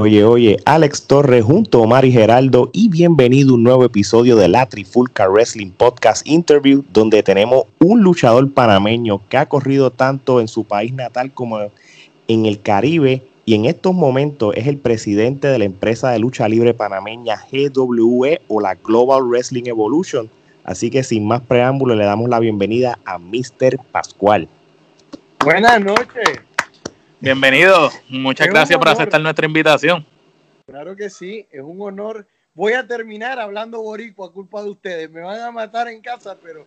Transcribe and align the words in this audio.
Oye, 0.00 0.24
oye, 0.24 0.56
Alex 0.64 1.06
Torres 1.06 1.44
junto 1.44 1.84
a 1.84 1.86
Mari 1.86 2.10
Geraldo 2.10 2.70
y 2.72 2.88
bienvenido 2.88 3.50
a 3.50 3.54
un 3.56 3.64
nuevo 3.64 3.84
episodio 3.84 4.34
de 4.34 4.48
la 4.48 4.64
Trifulca 4.64 5.28
Wrestling 5.28 5.72
Podcast 5.72 6.26
Interview, 6.26 6.82
donde 6.90 7.22
tenemos 7.22 7.64
un 7.80 8.00
luchador 8.00 8.50
panameño 8.50 9.20
que 9.28 9.36
ha 9.36 9.44
corrido 9.44 9.90
tanto 9.90 10.40
en 10.40 10.48
su 10.48 10.64
país 10.64 10.94
natal 10.94 11.32
como 11.34 11.60
en 12.28 12.46
el 12.46 12.62
Caribe 12.62 13.22
y 13.44 13.54
en 13.54 13.66
estos 13.66 13.92
momentos 13.92 14.54
es 14.56 14.68
el 14.68 14.78
presidente 14.78 15.48
de 15.48 15.58
la 15.58 15.66
empresa 15.66 16.08
de 16.12 16.18
lucha 16.18 16.48
libre 16.48 16.72
panameña 16.72 17.38
GWE 17.52 18.40
o 18.48 18.58
la 18.62 18.76
Global 18.76 19.24
Wrestling 19.24 19.66
Evolution. 19.66 20.30
Así 20.64 20.88
que 20.88 21.02
sin 21.02 21.28
más 21.28 21.42
preámbulo 21.42 21.94
le 21.94 22.06
damos 22.06 22.30
la 22.30 22.38
bienvenida 22.38 22.98
a 23.04 23.18
Mr. 23.18 23.78
Pascual. 23.92 24.48
Buenas 25.44 25.78
noches. 25.84 26.40
Bienvenido. 27.20 27.90
Muchas 28.08 28.48
gracias 28.48 28.78
por 28.78 28.88
aceptar 28.88 29.20
nuestra 29.20 29.44
invitación. 29.44 30.06
Claro 30.66 30.96
que 30.96 31.10
sí, 31.10 31.46
es 31.50 31.60
un 31.60 31.78
honor. 31.82 32.26
Voy 32.54 32.72
a 32.72 32.86
terminar 32.86 33.38
hablando 33.38 33.82
boricua 33.82 34.28
a 34.28 34.30
culpa 34.30 34.62
de 34.62 34.70
ustedes. 34.70 35.10
Me 35.10 35.20
van 35.20 35.38
a 35.38 35.50
matar 35.50 35.88
en 35.88 36.00
casa, 36.00 36.36
pero 36.42 36.66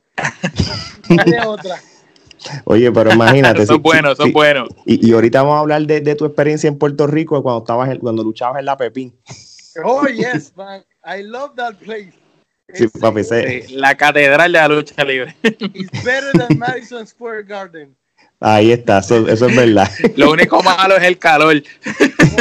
no 1.09 1.49
otra. 1.49 1.79
Oye, 2.65 2.91
pero 2.91 3.11
imagínate. 3.11 3.65
son 3.65 3.81
buenos, 3.81 4.15
son 4.17 4.31
buenos. 4.31 4.69
Y, 4.85 5.11
ahorita 5.11 5.41
vamos 5.41 5.55
a 5.55 5.59
hablar 5.61 5.81
de, 5.87 6.15
tu 6.15 6.25
experiencia 6.25 6.67
en 6.67 6.77
Puerto 6.77 7.07
Rico 7.07 7.41
cuando 7.41 7.63
estabas 7.63 7.89
cuando 7.99 8.23
luchabas 8.23 8.59
en 8.59 8.65
la 8.65 8.77
Pepín. 8.77 9.13
Oh, 9.83 10.05
yes, 10.05 10.55
man. 10.55 10.83
I 11.03 11.23
love 11.23 11.55
that 11.55 11.75
place. 11.77 12.13
Sí, 12.73 12.87
papi, 12.87 13.21
la 13.71 13.95
catedral 13.95 14.51
de 14.51 14.59
la 14.59 14.67
lucha 14.67 15.03
libre. 15.03 15.35
It's 15.41 16.03
better 16.03 16.31
than 16.33 16.59
Madison 16.59 17.07
Square 17.07 17.43
Garden. 17.43 17.95
Ahí 18.45 18.73
está, 18.73 18.97
eso, 18.97 19.25
es 19.25 19.55
verdad. 19.55 19.89
Lo 20.17 20.31
único 20.31 20.61
malo 20.61 20.97
es 20.97 21.03
el 21.03 21.17
calor. 21.17 21.63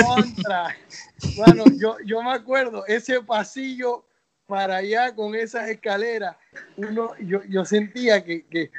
Contra. 0.04 0.76
Bueno, 1.36 1.64
yo, 1.80 1.96
yo 2.04 2.20
me 2.24 2.32
acuerdo, 2.32 2.84
ese 2.88 3.22
pasillo 3.22 4.04
para 4.48 4.78
allá 4.78 5.14
con 5.14 5.36
esas 5.36 5.68
escaleras, 5.68 6.34
uno, 6.76 7.12
yo, 7.20 7.42
yo 7.48 7.64
sentía 7.64 8.24
que, 8.24 8.44
que, 8.46 8.72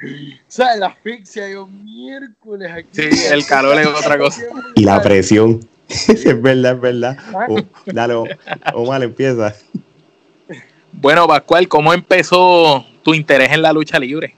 ¿sabes? 0.48 0.78
La 0.78 0.88
asfixia, 0.88 1.48
yo 1.48 1.66
miércoles 1.66 2.70
aquí. 2.70 2.88
Sí, 2.92 3.24
el 3.32 3.46
calor 3.46 3.80
es 3.80 3.86
otra 3.86 4.18
cosa. 4.18 4.42
Y 4.74 4.84
la 4.84 5.00
presión. 5.00 5.66
es 5.88 6.42
verdad, 6.42 6.74
es 6.74 6.80
verdad. 6.82 7.16
Ah. 7.34 7.46
Oh, 7.48 7.58
dale, 7.86 8.14
Omar, 8.74 9.02
empieza. 9.02 9.54
Bueno, 10.92 11.26
Pascual, 11.26 11.68
¿cómo 11.68 11.94
empezó 11.94 12.84
tu 13.02 13.14
interés 13.14 13.50
en 13.50 13.62
la 13.62 13.72
lucha 13.72 13.98
libre? 13.98 14.36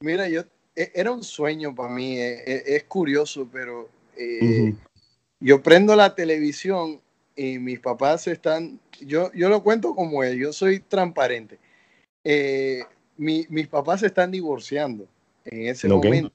Mira, 0.00 0.28
yo 0.28 0.42
era 0.74 1.12
un 1.12 1.22
sueño 1.22 1.74
para 1.74 1.90
mí, 1.90 2.18
e, 2.18 2.42
e, 2.46 2.76
es, 2.76 2.84
curioso, 2.84 3.48
pero 3.52 3.88
eh, 4.16 4.74
yo 5.40 5.62
prendo 5.62 5.94
la 5.96 6.14
televisión 6.14 7.00
y 7.36 7.58
mis 7.58 7.80
papás 7.80 8.26
están, 8.26 8.80
yo, 9.00 9.32
yo 9.32 9.48
lo 9.48 9.62
cuento 9.62 9.94
como 9.94 10.22
es, 10.22 10.36
yo 10.36 10.52
soy 10.52 10.80
transparente. 10.80 11.58
Eh, 12.24 12.84
mis 13.16 13.68
papás 13.68 14.00
se 14.00 14.06
están 14.06 14.30
divorciando 14.30 15.06
en 15.44 15.68
ese 15.68 15.88
momento. 15.88 16.32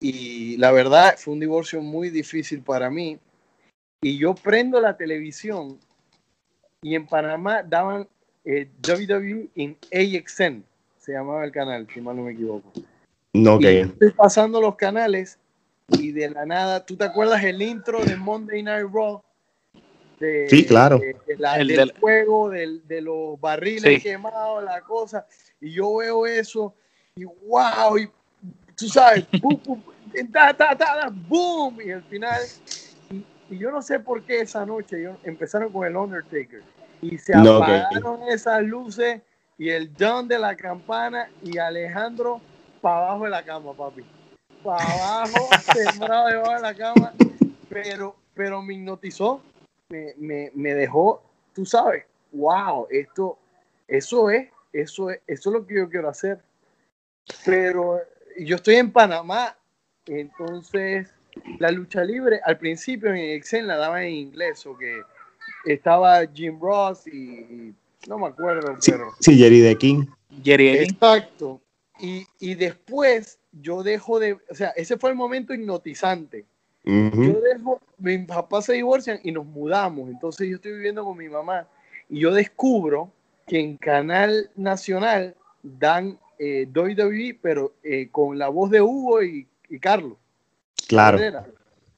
Y 0.00 0.56
la 0.58 0.70
verdad 0.72 1.14
fue 1.16 1.34
un 1.34 1.40
divorcio 1.40 1.80
muy 1.80 2.10
difícil 2.10 2.62
para 2.62 2.90
mí. 2.90 3.18
Y 4.02 4.18
yo 4.18 4.34
prendo 4.34 4.80
la 4.80 4.96
televisión 4.96 5.78
y 6.82 6.94
en 6.94 7.06
Panamá 7.06 7.62
daban 7.62 8.06
eh, 8.44 8.68
WWE 8.86 9.48
en 9.54 9.78
AXN, 9.90 10.62
se 10.98 11.12
llamaba 11.12 11.44
el 11.44 11.52
canal, 11.52 11.86
si 11.92 12.00
mal 12.02 12.16
no 12.16 12.24
me 12.24 12.32
equivoco. 12.32 12.70
No, 13.34 13.54
okay. 13.54 13.80
Estoy 13.80 14.12
pasando 14.12 14.60
los 14.60 14.76
canales 14.76 15.38
y 15.88 16.12
de 16.12 16.30
la 16.30 16.46
nada, 16.46 16.86
¿tú 16.86 16.96
te 16.96 17.04
acuerdas 17.04 17.42
el 17.42 17.60
intro 17.60 18.02
de 18.04 18.16
Monday 18.16 18.62
Night 18.62 18.86
Raw? 18.92 19.20
sí, 20.48 20.64
claro. 20.64 21.00
el 21.56 21.68
del, 21.68 21.92
fuego, 21.94 22.48
de 22.48 23.00
los 23.02 23.38
barriles 23.40 24.02
quemados, 24.02 24.64
la 24.64 24.80
cosa. 24.80 25.26
Y 25.60 25.72
yo 25.72 25.96
veo 25.96 26.26
eso 26.26 26.74
y 27.16 27.24
wow, 27.24 27.98
y 27.98 28.08
tú 28.76 28.88
sabes, 28.88 29.26
boom, 29.42 29.60
boom, 31.28 31.80
y 31.84 31.90
al 31.90 32.02
final, 32.04 32.40
y, 33.10 33.58
yo 33.58 33.70
no 33.70 33.82
sé 33.82 33.98
por 34.00 34.22
qué 34.22 34.40
esa 34.40 34.64
noche 34.64 35.08
empezaron 35.24 35.72
con 35.72 35.86
el 35.86 35.96
Undertaker 35.96 36.62
y 37.02 37.18
se 37.18 37.34
apagaron 37.34 38.22
esas 38.28 38.62
luces 38.62 39.20
y 39.58 39.70
el 39.70 39.92
don 39.94 40.26
de 40.26 40.38
la 40.38 40.56
campana 40.56 41.28
y 41.42 41.58
Alejandro 41.58 42.40
para 42.84 43.06
abajo 43.06 43.24
de 43.24 43.30
la 43.30 43.42
cama, 43.42 43.72
papi. 43.72 44.04
Para 44.62 44.84
abajo, 44.84 45.48
sembrado 45.72 46.28
debajo 46.28 46.54
de 46.54 46.60
la 46.60 46.74
cama. 46.74 47.14
Pero, 47.70 48.14
pero 48.34 48.60
me 48.60 48.74
hipnotizó, 48.74 49.40
me, 49.88 50.12
me, 50.18 50.50
me, 50.54 50.74
dejó, 50.74 51.22
tú 51.54 51.64
sabes, 51.64 52.04
wow, 52.32 52.86
esto, 52.90 53.38
eso 53.88 54.28
es, 54.28 54.50
eso 54.70 55.08
es, 55.08 55.18
eso 55.26 55.48
es 55.48 55.54
lo 55.54 55.66
que 55.66 55.76
yo 55.76 55.88
quiero 55.88 56.10
hacer. 56.10 56.42
Pero 57.46 58.02
yo 58.38 58.56
estoy 58.56 58.74
en 58.74 58.92
Panamá, 58.92 59.56
entonces 60.04 61.08
la 61.58 61.70
lucha 61.70 62.04
libre 62.04 62.38
al 62.44 62.58
principio 62.58 63.08
en 63.08 63.16
Excel 63.16 63.66
la 63.66 63.78
daba 63.78 64.04
en 64.04 64.12
inglés, 64.12 64.66
o 64.66 64.76
que 64.76 65.00
estaba 65.64 66.26
Jim 66.26 66.60
Ross 66.60 67.06
y, 67.06 67.74
no 68.06 68.18
me 68.18 68.26
acuerdo, 68.26 68.76
pero. 68.84 69.14
Sí, 69.20 69.38
Jerry 69.38 69.62
The 69.62 69.78
King. 69.78 70.04
Jerry 70.42 70.68
Exacto. 70.68 71.62
Y, 72.00 72.54
después 72.54 73.38
yo 73.52 73.82
dejo 73.82 74.18
de, 74.18 74.34
o 74.34 74.54
sea, 74.54 74.70
ese 74.70 74.96
fue 74.96 75.10
el 75.10 75.16
momento 75.16 75.54
hipnotizante. 75.54 76.44
Yo 76.84 77.40
dejo, 77.40 77.80
mi 77.96 78.18
papá 78.18 78.60
se 78.60 78.74
divorcian 78.74 79.18
y 79.22 79.32
nos 79.32 79.46
mudamos, 79.46 80.10
entonces 80.10 80.48
yo 80.50 80.56
estoy 80.56 80.72
viviendo 80.72 81.02
con 81.02 81.16
mi 81.16 81.30
mamá 81.30 81.66
y 82.10 82.20
yo 82.20 82.30
descubro 82.30 83.10
que 83.46 83.58
en 83.58 83.78
Canal 83.78 84.50
Nacional 84.54 85.34
dan 85.62 86.18
eh, 86.38 86.68
WWE, 86.74 87.38
pero 87.40 87.72
eh, 87.82 88.08
con 88.10 88.38
la 88.38 88.48
voz 88.48 88.70
de 88.70 88.82
Hugo 88.82 89.22
y, 89.22 89.46
Carlos. 89.80 90.18
Claro. 90.86 91.18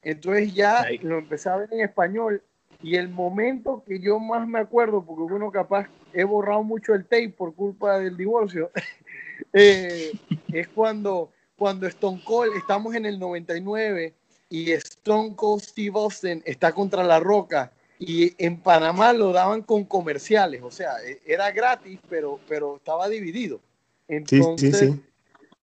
Entonces 0.01 0.53
ya 0.53 0.85
lo 1.01 1.19
empecé 1.19 1.49
a 1.49 1.57
ver 1.57 1.69
en 1.73 1.81
español 1.81 2.41
y 2.81 2.95
el 2.95 3.09
momento 3.09 3.83
que 3.85 3.99
yo 3.99 4.19
más 4.19 4.47
me 4.47 4.59
acuerdo, 4.59 5.03
porque 5.03 5.33
uno 5.33 5.51
capaz 5.51 5.87
he 6.13 6.23
borrado 6.23 6.63
mucho 6.63 6.93
el 6.93 7.03
tape 7.03 7.29
por 7.29 7.53
culpa 7.55 7.99
del 7.99 8.15
divorcio, 8.15 8.71
Eh, 9.53 10.11
es 10.51 10.67
cuando, 10.69 11.31
cuando 11.57 11.87
Stone 11.87 12.21
Cold, 12.23 12.55
estamos 12.55 12.95
en 12.95 13.05
el 13.05 13.19
99 13.19 14.13
y 14.49 14.71
Stone 14.71 15.35
Cold 15.35 15.61
Steve 15.61 15.99
Austin 15.99 16.41
está 16.45 16.71
contra 16.71 17.03
la 17.03 17.19
roca 17.19 17.71
y 17.99 18.33
en 18.43 18.61
Panamá 18.61 19.13
lo 19.13 19.31
daban 19.31 19.63
con 19.63 19.83
comerciales, 19.83 20.61
o 20.61 20.71
sea, 20.71 21.03
e, 21.03 21.19
era 21.25 21.51
gratis, 21.51 21.99
pero, 22.09 22.39
pero 22.47 22.77
estaba 22.77 23.09
dividido. 23.09 23.59
Entonces, 24.07 24.93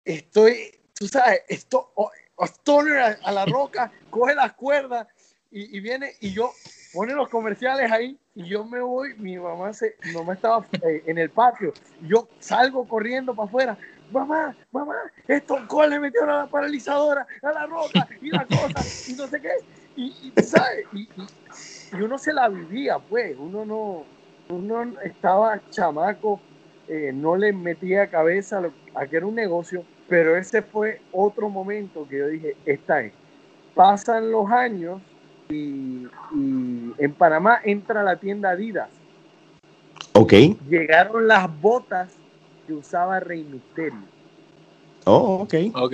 estoy, 0.04 0.72
tú 0.94 1.08
sabes, 1.08 1.42
esto, 1.48 1.92
Stoner 2.38 3.18
a, 3.22 3.32
la 3.32 3.46
roca, 3.46 3.92
coge 4.10 4.36
las 4.36 4.54
cuerdas 4.54 5.08
y, 5.52 5.78
y, 5.78 5.80
viene 5.80 6.16
y 6.20 6.34
yo 6.34 6.52
pone 6.96 7.14
los 7.14 7.28
comerciales 7.28 7.92
ahí 7.92 8.18
y 8.34 8.46
yo 8.46 8.64
me 8.64 8.80
voy, 8.80 9.14
mi 9.18 9.38
mamá 9.38 9.74
se, 9.74 9.96
mi 10.06 10.14
mamá 10.14 10.34
estaba 10.34 10.66
eh, 10.82 11.04
en 11.06 11.18
el 11.18 11.30
patio, 11.30 11.74
yo 12.08 12.30
salgo 12.40 12.88
corriendo 12.88 13.36
para 13.36 13.48
afuera, 13.48 13.78
mamá, 14.12 14.56
mamá, 14.72 14.96
esto 15.28 15.58
¿cuál 15.68 15.90
le 15.90 16.00
metió 16.00 16.26
la 16.26 16.48
paralizadora 16.48 17.28
a 17.44 17.52
la 17.52 17.66
roca 17.66 18.08
y 18.22 18.30
la 18.30 18.46
cosa 18.46 19.12
y 19.12 19.14
no 19.14 19.28
sé 19.28 19.42
qué, 19.42 19.52
y, 19.98 20.34
¿sabes? 20.42 20.86
Y, 20.94 21.08
uno 22.02 22.18
se 22.18 22.34
la 22.34 22.50
vivía, 22.50 22.98
pues, 23.00 23.36
uno 23.38 23.64
no, 23.66 24.04
uno 24.50 25.00
estaba 25.02 25.62
chamaco, 25.70 26.42
eh, 26.88 27.12
no 27.14 27.38
le 27.38 27.54
metía 27.54 28.10
cabeza 28.10 28.62
a, 28.96 29.06
que 29.08 29.18
era 29.18 29.26
un 29.26 29.36
negocio, 29.36 29.86
pero 30.10 30.36
ese 30.36 30.62
fue 30.62 31.02
otro 31.14 31.50
momento 31.50 32.06
que 32.08 32.18
yo 32.18 32.28
dije, 32.28 32.58
está 32.66 33.02
es. 33.02 33.14
Pasan 33.74 34.32
los 34.32 34.52
años 34.52 35.02
y, 35.50 36.08
en 36.98 37.14
Panamá 37.18 37.60
entra 37.64 38.04
la 38.04 38.18
tienda 38.18 38.52
Adidas. 38.52 38.90
Ok. 40.14 40.34
Llegaron 40.70 41.28
las 41.28 41.50
botas 41.62 42.14
que 42.66 42.74
usaba 42.74 43.20
Rey 43.20 43.44
Misterio. 43.44 44.04
Oh, 45.06 45.44
ok. 45.44 45.54
Ok. 45.76 45.94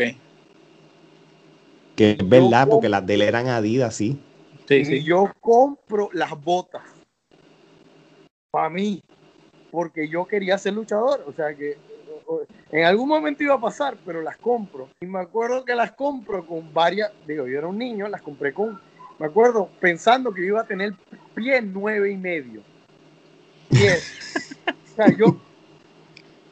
Que 1.95 2.11
es 2.11 2.29
verdad, 2.29 2.67
porque 2.69 2.89
las 2.89 3.05
de 3.05 3.15
él 3.15 3.21
eran 3.23 3.47
Adidas, 3.47 3.95
sí. 3.95 4.19
Sí, 4.67 4.85
sí. 4.85 5.03
yo 5.03 5.31
compro 5.41 6.09
las 6.13 6.31
botas. 6.41 6.83
Para 8.51 8.69
mí. 8.69 9.03
Porque 9.69 10.07
yo 10.07 10.25
quería 10.25 10.57
ser 10.57 10.73
luchador. 10.73 11.23
O 11.27 11.33
sea 11.33 11.53
que 11.55 11.77
en 12.71 12.85
algún 12.85 13.09
momento 13.09 13.43
iba 13.43 13.55
a 13.55 13.59
pasar, 13.59 13.97
pero 14.05 14.21
las 14.21 14.37
compro. 14.37 14.89
Y 15.01 15.05
me 15.05 15.19
acuerdo 15.19 15.65
que 15.65 15.75
las 15.75 15.91
compro 15.91 16.45
con 16.45 16.73
varias. 16.73 17.11
Digo, 17.27 17.47
yo 17.47 17.57
era 17.57 17.67
un 17.67 17.77
niño, 17.77 18.07
las 18.07 18.21
compré 18.21 18.53
con 18.53 18.79
me 19.21 19.27
acuerdo 19.27 19.69
pensando 19.79 20.33
que 20.33 20.43
iba 20.43 20.61
a 20.61 20.65
tener 20.65 20.95
pie 21.35 21.61
nueve 21.61 22.11
y 22.11 22.17
medio. 22.17 22.63
Diez. 23.69 24.57
o 24.65 24.95
sea, 24.95 25.15
yo, 25.15 25.37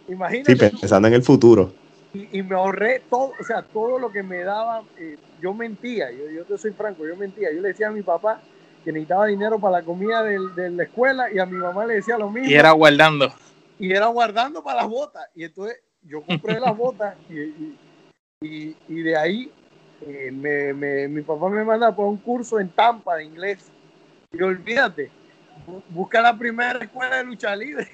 imagínate. 0.08 0.70
Sí, 0.70 0.78
pensando 0.80 1.08
en 1.08 1.16
el 1.16 1.24
futuro. 1.24 1.74
Y, 2.14 2.44
me 2.44 2.56
ahorré 2.56 3.02
todo, 3.10 3.34
o 3.40 3.44
sea, 3.44 3.64
todo 3.64 3.98
lo 3.98 4.12
que 4.12 4.22
me 4.22 4.44
daba, 4.44 4.84
eh, 5.00 5.18
yo 5.42 5.54
mentía, 5.54 6.12
yo, 6.12 6.30
yo 6.30 6.46
te 6.46 6.60
soy 6.60 6.72
franco, 6.72 7.08
yo 7.08 7.16
mentía. 7.16 7.52
Yo 7.52 7.60
le 7.60 7.70
decía 7.70 7.88
a 7.88 7.92
mi 7.92 8.04
papá 8.04 8.40
que 8.84 8.92
necesitaba 8.92 9.26
dinero 9.26 9.60
para 9.60 9.80
la 9.80 9.84
comida 9.84 10.22
de, 10.22 10.70
la 10.70 10.84
escuela 10.84 11.32
y 11.34 11.40
a 11.40 11.48
mi 11.48 11.58
mamá 11.58 11.88
le 11.88 11.96
decía 11.96 12.20
lo 12.20 12.30
mismo. 12.30 12.50
Y 12.50 12.54
era 12.54 12.72
guardando. 12.72 13.34
Y 13.80 13.94
era 13.94 14.08
guardando 14.08 14.64
para 14.64 14.82
las 14.82 14.90
botas. 14.90 15.26
Y 15.36 15.44
entonces 15.44 15.80
yo 16.04 16.22
compré 16.22 16.60
las 16.60 16.78
botas 16.78 17.16
y, 17.30 17.76
y, 18.42 19.02
de 19.02 19.18
ahí 19.18 19.52
eh, 20.08 20.32
me, 20.32 21.08
mi 21.08 21.22
papá 21.22 21.50
me 21.50 21.64
manda 21.64 21.96
por 21.96 22.08
un 22.08 22.18
curso 22.18 22.60
en 22.60 22.70
Tampa 22.70 23.16
de 23.18 23.26
inglés. 23.26 23.60
Y 24.32 24.42
olvídate, 24.42 25.10
busca 25.90 26.22
la 26.22 26.38
primera 26.38 26.80
escuela 26.80 27.18
de 27.18 27.24
lucha 27.24 27.56
libre. 27.56 27.88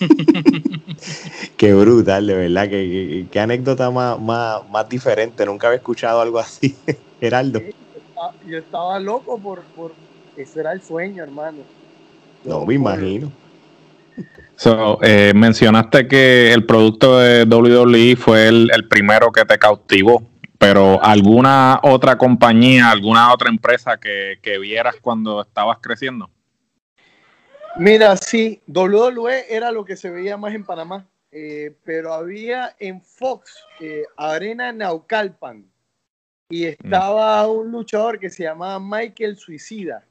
Qué 1.56 1.74
brutal, 1.74 2.26
de 2.26 2.34
verdad. 2.34 2.68
Qué, 2.68 3.26
qué, 3.30 3.40
anécdota 3.40 3.90
más, 3.90 4.18
más, 4.20 4.68
más, 4.70 4.88
diferente. 4.88 5.44
Nunca 5.46 5.66
había 5.68 5.78
escuchado 5.78 6.20
algo 6.20 6.38
así, 6.38 6.76
Geraldo. 7.20 7.60
yo 8.46 8.58
estaba 8.58 8.98
loco 8.98 9.38
por, 9.38 9.62
por. 9.76 9.92
Ese 10.36 10.60
era 10.60 10.72
el 10.72 10.82
sueño, 10.82 11.22
hermano. 11.22 11.58
No, 12.44 12.64
me 12.64 12.74
imagino. 12.74 13.30
Eh, 15.02 15.32
mencionaste 15.34 16.06
que 16.06 16.52
el 16.52 16.66
producto 16.66 17.18
de 17.18 17.44
WWE 17.44 18.16
fue 18.16 18.48
el, 18.48 18.70
primero 18.88 19.32
que 19.32 19.44
te 19.44 19.58
cautivó, 19.58 20.22
pero 20.60 21.02
¿alguna 21.02 21.80
otra 21.82 22.18
compañía, 22.18 22.90
alguna 22.90 23.32
otra 23.32 23.48
empresa 23.48 23.96
que, 23.96 24.38
que 24.42 24.58
vieras 24.58 24.96
cuando 25.00 25.40
estabas 25.40 25.78
creciendo? 25.80 26.28
Mira, 27.76 28.14
sí, 28.18 28.60
WWE 28.66 29.46
era 29.48 29.72
lo 29.72 29.86
que 29.86 29.96
se 29.96 30.10
veía 30.10 30.36
más 30.36 30.54
en 30.54 30.64
Panamá, 30.64 31.08
eh, 31.32 31.74
pero 31.82 32.12
había 32.12 32.76
en 32.78 33.00
Fox 33.00 33.64
eh, 33.80 34.04
Arena 34.18 34.70
Naucalpan 34.70 35.64
y 36.50 36.66
estaba 36.66 37.48
un 37.48 37.72
luchador 37.72 38.18
que 38.18 38.28
se 38.28 38.42
llamaba 38.42 38.78
Michael 38.78 39.38
Suicida 39.38 40.04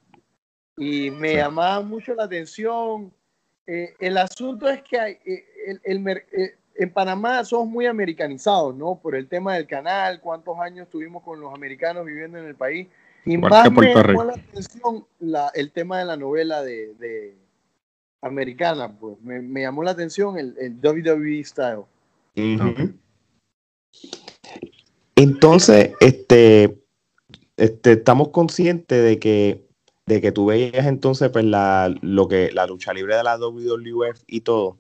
y 0.78 1.12
me 1.12 1.36
llamaba 1.36 1.81
mucho 1.81 2.16
la 2.16 2.24
atención. 2.24 3.13
Eh, 3.68 3.94
el 4.00 4.18
asunto 4.18 4.68
es 4.68 4.81
que 4.81 5.00
hay, 5.00 5.19
en 6.80 6.92
Panamá 6.92 7.44
somos 7.46 7.68
muy 7.68 7.86
americanizados, 7.86 8.76
¿no? 8.76 9.00
Por 9.02 9.16
el 9.16 9.28
tema 9.28 9.56
del 9.56 9.68
canal, 9.68 10.20
cuántos 10.22 10.58
años 10.60 10.90
tuvimos 10.90 11.24
con 11.24 11.40
los 11.40 11.54
americanos 11.54 12.06
viviendo 12.06 12.38
en 12.38 12.46
el 12.46 12.56
país. 12.56 12.88
Y 13.26 13.38
más 13.38 13.72
me 13.72 13.94
llamó 13.94 14.24
la 14.24 14.34
atención 14.34 15.06
el 15.54 15.72
tema 15.72 16.00
de 16.00 16.06
la 16.06 16.18
novela 16.18 16.64
de 16.64 17.36
americana, 18.22 18.92
pues 19.00 19.20
me, 19.22 19.62
llamó 19.62 19.84
la 19.84 19.92
atención 19.92 20.38
el, 20.38 20.56
el 20.58 20.80
WWE 20.81 21.44
style. 21.44 21.84
Entonces, 25.16 25.94
este, 26.00 26.81
este, 27.58 27.92
estamos 27.94 28.30
conscientes 28.30 29.04
de 29.04 29.20
que, 29.20 29.68
de 30.06 30.22
que 30.22 30.31
tú 30.31 30.48
veías 30.48 30.86
entonces 30.86 31.30
pues, 31.30 31.46
la, 31.46 31.94
lo 32.02 32.28
que, 32.28 32.52
la 32.52 32.66
lucha 32.68 32.94
libre 32.94 33.16
de 33.16 33.24
la 33.24 33.38
WWF 33.38 34.22
y 34.28 34.42
todo. 34.42 34.80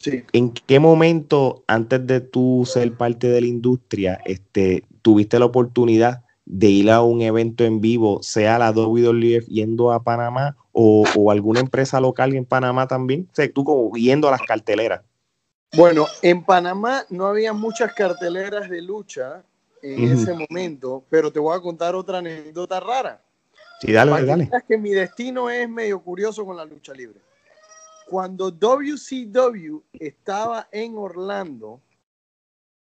Sí. 0.00 0.24
¿En 0.32 0.52
qué 0.52 0.80
momento, 0.80 1.62
antes 1.66 2.06
de 2.06 2.20
tú 2.20 2.64
ser 2.66 2.92
parte 2.94 3.28
de 3.28 3.42
la 3.42 3.46
industria, 3.46 4.18
este, 4.24 4.84
tuviste 5.02 5.38
la 5.38 5.44
oportunidad 5.44 6.24
de 6.46 6.68
ir 6.68 6.90
a 6.90 7.02
un 7.02 7.20
evento 7.20 7.64
en 7.64 7.82
vivo, 7.82 8.22
sea 8.22 8.58
la 8.58 8.72
WWF 8.72 9.46
yendo 9.46 9.92
a 9.92 10.02
Panamá 10.02 10.56
o, 10.72 11.30
alguna 11.30 11.60
empresa 11.60 12.00
local 12.00 12.34
en 12.34 12.46
Panamá 12.46 12.88
también? 12.88 13.28
O 13.30 13.34
sea, 13.34 13.52
tú 13.52 13.62
como 13.62 13.94
yendo 13.94 14.26
a 14.28 14.30
las 14.30 14.42
carteleras. 14.42 15.02
Bueno, 15.76 16.06
en 16.22 16.44
Panamá 16.44 17.04
no 17.10 17.26
había 17.26 17.52
muchas 17.52 17.92
carteleras 17.92 18.70
de 18.70 18.80
lucha 18.80 19.44
en 19.82 20.12
ese 20.12 20.34
momento, 20.34 21.04
pero 21.10 21.30
te 21.30 21.38
voy 21.38 21.56
a 21.56 21.60
contar 21.60 21.94
otra 21.94 22.18
anécdota 22.18 22.80
rara. 22.80 23.22
Sí, 23.80 23.92
dale, 23.92 24.24
dale. 24.24 24.50
Es 24.52 24.64
que 24.66 24.76
mi 24.76 24.90
destino 24.90 25.48
es 25.48 25.68
medio 25.68 26.00
curioso 26.00 26.44
con 26.44 26.56
la 26.56 26.64
lucha 26.64 26.92
libre. 26.92 27.20
Cuando 28.10 28.50
WCW 28.50 29.84
estaba 29.92 30.68
en 30.72 30.98
Orlando, 30.98 31.80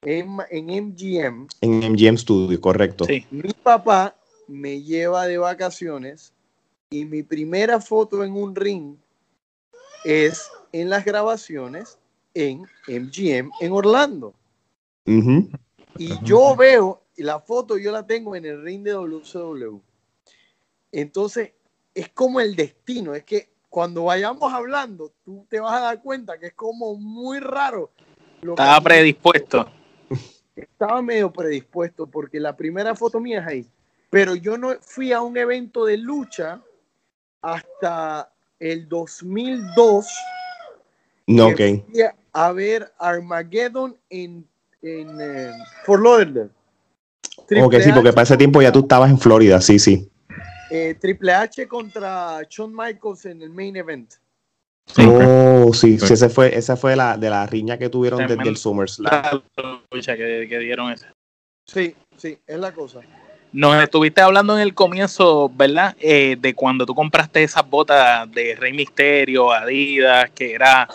en, 0.01 0.37
en 0.49 0.65
MGM. 0.67 1.47
En 1.59 1.79
MGM 1.79 2.17
Studio, 2.17 2.61
correcto. 2.61 3.03
Sí. 3.03 3.27
Mi 3.29 3.51
papá 3.51 4.15
me 4.47 4.81
lleva 4.81 5.27
de 5.27 5.37
vacaciones 5.37 6.31
y 6.89 7.03
mi 7.03 7.23
primera 7.23 7.81
foto 7.81 8.23
en 8.23 8.31
un 8.31 8.55
ring 8.55 8.95
es 10.05 10.49
en 10.71 10.89
las 10.89 11.03
grabaciones 11.03 11.97
en 12.33 12.61
MGM 12.87 13.51
en 13.59 13.71
Orlando. 13.73 14.33
Y 15.05 16.23
yo 16.23 16.55
veo, 16.55 17.01
y 17.17 17.23
la 17.23 17.41
foto 17.41 17.77
yo 17.77 17.91
la 17.91 18.07
tengo 18.07 18.33
en 18.33 18.45
el 18.45 18.63
ring 18.63 18.81
de 18.81 18.93
WCW. 18.93 19.81
Entonces, 20.93 21.51
es 21.93 22.07
como 22.13 22.39
el 22.39 22.55
destino, 22.55 23.13
es 23.13 23.25
que 23.25 23.56
cuando 23.69 24.05
vayamos 24.05 24.53
hablando, 24.53 25.11
tú 25.23 25.45
te 25.49 25.59
vas 25.59 25.73
a 25.73 25.81
dar 25.81 26.01
cuenta 26.01 26.37
que 26.37 26.47
es 26.47 26.53
como 26.53 26.95
muy 26.95 27.39
raro. 27.39 27.91
Estaba 28.41 28.81
predispuesto. 28.81 29.67
Estaba 30.55 31.01
medio 31.01 31.31
predispuesto 31.31 32.07
porque 32.07 32.39
la 32.39 32.55
primera 32.55 32.95
foto 32.95 33.19
mía 33.19 33.41
es 33.41 33.47
ahí. 33.47 33.67
Pero 34.09 34.35
yo 34.35 34.57
no 34.57 34.75
fui 34.79 35.11
a 35.11 35.21
un 35.21 35.37
evento 35.37 35.85
de 35.85 35.97
lucha 35.97 36.61
hasta 37.41 38.31
el 38.59 38.87
2002. 38.87 40.07
No, 41.27 41.47
ok. 41.47 41.61
A 42.31 42.51
ver 42.51 42.91
Armageddon 42.99 43.97
en, 44.09 44.47
en 44.81 45.21
eh, 45.21 45.51
Fort 45.85 46.03
Lauderdale. 46.03 46.49
ok, 47.61 47.75
sí, 47.81 47.91
porque 47.91 48.13
para 48.13 48.23
ese 48.23 48.37
tiempo 48.37 48.61
ya 48.61 48.71
tú 48.71 48.79
estabas 48.79 49.09
en 49.09 49.19
Florida, 49.19 49.59
sí, 49.59 49.77
sí. 49.77 50.09
Eh, 50.69 50.95
Triple 50.99 51.33
H 51.33 51.67
contra 51.67 52.41
Shawn 52.49 52.75
Michaels 52.75 53.25
en 53.25 53.41
el 53.41 53.49
main 53.49 53.75
event. 53.75 54.13
Oh, 54.97 55.73
sí, 55.73 55.99
sí, 55.99 56.13
esa 56.13 56.29
fue, 56.29 56.55
esa 56.57 56.77
fue 56.77 56.95
la 56.95 57.17
de 57.17 57.29
la 57.29 57.45
riña 57.45 57.77
que 57.77 57.89
tuvieron 57.89 58.25
desde 58.25 58.47
el 58.47 58.57
SummerSlam. 58.57 59.11
La 59.11 59.43
lucha 59.91 60.15
que, 60.15 60.47
que 60.49 60.59
dieron 60.59 60.91
ese. 60.91 61.07
Sí, 61.65 61.93
sí, 62.15 62.37
es 62.47 62.57
la 62.57 62.71
cosa. 62.71 63.01
Nos 63.51 63.81
estuviste 63.81 64.21
hablando 64.21 64.55
en 64.55 64.61
el 64.61 64.73
comienzo, 64.73 65.49
¿verdad? 65.53 65.95
Eh, 65.99 66.37
de 66.39 66.53
cuando 66.53 66.85
tú 66.85 66.93
compraste 66.93 67.43
esas 67.43 67.69
botas 67.69 68.29
de 68.31 68.55
Rey 68.55 68.73
Misterio, 68.73 69.51
Adidas, 69.51 70.29
que 70.31 70.53
era 70.53 70.87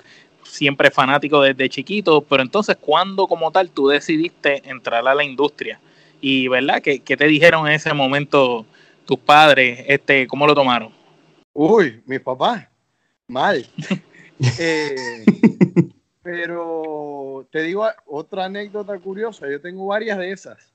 siempre 0.43 0.91
fanático 0.91 1.41
desde 1.41 1.69
chiquito, 1.69 2.21
pero 2.23 2.43
entonces, 2.43 2.76
¿cuándo 2.81 3.26
como 3.26 3.50
tal 3.50 3.71
tú 3.71 3.88
decidiste 3.88 4.62
entrar 4.69 5.07
a 5.07 5.14
la 5.14 5.25
industria? 5.25 5.81
Y, 6.21 6.49
¿verdad? 6.49 6.81
¿Qué, 6.83 7.00
qué 7.00 7.17
te 7.17 7.26
dijeron 7.26 7.67
en 7.67 7.73
ese 7.75 7.93
momento 7.95 8.64
tus 9.04 9.18
padres? 9.18 9.85
Este, 9.87 10.26
¿Cómo 10.26 10.47
lo 10.47 10.54
tomaron? 10.54 10.92
Uy, 11.52 12.02
mi 12.06 12.18
papá, 12.18 12.71
mal. 13.26 13.66
Eh, 14.59 15.25
pero 16.21 17.47
te 17.52 17.62
digo 17.62 17.87
otra 18.06 18.47
anécdota 18.47 18.99
curiosa, 18.99 19.49
yo 19.49 19.61
tengo 19.61 19.87
varias 19.87 20.18
de 20.18 20.32
esas. 20.32 20.73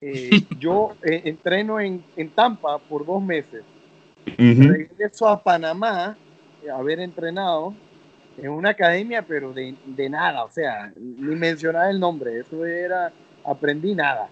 Eh, 0.00 0.30
yo 0.58 0.96
eh, 1.04 1.22
entreno 1.26 1.78
en, 1.78 2.02
Tampa 2.34 2.78
por 2.78 3.06
dos 3.06 3.22
meses. 3.22 3.62
Regreso 4.36 5.28
a 5.28 5.40
Panamá 5.40 6.16
a 6.68 6.76
haber 6.76 6.98
entrenado 6.98 7.72
en 8.36 8.50
una 8.50 8.70
academia, 8.70 9.22
pero 9.22 9.52
de, 9.52 10.08
nada, 10.08 10.44
o 10.44 10.50
sea, 10.50 10.92
ni 10.96 11.34
mencionar 11.34 11.90
el 11.90 11.98
nombre, 11.98 12.40
eso 12.40 12.64
era, 12.64 13.12
aprendí 13.44 13.94
nada. 13.94 14.28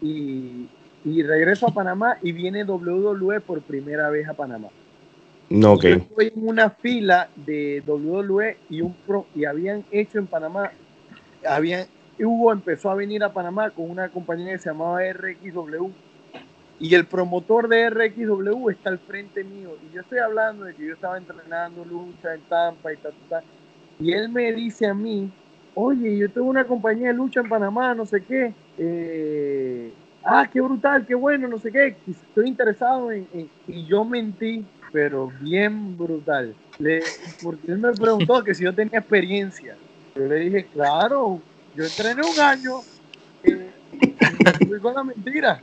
Y, 0.00 0.68
regreso 1.04 1.66
a 1.66 1.74
Panamá 1.74 2.18
y 2.22 2.32
viene 2.32 2.64
WWE 2.64 3.40
por 3.40 3.62
primera 3.62 4.08
vez 4.10 4.28
a 4.28 4.34
Panamá. 4.34 4.68
No, 5.50 5.72
okay. 5.72 5.94
estoy 5.94 6.32
en 6.34 6.48
una 6.48 6.70
fila 6.70 7.28
de 7.36 7.82
WWE 7.86 8.56
y, 8.70 8.80
un 8.80 8.94
pro, 9.06 9.26
y 9.34 9.44
habían 9.44 9.84
hecho 9.90 10.18
en 10.18 10.26
Panamá, 10.26 10.72
habían 11.46 11.86
Hugo 12.18 12.52
empezó 12.52 12.90
a 12.90 12.94
venir 12.94 13.22
a 13.24 13.32
Panamá 13.32 13.70
con 13.70 13.90
una 13.90 14.08
compañía 14.08 14.52
que 14.52 14.58
se 14.58 14.70
llamaba 14.70 15.00
RXW 15.02 15.90
y 16.78 16.94
el 16.94 17.06
promotor 17.06 17.68
de 17.68 17.90
RXW 17.90 18.70
está 18.70 18.90
al 18.90 18.98
frente 18.98 19.44
mío 19.44 19.76
y 19.82 19.94
yo 19.94 20.00
estoy 20.02 20.18
hablando 20.18 20.64
de 20.64 20.74
que 20.74 20.86
yo 20.86 20.94
estaba 20.94 21.18
entrenando 21.18 21.84
lucha 21.84 22.34
en 22.34 22.40
Tampa 22.42 22.92
y 22.92 22.96
tal, 22.96 23.12
tal, 23.28 23.44
y 24.00 24.12
él 24.12 24.28
me 24.28 24.52
dice 24.52 24.86
a 24.86 24.94
mí, 24.94 25.30
oye, 25.74 26.16
yo 26.18 26.30
tengo 26.30 26.48
una 26.48 26.64
compañía 26.64 27.08
de 27.08 27.14
lucha 27.14 27.40
en 27.40 27.48
Panamá, 27.48 27.94
no 27.94 28.04
sé 28.04 28.22
qué, 28.22 28.52
eh, 28.78 29.92
ah, 30.24 30.48
qué 30.52 30.60
brutal, 30.60 31.06
qué 31.06 31.14
bueno, 31.14 31.48
no 31.48 31.58
sé 31.58 31.70
qué, 31.72 31.96
estoy 32.08 32.48
interesado 32.48 33.10
en, 33.12 33.26
y 33.66 33.86
yo 33.86 34.04
mentí, 34.04 34.64
pero 34.92 35.32
bien 35.40 35.96
brutal, 35.96 36.54
le, 36.78 37.02
porque 37.42 37.72
él 37.72 37.78
me 37.78 37.92
preguntó 37.92 38.42
que 38.44 38.54
si 38.54 38.64
yo 38.64 38.74
tenía 38.74 38.98
experiencia, 38.98 39.76
yo 40.14 40.26
le 40.26 40.36
dije, 40.36 40.66
claro, 40.72 41.40
yo 41.74 41.84
entrené 41.84 42.22
un 42.22 42.40
año 42.40 42.80
eh, 43.44 43.70
y 44.60 44.66
fui 44.66 44.78
con 44.80 44.94
la 44.94 45.04
mentira. 45.04 45.62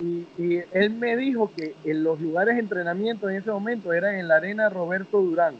Y, 0.00 0.60
él 0.72 0.90
me 0.92 1.16
dijo 1.16 1.50
que 1.54 1.74
en 1.84 2.02
los 2.02 2.18
lugares 2.20 2.54
de 2.54 2.60
entrenamiento 2.60 3.28
en 3.28 3.36
ese 3.36 3.50
momento 3.50 3.92
era 3.92 4.18
en 4.18 4.28
la 4.28 4.36
arena 4.36 4.70
Roberto 4.70 5.20
Durán, 5.20 5.54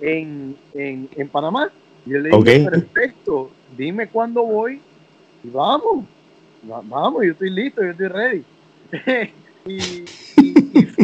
en, 0.00 0.56
en, 0.74 1.28
Panamá. 1.28 1.70
Y 2.04 2.10
yo 2.10 2.18
le 2.18 2.36
dije, 2.36 2.68
perfecto, 2.68 3.50
dime 3.76 4.08
cuándo 4.08 4.42
voy 4.42 4.80
y 5.42 5.48
vamos, 5.48 6.04
vamos, 6.62 7.24
yo 7.24 7.32
estoy 7.32 7.50
listo, 7.50 7.82
yo 7.82 7.90
estoy 7.90 8.08
ready. 8.08 8.44
y, 9.66 10.04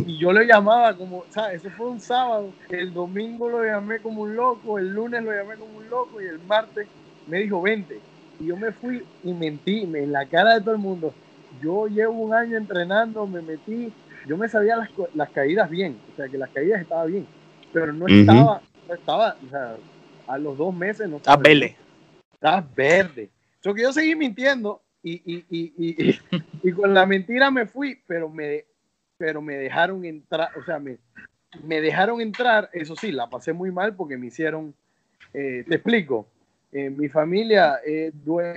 Y, 0.06 0.18
yo 0.18 0.32
lo 0.32 0.42
llamaba 0.42 0.94
como, 0.96 1.24
¿sabes? 1.30 1.64
Eso 1.64 1.70
fue 1.76 1.88
un 1.88 2.00
sábado, 2.00 2.50
el 2.70 2.92
domingo 2.92 3.48
lo 3.48 3.64
llamé 3.64 3.98
como 3.98 4.22
un 4.22 4.36
loco, 4.36 4.78
el 4.78 4.92
lunes 4.92 5.22
lo 5.22 5.32
llamé 5.32 5.56
como 5.56 5.78
un 5.78 5.88
loco 5.88 6.20
y 6.20 6.26
el 6.26 6.38
martes 6.40 6.86
me 7.26 7.38
dijo, 7.38 7.60
vente. 7.62 8.00
Y 8.40 8.46
yo 8.46 8.56
me 8.56 8.72
fui 8.72 9.02
y 9.22 9.32
mentí 9.32 9.82
en 9.82 10.12
la 10.12 10.26
cara 10.26 10.54
de 10.54 10.60
todo 10.60 10.72
el 10.72 10.80
mundo. 10.80 11.14
Yo 11.62 11.86
llevo 11.86 12.14
un 12.14 12.34
año 12.34 12.56
entrenando, 12.56 13.26
me 13.26 13.40
metí, 13.40 13.92
yo 14.26 14.36
me 14.36 14.48
sabía 14.48 14.76
las, 14.76 14.90
las 15.14 15.30
caídas 15.30 15.70
bien, 15.70 15.98
o 16.12 16.16
sea, 16.16 16.28
que 16.28 16.38
las 16.38 16.50
caídas 16.50 16.80
estaba 16.80 17.04
bien, 17.04 17.26
pero 17.72 17.92
no 17.92 18.06
estaba, 18.06 18.60
no 18.88 18.94
estaba, 18.94 19.36
o 19.46 19.50
sea, 19.50 19.76
a 20.26 20.38
los 20.38 20.58
dos 20.58 20.74
meses 20.74 21.08
no 21.08 21.18
estaba. 21.18 21.42
verde. 21.42 21.76
Estaba 22.34 22.66
verde. 22.74 23.30
Eso 23.60 23.72
que 23.72 23.82
yo 23.82 23.92
seguí 23.92 24.14
mintiendo 24.14 24.80
y, 25.04 25.22
y, 25.26 25.44
y, 25.50 26.20
y, 26.62 26.72
con 26.72 26.94
la 26.94 27.04
mentira 27.04 27.50
me 27.50 27.66
fui, 27.66 27.98
pero 28.06 28.30
me, 28.30 28.64
pero 29.18 29.42
me 29.42 29.54
dejaron 29.56 30.02
entrar, 30.06 30.48
o 30.58 30.64
sea, 30.64 30.78
me, 30.78 30.96
me 31.62 31.82
dejaron 31.82 32.22
entrar, 32.22 32.70
eso 32.72 32.96
sí, 32.96 33.12
la 33.12 33.28
pasé 33.28 33.52
muy 33.52 33.70
mal 33.70 33.94
porque 33.94 34.16
me 34.16 34.28
hicieron, 34.28 34.74
eh, 35.34 35.62
te 35.68 35.74
explico, 35.74 36.26
eh, 36.72 36.88
mi 36.88 37.10
familia 37.10 37.80
eh, 37.86 38.12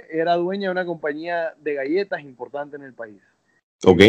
era 0.09 0.35
dueña 0.35 0.69
de 0.69 0.71
una 0.71 0.85
compañía 0.85 1.53
de 1.61 1.73
galletas 1.73 2.21
importante 2.21 2.77
en 2.77 2.83
el 2.83 2.93
país. 2.93 3.21
Ok. 3.83 4.01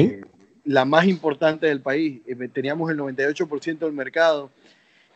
la 0.65 0.85
más 0.85 1.07
importante 1.07 1.67
del 1.67 1.81
país. 1.81 2.23
teníamos 2.53 2.91
el 2.91 2.99
98% 2.99 3.79
del 3.79 3.93
mercado. 3.93 4.51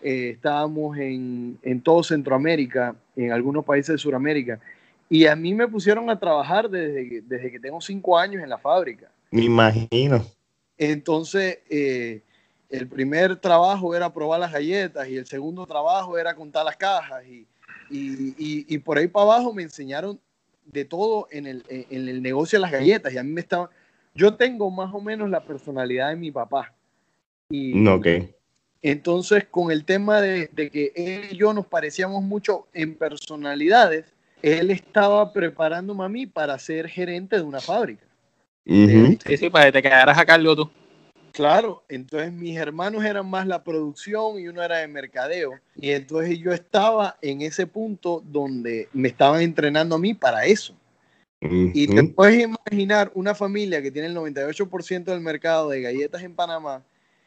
estábamos 0.02 0.98
en, 0.98 1.56
en 1.62 1.80
todo 1.80 2.02
Centroamérica, 2.02 2.96
en 3.16 3.32
algunos 3.32 3.64
países 3.64 3.94
de 3.94 3.98
Sudamérica. 3.98 4.58
Y 5.12 5.26
a 5.26 5.36
mí 5.36 5.52
me 5.52 5.68
pusieron 5.68 6.08
a 6.08 6.18
trabajar 6.18 6.70
desde, 6.70 7.20
desde 7.20 7.50
que 7.52 7.60
tengo 7.60 7.82
cinco 7.82 8.16
años 8.16 8.42
en 8.42 8.48
la 8.48 8.56
fábrica. 8.56 9.12
Me 9.30 9.42
imagino. 9.42 10.24
Entonces, 10.78 11.58
eh, 11.68 12.22
el 12.70 12.88
primer 12.88 13.36
trabajo 13.36 13.94
era 13.94 14.10
probar 14.10 14.40
las 14.40 14.50
galletas 14.50 15.06
y 15.06 15.18
el 15.18 15.26
segundo 15.26 15.66
trabajo 15.66 16.16
era 16.16 16.34
contar 16.34 16.64
las 16.64 16.78
cajas 16.78 17.26
y, 17.26 17.46
y, 17.90 18.34
y, 18.74 18.78
por 18.78 18.96
ahí 18.96 19.06
para 19.06 19.24
abajo 19.24 19.52
me 19.52 19.62
enseñaron 19.62 20.18
de 20.64 20.86
todo 20.86 21.28
en 21.30 21.46
el, 21.46 21.62
en 21.68 22.08
el 22.08 22.22
negocio 22.22 22.58
de 22.58 22.62
las 22.62 22.72
galletas 22.72 23.12
y 23.12 23.18
a 23.18 23.22
mí 23.22 23.32
me 23.32 23.42
estaba, 23.42 23.68
yo 24.14 24.32
tengo 24.32 24.70
más 24.70 24.94
o 24.94 25.00
menos 25.02 25.28
la 25.28 25.44
personalidad 25.44 26.08
de 26.08 26.16
mi 26.16 26.30
papá. 26.30 26.72
Y, 27.50 27.86
ok. 27.86 28.06
Entonces, 28.80 29.44
con 29.44 29.70
el 29.70 29.84
tema 29.84 30.22
de, 30.22 30.48
de 30.52 30.70
que 30.70 30.90
él 30.96 31.32
y 31.32 31.36
yo 31.36 31.52
nos 31.52 31.66
parecíamos 31.66 32.22
mucho 32.22 32.66
en 32.72 32.94
personalidades, 32.94 34.06
él 34.42 34.70
estaba 34.70 35.32
preparándome 35.32 36.04
a 36.04 36.08
mí 36.08 36.26
para 36.26 36.58
ser 36.58 36.88
gerente 36.88 37.36
de 37.36 37.42
una 37.42 37.60
fábrica. 37.60 38.04
Sí, 38.66 39.36
sí, 39.36 39.50
para 39.50 39.66
que 39.66 39.72
te 39.72 39.82
quedaras 39.82 40.18
a 40.18 40.26
cargo 40.26 40.54
tú. 40.54 40.70
Claro, 41.32 41.82
entonces 41.88 42.30
mis 42.30 42.58
hermanos 42.58 43.04
eran 43.04 43.28
más 43.28 43.46
la 43.46 43.64
producción 43.64 44.38
y 44.38 44.48
uno 44.48 44.62
era 44.62 44.78
de 44.78 44.88
mercadeo. 44.88 45.52
Y 45.74 45.90
entonces 45.90 46.38
yo 46.38 46.52
estaba 46.52 47.16
en 47.22 47.40
ese 47.40 47.66
punto 47.66 48.22
donde 48.24 48.88
me 48.92 49.08
estaban 49.08 49.40
entrenando 49.40 49.94
a 49.94 49.98
mí 49.98 50.12
para 50.12 50.44
eso. 50.44 50.76
Y 51.40 51.88
te 51.88 52.04
puedes 52.04 52.44
imaginar 52.44 53.10
una 53.14 53.34
familia 53.34 53.82
que 53.82 53.90
tiene 53.90 54.06
el 54.06 54.14
98% 54.14 55.04
del 55.04 55.20
mercado 55.20 55.70
de 55.70 55.82
galletas 55.82 56.22
en 56.22 56.36
Panamá, 56.36 56.84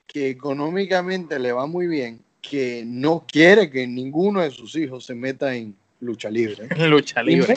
que 0.08 0.30
económicamente 0.30 1.38
le 1.38 1.52
va 1.52 1.66
muy 1.66 1.88
bien, 1.88 2.22
que 2.42 2.84
no 2.86 3.26
quiere 3.28 3.70
que 3.70 3.86
ninguno 3.86 4.40
de 4.40 4.52
sus 4.52 4.74
hijos 4.78 5.06
se 5.06 5.16
meta 5.16 5.54
en, 5.54 5.76
lucha 6.00 6.30
libre. 6.30 6.68
lucha 6.90 7.22
libre. 7.24 7.56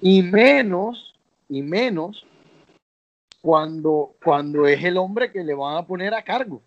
Y 0.00 0.22
menos, 0.22 1.14
y 1.48 1.62
menos, 1.62 2.26
cuando, 3.40 4.14
cuando 4.22 4.66
es 4.66 4.82
el 4.82 4.96
hombre 4.96 5.30
que 5.30 5.44
le 5.44 5.54
van 5.54 5.76
a 5.76 5.86
poner 5.86 6.14
a 6.14 6.22
cargo. 6.22 6.62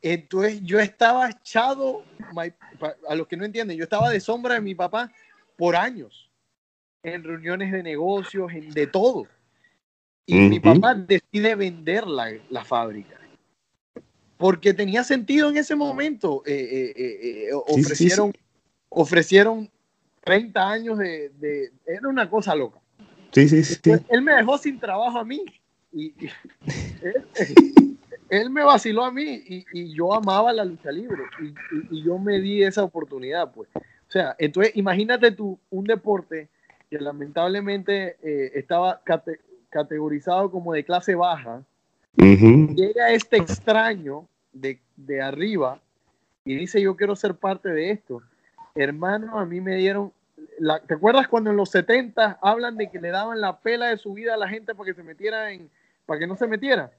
Entonces 0.00 0.62
yo 0.62 0.78
estaba 0.78 1.30
echado, 1.30 2.04
a 3.08 3.14
los 3.14 3.26
que 3.26 3.36
no 3.36 3.44
entienden, 3.44 3.76
yo 3.76 3.84
estaba 3.84 4.10
de 4.10 4.20
sombra 4.20 4.54
de 4.54 4.60
mi 4.60 4.74
papá 4.74 5.12
por 5.56 5.74
años, 5.74 6.30
en 7.02 7.24
reuniones 7.24 7.72
de 7.72 7.82
negocios, 7.82 8.52
en, 8.52 8.70
de 8.70 8.86
todo. 8.86 9.26
Y 10.24 10.36
mi 10.36 10.60
papá 10.60 10.94
decide 10.94 11.54
vender 11.54 12.06
la, 12.06 12.32
la, 12.50 12.64
fábrica. 12.64 13.18
Porque 14.36 14.74
tenía 14.74 15.02
sentido 15.02 15.48
en 15.48 15.56
ese 15.56 15.74
momento. 15.74 16.42
Eh, 16.44 16.92
eh, 16.96 17.48
eh, 17.48 17.48
ofrecieron 17.54 18.32
ofrecieron 18.88 19.70
30 20.24 20.70
años 20.70 20.98
de, 20.98 21.72
Era 21.86 22.08
una 22.08 22.28
cosa 22.28 22.54
loca. 22.54 22.78
Sí, 23.32 23.48
sí, 23.48 23.62
sí. 23.62 23.78
él 24.08 24.22
me 24.22 24.34
dejó 24.34 24.58
sin 24.58 24.78
trabajo 24.78 25.18
a 25.18 25.24
mí. 25.24 25.44
Y, 25.92 26.14
él, 28.28 28.50
me 28.50 28.62
vaciló 28.62 29.04
a 29.04 29.12
mí 29.12 29.42
y, 29.72 29.94
yo 29.94 30.12
amaba 30.12 30.52
la 30.52 30.64
lucha 30.64 30.90
libre. 30.90 31.22
Y, 31.90 32.02
yo 32.02 32.18
me 32.18 32.40
di 32.40 32.62
esa 32.62 32.84
oportunidad, 32.84 33.52
pues. 33.52 33.68
O 33.74 34.10
sea, 34.10 34.34
entonces 34.38 34.74
imagínate 34.76 35.32
tú 35.32 35.58
un 35.70 35.84
deporte 35.84 36.48
que 36.90 36.98
lamentablemente 36.98 38.16
eh, 38.22 38.52
estaba 38.54 39.02
categorizado 39.70 40.50
como 40.50 40.72
de 40.72 40.84
clase 40.84 41.14
baja. 41.14 41.62
Llega 42.16 43.10
este 43.12 43.36
extraño 43.36 44.26
de, 44.52 44.80
de 44.96 45.22
arriba 45.22 45.80
y 46.44 46.54
dice 46.54 46.80
yo 46.80 46.96
quiero 46.96 47.14
ser 47.14 47.34
parte 47.34 47.68
de 47.68 47.90
esto 47.90 48.22
hermano, 48.78 49.38
a 49.38 49.44
mí 49.44 49.60
me 49.60 49.76
dieron, 49.76 50.12
¿te 50.86 50.94
acuerdas 50.94 51.26
cuando 51.28 51.50
en 51.50 51.56
los 51.56 51.70
70 51.70 52.38
hablan 52.40 52.76
de 52.76 52.90
que 52.90 53.00
le 53.00 53.10
daban 53.10 53.40
la 53.40 53.58
pela 53.58 53.88
de 53.88 53.96
su 53.98 54.14
vida 54.14 54.34
a 54.34 54.38
la 54.38 54.48
gente 54.48 54.74
para 54.74 54.86
que 54.86 54.94
se 54.94 55.02
metiera 55.02 55.50
en, 55.50 55.68
para 56.06 56.20
que 56.20 56.26
no 56.26 56.36
se 56.36 56.46
metiera? 56.46 56.92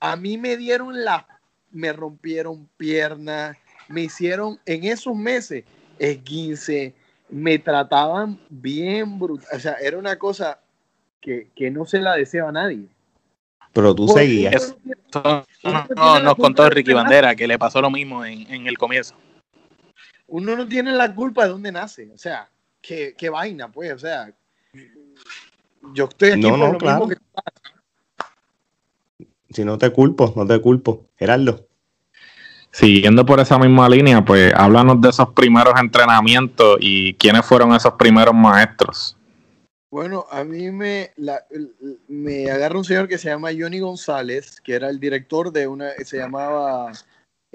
A 0.00 0.16
mí 0.16 0.36
me 0.36 0.56
dieron 0.56 1.04
la, 1.04 1.26
me 1.72 1.92
rompieron 1.92 2.68
piernas, 2.76 3.56
me 3.88 4.02
hicieron 4.02 4.58
en 4.66 4.84
esos 4.84 5.16
meses 5.16 5.64
esguince, 5.98 6.94
me 7.30 7.58
trataban 7.58 8.38
bien 8.50 9.18
brutal, 9.18 9.48
o 9.56 9.58
sea, 9.58 9.74
era 9.80 9.98
una 9.98 10.16
cosa 10.18 10.60
que, 11.20 11.48
no 11.70 11.86
se 11.86 12.00
la 12.00 12.16
desea 12.16 12.48
a 12.48 12.52
nadie. 12.52 12.86
Pero 13.72 13.94
tú 13.94 14.08
seguías. 14.08 14.76
no, 15.96 16.20
nos 16.20 16.34
contó 16.36 16.68
Ricky 16.68 16.92
Bandera 16.92 17.34
que 17.34 17.48
le 17.48 17.58
pasó 17.58 17.80
lo 17.80 17.90
mismo 17.90 18.24
en, 18.24 18.52
en 18.52 18.66
el 18.66 18.76
comienzo 18.76 19.16
uno 20.26 20.56
no 20.56 20.66
tiene 20.66 20.92
la 20.92 21.14
culpa 21.14 21.44
de 21.44 21.50
dónde 21.50 21.72
nace. 21.72 22.10
O 22.12 22.18
sea, 22.18 22.48
qué, 22.80 23.14
qué 23.16 23.30
vaina, 23.30 23.70
pues. 23.70 23.92
O 23.92 23.98
sea, 23.98 24.32
yo 25.92 26.04
estoy 26.04 26.32
aquí 26.32 26.42
por 26.42 26.58
lo 26.58 26.72
mismo 26.72 27.08
que 27.08 27.16
Si 29.50 29.64
no 29.64 29.78
te 29.78 29.90
culpo, 29.90 30.32
no 30.36 30.46
te 30.46 30.60
culpo. 30.60 31.06
Gerardo. 31.16 31.66
Siguiendo 32.70 33.24
por 33.24 33.38
esa 33.38 33.56
misma 33.56 33.88
línea, 33.88 34.24
pues 34.24 34.52
háblanos 34.52 35.00
de 35.00 35.10
esos 35.10 35.28
primeros 35.32 35.74
entrenamientos 35.78 36.76
y 36.80 37.14
quiénes 37.14 37.46
fueron 37.46 37.72
esos 37.72 37.94
primeros 37.94 38.34
maestros. 38.34 39.16
Bueno, 39.90 40.26
a 40.28 40.42
mí 40.42 40.72
me, 40.72 41.12
me 42.08 42.50
agarra 42.50 42.76
un 42.76 42.84
señor 42.84 43.06
que 43.06 43.16
se 43.16 43.28
llama 43.28 43.50
Johnny 43.56 43.78
González, 43.78 44.60
que 44.60 44.74
era 44.74 44.90
el 44.90 44.98
director 44.98 45.52
de 45.52 45.68
una, 45.68 45.92
se 46.04 46.16
llamaba 46.16 46.90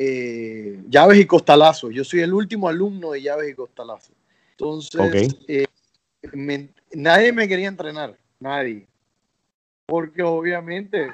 eh, 0.02 0.82
llaves 0.88 1.20
y 1.20 1.26
costalazos. 1.26 1.94
Yo 1.94 2.06
soy 2.06 2.22
el 2.22 2.34
último 2.34 2.70
alumno 2.70 3.12
de 3.12 3.22
llaves 3.22 3.52
y 3.52 3.54
costalazos. 3.54 4.16
Entonces, 4.52 5.36
eh, 5.46 5.68
nadie 6.94 7.34
me 7.34 7.50
quería 7.50 7.68
entrenar, 7.68 8.18
nadie. 8.40 8.88
Porque 9.88 10.24
obviamente 10.24 11.04
eh, 11.04 11.12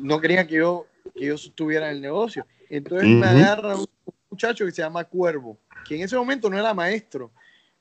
no 0.00 0.18
querían 0.18 0.46
que 0.46 0.54
yo, 0.54 0.86
que 1.14 1.26
yo 1.26 1.34
estuviera 1.34 1.90
en 1.90 1.96
el 1.96 2.00
negocio. 2.00 2.46
Entonces 2.70 3.06
me 3.06 3.26
agarra 3.26 3.76
un 3.76 3.86
muchacho 4.30 4.64
que 4.64 4.72
se 4.72 4.80
llama 4.80 5.04
Cuervo, 5.04 5.58
que 5.86 5.96
en 5.96 6.04
ese 6.04 6.16
momento 6.16 6.48
no 6.48 6.58
era 6.58 6.72
maestro, 6.72 7.30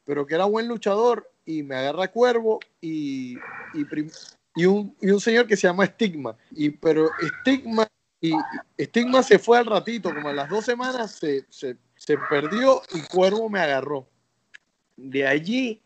pero 0.04 0.26
que 0.26 0.36
era 0.36 0.44
buen 0.44 0.68
luchador, 0.68 1.32
y 1.46 1.64
me 1.64 1.76
agarra 1.76 2.10
Cuervo 2.10 2.60
y, 2.82 3.38
y, 3.74 4.66
un, 4.66 4.94
y 5.00 5.12
un 5.12 5.20
señor 5.22 5.48
que 5.48 5.56
se 5.56 5.68
llama 5.68 5.86
Stigma. 5.86 6.36
Y, 6.52 6.72
pero 6.72 7.10
Stigma 7.40 7.88
y 8.30 8.84
Stigma 8.84 9.24
se 9.24 9.40
fue 9.40 9.58
al 9.58 9.66
ratito, 9.66 10.14
como 10.14 10.30
a 10.30 10.34
las 10.34 10.50
dos 10.50 10.66
semanas 10.66 11.12
se, 11.12 11.46
se, 11.50 11.78
se 11.96 12.18
perdió 12.30 12.82
y 12.94 13.02
Cuervo 13.02 13.50
me 13.50 13.60
agarró. 13.60 14.08
De 14.96 15.28
allí, 15.28 15.82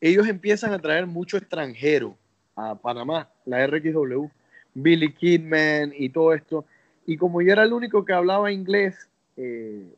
ellos 0.00 0.26
empiezan 0.28 0.72
a 0.72 0.78
traer 0.78 1.06
mucho 1.06 1.36
extranjero 1.36 2.16
a 2.56 2.74
Panamá, 2.74 3.30
la 3.44 3.66
RXW, 3.66 4.26
Billy 4.74 5.12
Kidman 5.12 5.92
y 5.96 6.08
todo 6.08 6.34
esto. 6.34 6.64
Y 7.06 7.16
como 7.16 7.42
yo 7.42 7.52
era 7.52 7.64
el 7.64 7.72
único 7.72 8.04
que 8.04 8.12
hablaba 8.12 8.52
inglés 8.52 9.08
eh, 9.36 9.94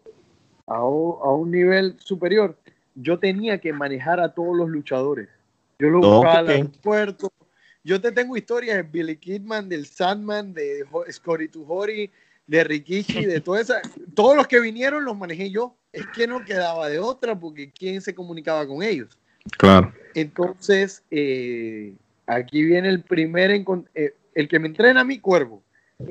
a, 0.66 0.76
a, 0.76 0.84
un 0.84 1.50
nivel 1.50 1.96
superior, 1.98 2.56
yo 2.94 3.18
tenía 3.18 3.58
que 3.58 3.72
manejar 3.72 4.20
a 4.20 4.32
todos 4.32 4.56
los 4.56 4.68
luchadores. 4.68 5.28
Yo 5.78 5.88
los 5.88 6.00
buscaba 6.00 6.38
al 6.38 6.48
aeropuerto, 6.48 7.32
yo 7.84 8.00
te 8.00 8.10
tengo 8.10 8.36
historias 8.36 8.76
de 8.76 8.82
Billy 8.82 9.16
Kidman, 9.16 9.68
del 9.68 9.86
Sandman, 9.86 10.54
de 10.54 10.84
Scotty 11.10 11.48
Tuhori, 11.48 12.10
de 12.46 12.64
Rikichi, 12.64 13.26
de 13.26 13.40
todo 13.40 13.56
esa. 13.56 13.82
Todos 14.14 14.36
los 14.36 14.48
que 14.48 14.58
vinieron 14.58 15.04
los 15.04 15.16
manejé 15.16 15.50
yo. 15.50 15.76
Es 15.92 16.06
que 16.08 16.26
no 16.26 16.44
quedaba 16.44 16.88
de 16.88 16.98
otra 16.98 17.38
porque 17.38 17.70
quién 17.70 18.00
se 18.00 18.14
comunicaba 18.14 18.66
con 18.66 18.82
ellos. 18.82 19.18
Claro. 19.58 19.92
Entonces, 20.14 21.04
eh, 21.10 21.92
aquí 22.26 22.64
viene 22.64 22.88
el 22.88 23.02
primer. 23.02 23.50
Eh, 23.94 24.14
el 24.34 24.48
que 24.48 24.58
me 24.58 24.68
entrena 24.68 25.02
a 25.02 25.04
mi 25.04 25.18
cuervo, 25.18 25.62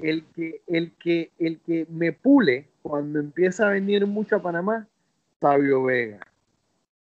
el 0.01 0.23
que, 0.35 0.61
el 0.67 0.91
que, 0.93 1.31
el 1.39 1.59
que 1.59 1.87
me 1.89 2.13
pule 2.13 2.67
cuando 2.81 3.19
empieza 3.19 3.67
a 3.67 3.71
venir 3.71 4.05
mucho 4.05 4.35
a 4.35 4.41
Panamá, 4.41 4.87
Sabio 5.41 5.83
Vega. 5.83 6.19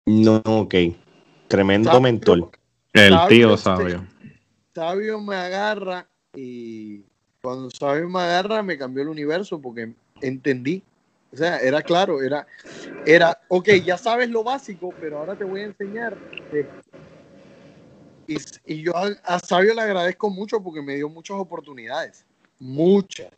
No, 0.05 0.41
ok. 0.45 0.75
Tremendo 1.47 2.01
mentor. 2.01 2.49
El 2.93 3.15
tío 3.29 3.55
Sabio. 3.55 4.03
Sabio 4.77 5.19
me 5.19 5.35
agarra 5.35 6.07
y 6.35 7.01
cuando 7.41 7.71
Sabio 7.71 8.07
me 8.07 8.19
agarra 8.19 8.61
me 8.61 8.77
cambió 8.77 9.01
el 9.01 9.09
universo 9.09 9.59
porque 9.59 9.91
entendí. 10.21 10.83
O 11.33 11.35
sea, 11.35 11.57
era 11.57 11.81
claro, 11.81 12.21
era, 12.21 12.45
era, 13.03 13.41
ok, 13.47 13.69
ya 13.83 13.97
sabes 13.97 14.29
lo 14.29 14.43
básico, 14.43 14.93
pero 15.01 15.17
ahora 15.17 15.35
te 15.35 15.45
voy 15.45 15.61
a 15.61 15.65
enseñar. 15.65 16.15
Y, 18.27 18.37
y 18.67 18.83
yo 18.83 18.93
a, 18.95 19.39
Sabio 19.39 19.73
le 19.73 19.81
agradezco 19.81 20.29
mucho 20.29 20.61
porque 20.61 20.83
me 20.83 20.93
dio 20.93 21.09
muchas 21.09 21.37
oportunidades. 21.37 22.23
Muchas, 22.59 23.31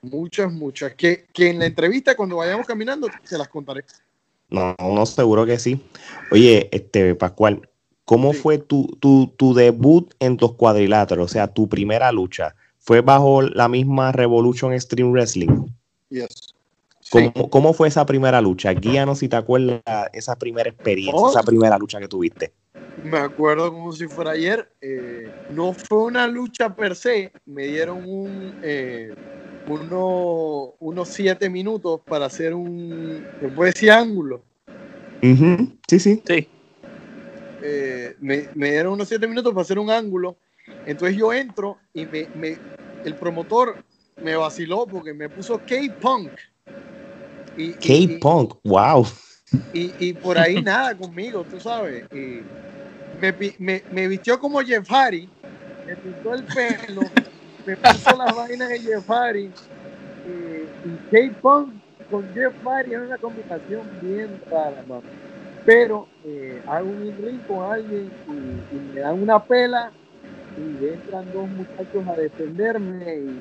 muchas, 0.00 0.52
muchas. 0.52 0.94
Que, 0.94 1.26
que 1.32 1.50
en 1.50 1.58
la 1.58 1.66
entrevista, 1.66 2.14
cuando 2.14 2.36
vayamos 2.36 2.68
caminando, 2.68 3.08
se 3.24 3.36
las 3.36 3.48
contaré. 3.48 3.84
No, 4.48 4.76
no, 4.78 5.04
seguro 5.06 5.44
que 5.44 5.58
sí. 5.58 5.84
Oye, 6.30 6.68
este, 6.70 7.16
Pascual, 7.16 7.68
¿cómo 8.08 8.32
fue 8.32 8.56
tu, 8.56 8.96
tu, 9.00 9.34
tu, 9.36 9.52
debut 9.52 10.14
en 10.18 10.38
los 10.40 10.54
cuadriláteros? 10.54 11.26
O 11.26 11.28
sea, 11.28 11.46
tu 11.46 11.68
primera 11.68 12.10
lucha. 12.10 12.54
¿Fue 12.78 13.02
bajo 13.02 13.42
la 13.42 13.68
misma 13.68 14.12
Revolution 14.12 14.72
Extreme 14.72 15.10
Wrestling? 15.10 15.66
Yes. 16.08 16.54
¿Cómo, 17.10 17.50
¿Cómo, 17.50 17.72
fue 17.74 17.88
esa 17.88 18.06
primera 18.06 18.40
lucha? 18.40 18.72
Guíanos 18.72 19.18
si 19.18 19.28
te 19.28 19.36
acuerdas 19.36 19.82
esa 20.14 20.36
primera 20.36 20.70
experiencia, 20.70 21.20
oh. 21.20 21.28
esa 21.28 21.42
primera 21.42 21.76
lucha 21.76 22.00
que 22.00 22.08
tuviste. 22.08 22.52
Me 23.04 23.18
acuerdo 23.18 23.70
como 23.70 23.92
si 23.92 24.08
fuera 24.08 24.30
ayer. 24.30 24.70
Eh, 24.80 25.30
no 25.50 25.74
fue 25.74 26.04
una 26.04 26.26
lucha 26.26 26.74
per 26.74 26.96
se. 26.96 27.30
Me 27.44 27.66
dieron 27.66 28.04
un, 28.08 28.54
eh, 28.62 29.14
uno, 29.68 30.72
unos 30.80 31.08
siete 31.08 31.50
minutos 31.50 32.00
para 32.06 32.24
hacer 32.24 32.54
un, 32.54 33.22
¿se 33.38 33.48
puede 33.48 33.72
decir 33.72 33.90
ángulo? 33.90 34.40
Sí, 35.20 36.00
sí. 36.00 36.22
Sí. 36.26 36.48
Eh, 37.62 38.16
me, 38.20 38.48
me, 38.54 38.70
dieron 38.70 38.94
unos 38.94 39.08
siete 39.08 39.26
minutos 39.26 39.52
para 39.52 39.62
hacer 39.62 39.78
un 39.78 39.90
ángulo. 39.90 40.36
Entonces 40.86 41.16
yo 41.16 41.32
entro 41.32 41.78
y 41.92 42.06
me, 42.06 42.28
me 42.34 42.58
el 43.04 43.14
promotor 43.14 43.82
me 44.22 44.36
vaciló 44.36 44.86
porque 44.86 45.14
me 45.14 45.28
puso 45.28 45.58
K-Punk. 45.58 46.32
K-Punk, 47.80 48.54
wow. 48.64 49.06
Y, 49.72 49.92
y, 49.98 50.12
por 50.12 50.38
ahí 50.38 50.60
nada 50.62 50.96
conmigo, 50.96 51.44
tú 51.48 51.58
sabes. 51.58 52.04
Y 52.12 52.42
me, 53.20 53.34
me, 53.58 53.82
me 53.90 54.08
vistió 54.08 54.38
como 54.38 54.60
Jeff 54.60 54.86
Hardy, 54.88 55.28
me 55.86 55.96
pintó 55.96 56.34
el 56.34 56.44
pelo 56.44 57.02
me 57.68 57.76
puso 57.76 58.16
las 58.16 58.34
vainas 58.34 58.68
de 58.70 58.80
Jeff 58.80 59.06
Hardy 59.06 59.50
y, 60.26 61.10
K-Punk 61.10 61.74
con 62.10 62.34
Jeff 62.34 62.54
Hardy 62.64 62.94
es 62.94 63.00
una 63.00 63.18
combinación 63.18 63.82
bien 64.00 64.40
rara, 64.50 64.82
Pero 65.64 66.06
eh, 66.24 66.62
hago 66.66 66.88
un 66.88 67.14
ring 67.22 67.40
con 67.46 67.70
alguien 67.70 68.10
y, 68.28 68.94
me 68.94 69.00
dan 69.00 69.22
una 69.22 69.42
pela 69.42 69.90
y 70.56 70.86
entran 70.86 71.30
dos 71.32 71.48
muchachos 71.48 72.06
a 72.08 72.16
defenderme 72.16 73.16
y, 73.16 73.40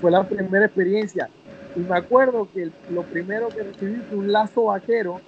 fue 0.00 0.10
la 0.10 0.26
primera 0.26 0.66
experiencia. 0.66 1.28
Y 1.76 1.80
me 1.80 1.96
acuerdo 1.96 2.48
que 2.52 2.70
lo 2.90 3.02
primero 3.02 3.48
que 3.48 3.62
recibí 3.62 4.00
fue 4.08 4.18
un 4.18 4.32
lazo 4.32 4.64
vaquero 4.64 5.20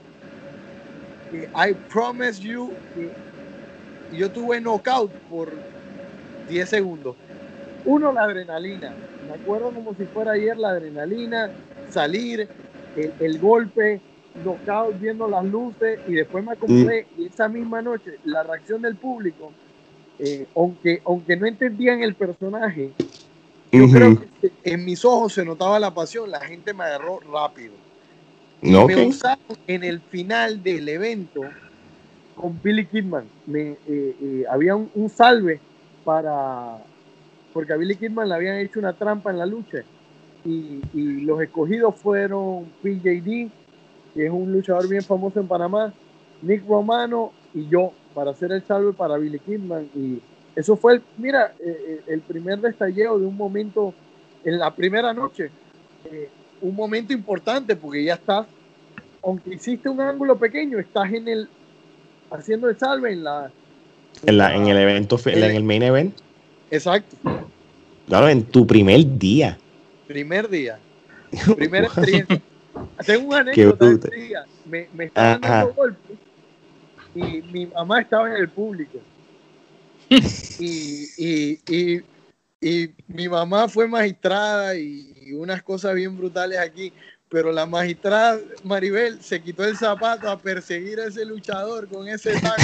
que 1.31 1.49
I 1.55 1.75
promise 1.93 2.41
you 2.41 2.73
que 2.95 3.11
yo 4.17 4.31
tuve 4.31 4.61
knockout 4.61 5.11
por 5.29 5.53
10 6.49 6.69
segundos. 6.69 7.17
Uno, 7.85 8.13
la 8.13 8.23
adrenalina. 8.23 8.93
Me 9.29 9.35
acuerdo 9.35 9.71
como 9.71 9.95
si 9.95 10.05
fuera 10.07 10.33
ayer 10.33 10.57
la 10.57 10.71
adrenalina, 10.71 11.51
salir, 11.91 12.49
el, 12.97 13.39
golpe, 13.39 14.01
knockout, 14.45 15.01
viendo 15.01 15.29
las 15.29 15.45
luces 15.45 16.01
y 16.09 16.15
después 16.15 16.45
me 16.45 16.53
acomodé 16.53 17.07
y 17.17 17.27
esa 17.27 17.49
misma 17.49 17.83
noche 17.83 18.19
la 18.25 18.43
reacción 18.43 18.83
del 18.83 18.97
público, 18.97 19.53
eh, 20.19 20.47
aunque, 20.55 21.03
aunque 21.05 21.37
no 21.37 21.47
entendían 21.47 22.03
el 22.03 22.15
personaje, 22.15 22.93
yo 23.73 23.89
creo 23.89 24.21
que 24.41 24.53
en 24.65 24.85
mis 24.85 25.05
ojos 25.05 25.35
se 25.35 25.45
notaba 25.45 25.79
la 25.79 25.93
pasión, 25.93 26.31
la 26.31 26.41
gente 26.41 26.73
me 26.73 26.85
agarró 26.85 27.21
rápido. 27.21 27.75
No, 28.63 28.87
me 28.87 29.07
usaron 29.07 29.39
en 29.67 29.85
el 29.85 30.01
final 30.01 30.63
del 30.63 30.89
evento 30.89 31.43
con 32.35 32.59
Billy 32.63 32.87
Kidman. 32.87 33.25
Me, 33.47 33.61
eh, 33.61 33.77
eh, 33.87 34.45
había 34.49 34.75
un 34.77 35.11
salve 35.11 35.61
para 36.05 36.79
porque 37.57 37.73
a 37.73 37.77
Billy 37.77 37.97
Kidman 37.97 38.29
le 38.29 38.35
habían 38.35 38.59
hecho 38.59 38.79
una 38.79 38.93
trampa 38.93 39.31
en 39.31 39.39
la 39.39 39.47
lucha. 39.47 39.79
Y, 40.45 40.83
los 41.23 41.41
escogidos 41.41 41.95
fueron 41.97 42.67
PJD, 42.83 43.49
que 44.17 44.25
es 44.25 44.33
un 44.33 44.51
luchador 44.51 44.89
bien 44.89 45.03
famoso 45.03 45.39
en 45.39 45.47
Panamá, 45.47 45.93
Nick 46.41 46.67
Romano 46.67 47.33
y 47.53 47.69
yo, 47.69 47.93
para 48.15 48.31
hacer 48.31 48.51
el 48.51 48.65
salve 48.65 48.95
para 48.95 49.19
Billy 49.19 49.39
Kidman. 49.39 49.91
Y 49.95 50.21
eso 50.57 50.75
fue, 50.75 50.95
el, 50.95 51.03
mira, 51.19 51.53
eh, 51.61 51.77
eh, 51.87 52.01
el 52.07 52.23
primer 52.23 52.59
destalleo 52.59 53.19
de 53.19 53.27
un 53.27 53.37
momento 53.37 53.93
en 54.43 54.59
la 54.59 54.75
primera 54.75 55.13
noche. 55.13 55.51
Eh, 56.07 56.31
un 56.63 56.75
momento 56.75 57.13
importante 57.13 57.77
porque 57.77 58.05
ya 58.05 58.15
estás, 58.15 58.47
aunque 59.23 59.55
hiciste 59.55 59.91
un 59.91 60.01
ángulo 60.01 60.39
pequeño, 60.39 60.79
estás 60.79 61.13
en 61.13 61.29
el 61.29 61.49
haciendo 62.31 62.71
el 62.71 62.79
salve 62.79 63.13
en 63.13 63.23
la 63.23 63.53
en, 64.25 64.39
la, 64.39 64.55
en 64.57 64.67
el 64.67 64.79
evento 64.79 65.21
en 65.27 65.45
el 65.45 65.63
main 65.63 65.83
event 65.83 66.17
Exacto. 66.71 67.17
Claro, 68.09 68.29
en 68.29 68.45
tu 68.45 68.67
primer 68.67 69.19
día. 69.19 69.59
Primer 70.07 70.49
día. 70.49 70.79
Primera 71.57 71.87
experiencia. 71.87 72.41
Tengo 73.05 73.29
una 73.29 73.39
anécdota 73.39 74.09
día. 74.09 74.45
Me, 74.65 74.89
me 74.93 75.05
estaban 75.05 75.41
dando 75.41 75.75
golpes 75.75 76.19
y 77.17 77.43
mi 77.53 77.67
mamá 77.67 78.01
estaba 78.01 78.29
en 78.29 78.37
el 78.37 78.49
público. 78.49 78.99
y, 80.09 81.07
y, 81.17 81.61
y, 81.69 82.03
y, 82.61 82.91
mi 83.09 83.29
mamá 83.29 83.69
fue 83.69 83.89
magistrada 83.89 84.77
y, 84.77 85.33
unas 85.33 85.63
cosas 85.63 85.95
bien 85.95 86.17
brutales 86.17 86.59
aquí. 86.59 86.93
Pero 87.29 87.51
la 87.51 87.67
magistrada 87.67 88.39
Maribel 88.63 89.21
se 89.21 89.43
quitó 89.43 89.65
el 89.65 89.77
zapato 89.77 90.31
a 90.31 90.39
perseguir 90.39 91.01
a 91.01 91.07
ese 91.07 91.25
luchador 91.25 91.89
con 91.89 92.07
ese 92.07 92.41
taco. 92.41 92.63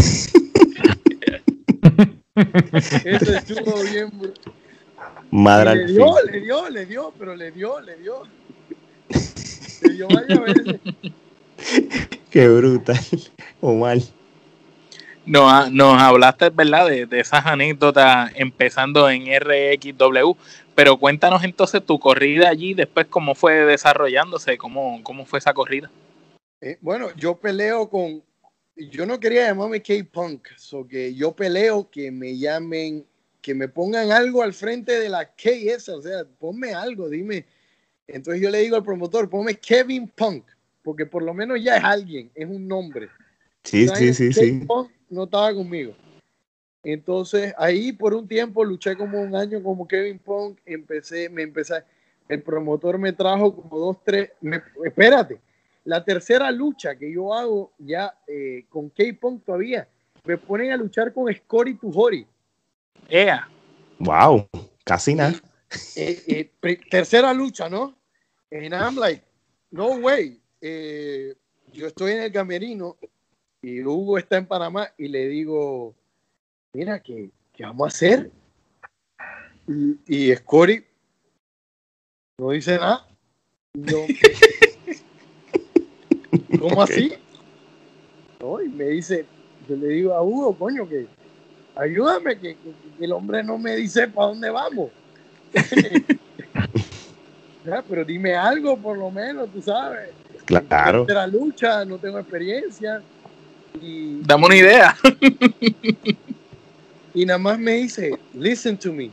Eso 3.05 3.33
estuvo 3.35 3.83
bien. 3.83 4.13
Madre 5.33 5.75
le 5.75 5.93
dio, 5.93 6.15
le 6.31 6.41
dio, 6.41 6.69
le 6.69 6.87
dio, 6.87 7.13
pero 7.19 7.35
le 7.35 7.51
dio, 7.51 7.81
le 7.81 7.97
dio. 7.97 8.23
Qué 12.31 12.49
brutal, 12.49 12.99
mal 13.61 14.03
Nos, 15.27 15.71
nos 15.71 16.01
hablaste, 16.01 16.51
¿verdad?, 16.51 16.89
de, 16.89 17.07
de, 17.07 17.21
esas 17.21 17.47
anécdotas 17.47 18.33
empezando 18.35 19.09
en 19.09 19.29
RXW, 19.29 20.33
pero 20.75 20.99
cuéntanos 20.99 21.45
entonces 21.45 21.85
tu 21.85 21.99
corrida 21.99 22.49
allí, 22.49 22.75
después 22.75 23.07
cómo 23.09 23.35
fue 23.35 23.65
desarrollándose, 23.65 24.59
cómo, 24.59 25.01
cómo 25.03 25.27
fue 25.27 25.39
esa 25.39 25.53
corrida. 25.53 25.91
Eh, 26.61 26.79
bueno, 26.81 27.09
yo 27.17 27.37
peleo 27.37 27.89
con, 27.89 28.23
yo 28.77 29.05
no 29.05 29.21
quería 29.21 29.47
llamarme 29.47 29.83
K-Punk, 29.83 30.49
so 30.57 30.87
que 30.87 31.15
yo 31.15 31.33
peleo 31.33 31.91
que 31.91 32.11
me 32.11 32.39
llamen, 32.39 33.05
que 33.41 33.55
me 33.55 33.69
pongan 33.69 34.13
algo 34.13 34.43
al 34.43 34.55
frente 34.55 34.99
de 34.99 35.09
la 35.09 35.27
K 35.27 35.51
esa, 35.51 35.97
o 35.97 36.03
sea, 36.03 36.25
ponme 36.39 36.73
algo, 36.73 37.09
dime. 37.09 37.45
Entonces 38.13 38.43
yo 38.43 38.51
le 38.51 38.59
digo 38.59 38.77
al 38.77 38.85
promotor, 38.85 39.29
ponme 39.29 39.55
Kevin 39.55 40.07
Punk, 40.07 40.45
porque 40.83 41.07
por 41.07 41.23
lo 41.23 41.33
menos 41.33 41.63
ya 41.63 41.79
es 41.79 41.85
alguien, 41.85 42.31
es 42.35 42.47
un 42.47 42.69
nombre. 42.69 43.09
Sí, 43.65 43.89
sí, 43.89 44.13
sí, 44.13 44.33
sí. 44.33 44.53
Punk 44.67 44.91
no 45.09 45.25
estaba 45.25 45.55
conmigo. 45.55 45.95
Entonces 46.85 47.55
ahí 47.57 47.93
por 47.93 48.13
un 48.13 48.29
tiempo 48.29 48.65
luché 48.65 48.97
como 48.97 49.21
un 49.21 49.35
año 49.35 49.63
como 49.63 49.89
Kevin 49.89 50.19
Punk, 50.19 50.59
empecé, 50.67 51.31
me 51.31 51.43
empecé, 51.43 51.85
el 52.29 52.43
promotor 52.43 52.99
me 52.99 53.13
trajo 53.13 53.55
como 53.55 53.79
dos, 53.79 53.97
tres, 54.05 54.31
espérate, 54.85 55.41
la 55.85 56.05
tercera 56.05 56.51
lucha 56.51 56.97
que 56.97 57.11
yo 57.11 57.33
hago 57.33 57.73
ya 57.79 58.15
eh, 58.27 58.67
con 58.69 58.91
K-Punk 58.91 59.45
todavía, 59.45 59.89
me 60.25 60.37
ponen 60.37 60.73
a 60.73 60.77
luchar 60.77 61.15
con 61.15 61.33
Scotty 61.33 61.75
Tujori. 61.75 62.27
Ea. 63.09 63.49
Wow, 63.99 64.49
casi 64.85 65.15
nada. 65.15 65.35
Eh, 65.97 66.51
eh, 66.63 66.81
tercera 66.91 67.33
lucha, 67.33 67.69
¿no? 67.69 68.02
And 68.53 68.75
I'm 68.75 68.97
like, 68.97 69.23
no 69.71 69.99
way. 69.99 70.39
yo 70.61 71.87
estoy 71.87 72.13
en 72.13 72.23
el 72.23 72.33
camerino 72.33 72.97
y 73.63 73.83
Hugo 73.83 74.19
está 74.19 74.37
en 74.37 74.47
Panamá 74.47 74.93
y 74.99 75.09
le 75.09 75.27
digo, 75.29 75.95
mira, 76.75 77.01
¿qué, 77.01 77.31
qué 77.53 77.65
vamos 77.65 77.87
a 77.87 77.89
hacer? 77.89 78.31
Y, 79.67 79.99
y 80.07 80.37
Scotty 80.37 80.85
no 82.39 82.51
dice 82.51 82.77
nada. 82.77 83.09
Yo, 83.75 84.05
¿Cómo 86.61 86.83
así? 86.83 87.15
y 88.65 88.69
me 88.69 88.85
dice, 88.89 89.25
yo 89.69 89.77
le 89.77 89.89
digo 89.89 90.13
a 90.13 90.23
Hugo, 90.23 90.59
coño, 90.59 90.87
que 90.87 91.07
ayúdame, 91.75 92.39
que, 92.39 92.57
el 93.01 93.13
hombre 93.13 93.43
no 93.43 93.57
me 93.57 93.77
dice 93.77 94.09
para 94.09 94.29
dónde 94.29 94.51
vamos. 94.51 94.91
pero 97.89 98.05
dime 98.05 98.35
algo 98.35 98.77
por 98.77 98.99
lo 98.99 99.11
menos, 99.11 99.51
tú 99.53 99.63
sabes. 99.63 100.11
Claro. 100.45 101.05
De 101.05 101.15
la 101.15 101.27
lucha, 101.27 101.85
no 101.85 101.99
tengo 101.99 102.19
experiencia. 102.19 103.01
Y, 103.81 104.21
Dame 104.23 104.47
una 104.47 104.57
idea. 104.57 104.97
y 107.15 107.25
nada 107.25 107.39
más 107.39 107.59
me 107.59 107.73
dice, 107.73 108.19
listen 108.35 108.77
to 108.77 108.93
me. 108.93 109.11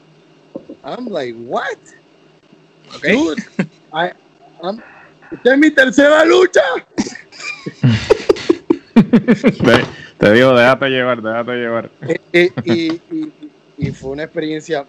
I'm 0.84 1.08
like, 1.08 1.36
what? 1.38 1.78
Okay. 2.96 3.14
Dude, 3.14 3.44
I, 3.94 4.12
I'm, 4.64 4.82
esta 5.32 5.54
es 5.54 5.60
mi 5.60 5.72
tercera 5.72 6.26
lucha. 6.26 6.62
te, 8.94 9.86
te, 10.18 10.34
digo, 10.34 10.56
déjate 10.56 10.90
llevar, 10.90 11.22
déjate 11.22 11.52
llevar. 11.52 11.92
Eh, 12.02 12.20
eh, 12.34 12.52
y, 12.64 12.94
y, 13.16 13.32
y, 13.78 13.92
fue 13.92 14.12
una 14.12 14.24
experiencia. 14.24 14.86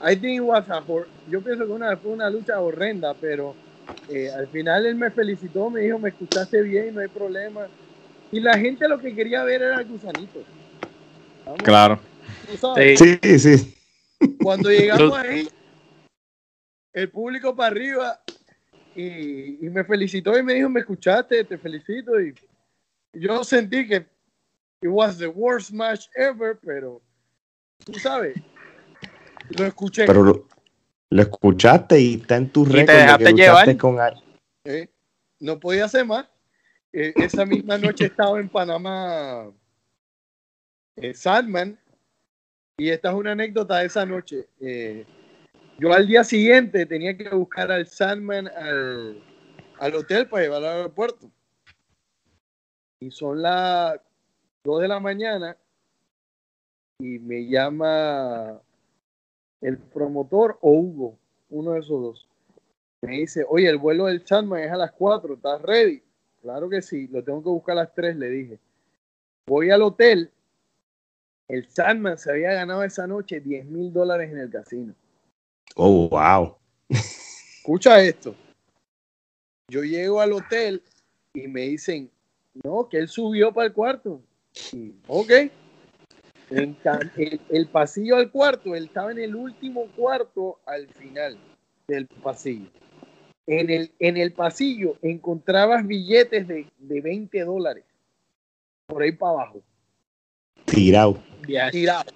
I 0.00 0.14
think 0.14 0.36
it 0.36 0.40
was 0.40 0.68
a 0.68 0.82
yo 1.28 1.40
pienso 1.40 1.66
que 1.66 1.72
una, 1.72 1.96
fue 1.96 2.12
una 2.12 2.30
lucha 2.30 2.60
horrenda, 2.60 3.14
pero 3.14 3.54
eh, 4.08 4.30
al 4.30 4.46
final 4.48 4.86
él 4.86 4.94
me 4.94 5.10
felicitó, 5.10 5.70
me 5.70 5.80
dijo, 5.80 5.98
me 5.98 6.10
escuchaste 6.10 6.62
bien, 6.62 6.94
no 6.94 7.00
hay 7.00 7.08
problema. 7.08 7.66
Y 8.30 8.40
la 8.40 8.56
gente 8.58 8.86
lo 8.88 8.98
que 8.98 9.14
quería 9.14 9.42
ver 9.42 9.62
era 9.62 9.80
el 9.80 9.88
gusanito. 9.88 10.44
Vamos, 11.44 11.62
claro. 11.62 11.98
Sí, 12.96 13.38
sí. 13.38 13.74
Cuando 14.42 14.70
llegamos 14.70 15.16
ahí, 15.16 15.48
el 16.92 17.10
público 17.10 17.54
para 17.54 17.70
arriba 17.70 18.20
y, 18.94 19.66
y, 19.66 19.70
me 19.70 19.84
felicitó 19.84 20.38
y 20.38 20.42
me 20.42 20.54
dijo, 20.54 20.68
me 20.68 20.80
escuchaste, 20.80 21.44
te 21.44 21.58
felicito. 21.58 22.20
Y 22.20 22.34
yo 23.14 23.42
sentí 23.44 23.86
que 23.86 24.06
it 24.82 24.88
was 24.88 25.18
the 25.18 25.26
worst 25.26 25.72
match 25.72 26.06
ever, 26.14 26.58
pero 26.64 27.00
tú 27.84 27.94
sabes, 27.94 28.36
lo 29.56 29.64
escuché. 29.66 30.06
Pero 30.06 30.22
lo, 30.22 30.48
lo 31.10 31.22
escuchaste 31.22 32.00
y 32.00 32.14
está 32.14 32.36
en 32.36 32.50
tu 32.50 32.64
récord. 32.64 32.86
te 32.86 32.92
dejaste 32.92 33.32
llevar. 33.32 33.76
Con... 33.76 33.98
Eh, 34.64 34.88
no 35.40 35.58
podía 35.58 35.86
hacer 35.86 36.04
más. 36.04 36.26
Eh, 36.92 37.12
esa 37.16 37.44
misma 37.44 37.78
noche 37.78 38.06
estaba 38.06 38.40
en 38.40 38.48
Panamá 38.48 39.52
eh, 40.96 41.14
Sandman 41.14 41.78
y 42.78 42.88
esta 42.88 43.10
es 43.10 43.14
una 43.14 43.32
anécdota 43.32 43.78
de 43.78 43.86
esa 43.86 44.06
noche. 44.06 44.48
Eh, 44.60 45.04
yo 45.78 45.92
al 45.92 46.06
día 46.06 46.24
siguiente 46.24 46.86
tenía 46.86 47.16
que 47.16 47.28
buscar 47.30 47.70
al 47.70 47.86
Sandman 47.86 48.48
al, 48.48 49.22
al 49.78 49.94
hotel 49.94 50.28
para 50.28 50.42
llevarlo 50.44 50.68
al 50.68 50.76
aeropuerto. 50.76 51.30
Y 53.00 53.10
son 53.10 53.42
las 53.42 54.00
2 54.64 54.80
de 54.82 54.88
la 54.88 54.98
mañana 54.98 55.56
y 56.98 57.18
me 57.18 57.46
llama 57.46 58.60
el 59.60 59.78
promotor 59.78 60.58
o 60.60 60.70
Hugo, 60.70 61.18
uno 61.50 61.72
de 61.72 61.80
esos 61.80 62.02
dos. 62.02 62.28
Me 63.02 63.18
dice, 63.18 63.44
oye, 63.48 63.68
el 63.68 63.78
vuelo 63.78 64.06
del 64.06 64.26
Sandman 64.26 64.62
es 64.62 64.72
a 64.72 64.76
las 64.76 64.92
4, 64.92 65.34
¿estás 65.34 65.62
ready? 65.62 66.02
Claro 66.42 66.68
que 66.68 66.82
sí, 66.82 67.08
lo 67.08 67.22
tengo 67.22 67.42
que 67.42 67.48
buscar 67.48 67.72
a 67.78 67.82
las 67.82 67.94
3, 67.94 68.16
le 68.16 68.28
dije. 68.28 68.58
Voy 69.46 69.70
al 69.70 69.82
hotel. 69.82 70.30
El 71.48 71.66
Sandman 71.68 72.18
se 72.18 72.30
había 72.30 72.52
ganado 72.52 72.82
esa 72.82 73.06
noche 73.06 73.40
10 73.40 73.66
mil 73.66 73.92
dólares 73.92 74.30
en 74.30 74.38
el 74.38 74.50
casino. 74.50 74.94
Oh, 75.76 76.08
wow. 76.08 76.56
Escucha 76.88 78.02
esto. 78.02 78.34
Yo 79.68 79.82
llego 79.82 80.20
al 80.20 80.32
hotel 80.32 80.82
y 81.34 81.46
me 81.46 81.62
dicen, 81.62 82.10
no, 82.64 82.88
que 82.88 82.98
él 82.98 83.08
subió 83.08 83.52
para 83.52 83.68
el 83.68 83.72
cuarto. 83.72 84.20
Y, 84.72 84.94
ok. 85.06 85.30
El, 86.50 86.76
el, 87.16 87.40
el, 87.50 87.66
pasillo 87.68 88.16
al 88.16 88.30
cuarto, 88.30 88.74
él 88.74 88.84
estaba 88.84 89.12
en 89.12 89.18
el 89.18 89.34
último 89.34 89.86
cuarto 89.96 90.60
al 90.64 90.88
final 90.88 91.36
del 91.86 92.06
pasillo. 92.06 92.70
En 93.46 93.70
el, 93.70 93.90
en 93.98 94.16
el 94.16 94.32
pasillo 94.32 94.96
encontrabas 95.02 95.86
billetes 95.86 96.46
de, 96.48 96.66
de 96.78 97.00
20 97.00 97.44
dólares 97.44 97.84
por 98.86 99.02
ahí 99.02 99.12
para 99.12 99.32
abajo. 99.32 99.62
Tirado. 100.64 101.18
Tirado. 101.70 102.10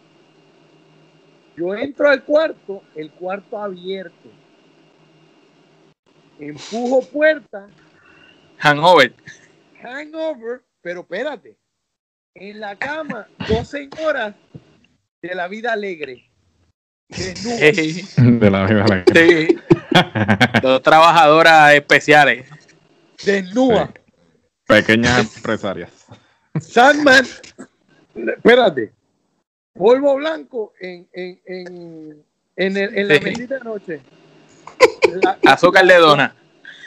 Yo 1.57 1.75
entro 1.75 2.09
al 2.09 2.25
cuarto, 2.25 2.83
el 2.95 3.11
cuarto 3.13 3.59
abierto. 3.59 4.31
Empujo 6.39 7.03
puerta. 7.03 7.69
Hangover. 8.59 9.15
Hangover, 9.83 10.63
pero 10.81 11.01
espérate. 11.01 11.57
En 12.35 12.61
la 12.61 12.77
cama, 12.77 13.29
dos 13.49 13.69
señoras 13.69 14.35
de 15.21 15.35
la 15.35 15.49
vida 15.49 15.73
alegre. 15.73 16.29
Hey. 17.11 18.05
De 18.17 18.51
la 18.51 18.65
vida 18.67 18.85
alegre. 18.85 19.49
Sí. 19.49 19.59
Dos 20.63 20.83
trabajadoras 20.83 21.75
especiales. 21.75 22.49
Desnuda. 23.25 23.93
Sí. 23.95 24.13
Pequeñas 24.67 25.37
empresarias. 25.37 25.91
Sandman, 26.59 27.27
espérate. 28.15 28.93
Polvo 29.75 30.17
blanco 30.17 30.73
en, 30.81 31.07
en, 31.13 31.41
en, 31.47 32.25
en, 32.57 32.77
el, 32.79 32.99
en 32.99 33.09
la 33.09 33.15
Sí. 33.17 33.47
de 33.47 33.61
noche. 33.61 34.01
La, 35.23 35.39
Azúcar 35.53 35.85
de 35.87 35.97
dona. 35.97 36.35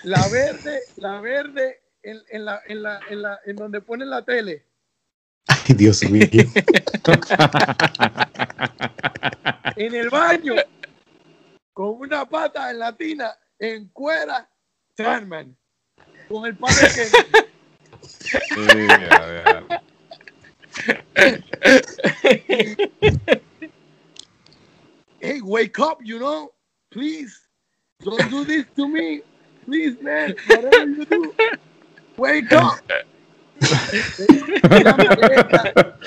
la 0.03 0.27
verde, 0.29 0.79
la 0.97 1.21
verde 1.21 1.81
en, 2.01 2.17
en, 2.29 2.45
la, 2.45 2.61
en, 2.67 2.81
la, 2.83 2.99
en, 3.09 3.21
la, 3.21 3.39
en 3.45 3.55
donde 3.55 3.81
ponen 3.81 4.09
la 4.09 4.23
tele. 4.23 4.63
Ay, 5.47 5.73
Dios 5.75 6.03
mío. 6.09 6.27
En 9.75 9.93
el 9.93 10.09
baño. 10.09 10.53
Con 11.73 11.99
una 11.99 12.25
pata 12.25 12.71
en 12.71 12.79
la 12.79 12.95
tina. 12.95 13.37
En 13.59 13.89
cuera. 13.89 14.49
Sandman. 14.95 15.57
Con 16.29 16.45
el 16.45 16.55
padre 16.55 16.87
que. 16.95 17.09
Hey, 25.19 25.41
wake 25.41 25.79
up, 25.79 25.99
you 26.03 26.19
know, 26.19 26.51
please. 26.91 27.41
Don't 28.03 28.29
do 28.29 28.45
this 28.45 28.65
to 28.75 28.87
me. 28.87 29.21
Please, 29.65 29.97
man. 30.01 30.35
Whatever 30.47 30.85
you 30.85 31.05
do, 31.05 31.33
wake 32.17 32.51
up. 32.51 32.79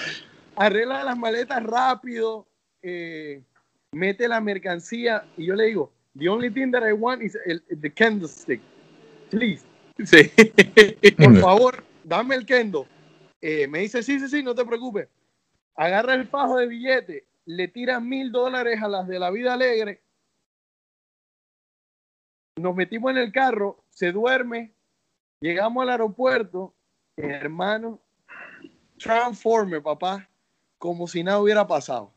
Arregla 0.57 1.05
las 1.05 1.19
maletas 1.19 1.63
rápido. 1.63 2.47
eh, 2.83 3.43
mete 3.93 4.29
la 4.29 4.41
mercancía. 4.41 5.25
Y 5.37 5.47
yo 5.47 5.55
le 5.55 5.67
digo, 5.67 5.93
the 6.17 6.29
only 6.29 6.51
thing 6.51 6.71
that 6.73 6.83
I 6.87 6.93
want 6.93 7.23
is 7.23 7.37
el, 7.47 7.63
the 7.81 7.93
candlestick. 7.93 8.61
Please, 9.31 9.65
Sí. 10.05 10.31
por 11.17 11.41
favor, 11.41 11.85
dame 12.05 12.35
el 12.37 12.47
kendo. 12.47 12.87
Eh, 13.41 13.67
me 13.67 13.81
dice, 13.81 14.03
sí, 14.03 14.19
sí, 14.21 14.29
sí, 14.29 14.43
no 14.43 14.55
te 14.55 14.65
preocupes. 14.65 15.09
Agarra 15.77 16.15
el 16.15 16.27
fajo 16.29 16.57
de 16.57 16.67
billete, 16.67 17.27
le 17.47 17.69
tira 17.69 18.01
mil 18.01 18.31
dólares 18.33 18.81
a 18.83 18.89
las 18.89 19.07
de 19.09 19.19
la 19.19 19.31
vida 19.31 19.55
alegre. 19.55 20.01
Nos 22.61 22.75
metimos 22.75 23.11
en 23.13 23.19
el 23.19 23.33
carro, 23.33 23.85
se 23.91 24.11
duerme, 24.13 24.73
llegamos 25.41 25.83
al 25.83 25.91
aeropuerto, 25.91 26.75
hermano, 27.23 28.01
Transformer, 28.99 29.83
papá, 29.83 30.29
como 30.79 31.07
si 31.07 31.23
nada 31.23 31.39
hubiera 31.41 31.67
pasado. 31.67 32.13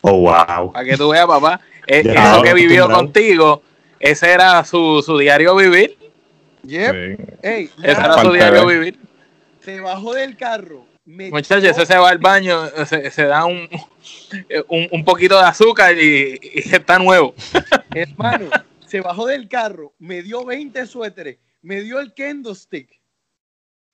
Oh, 0.00 0.18
wow. 0.20 0.72
Para 0.72 0.84
que 0.84 0.96
tú 0.96 1.10
veas, 1.10 1.26
papá. 1.26 1.60
Ya 1.88 2.32
eso 2.32 2.42
que 2.42 2.54
vivió 2.54 2.88
contigo, 2.88 3.62
ese 4.00 4.32
era 4.32 4.64
su, 4.64 5.02
su 5.04 5.18
diario 5.18 5.54
vivir. 5.54 5.96
Yep. 6.62 6.92
Sí. 6.92 7.24
Ey, 7.42 7.70
Ese 7.82 7.90
era 8.00 8.18
su 8.18 8.32
diario 8.32 8.66
vivir. 8.66 8.98
se 9.60 9.80
bajó 9.80 10.14
del 10.14 10.36
carro. 10.36 10.86
Muchachos, 11.06 11.64
ese 11.64 11.84
se 11.84 11.98
va 11.98 12.08
al 12.08 12.18
baño, 12.18 12.66
se, 12.86 13.10
se 13.10 13.24
da 13.26 13.44
un, 13.44 13.68
un, 14.68 14.88
un 14.90 15.04
poquito 15.04 15.36
de 15.38 15.44
azúcar 15.44 15.94
y, 15.98 16.40
y 16.40 16.74
está 16.74 16.98
nuevo. 16.98 17.34
Hermano, 17.94 18.48
se 18.86 19.02
bajó 19.02 19.26
del 19.26 19.46
carro, 19.48 19.92
me 19.98 20.22
dio 20.22 20.46
20 20.46 20.86
suéteres, 20.86 21.38
me 21.60 21.82
dio 21.82 22.00
el 22.00 22.14
kendo 22.14 22.54
stick. 22.54 22.88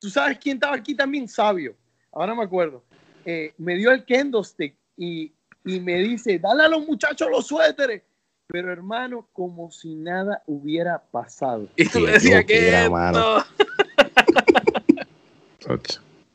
¿Tú 0.01 0.09
sabes 0.11 0.39
quién 0.39 0.57
estaba 0.57 0.75
aquí 0.77 0.95
también? 0.95 1.29
Sabio. 1.29 1.75
Ahora 2.13 2.35
me 2.35 2.43
acuerdo. 2.43 2.83
Eh, 3.25 3.53
me 3.59 3.77
dio 3.77 3.91
el 3.93 4.05
kendo 4.05 4.43
stick 4.43 4.75
y, 4.97 5.31
y 5.65 5.79
me 5.81 5.97
dice, 5.99 6.39
dale 6.39 6.65
a 6.65 6.69
los 6.69 6.87
muchachos 6.87 7.29
los 7.31 7.47
suéteres. 7.47 8.03
Pero 8.49 8.73
hermano, 8.73 9.29
como 9.33 9.71
si 9.71 9.95
nada 9.95 10.43
hubiera 10.47 10.99
pasado. 11.01 11.69
Y 11.77 11.85
tú 11.87 12.05
decías 12.05 12.45
que 12.47 12.71
esto. 13.19 13.45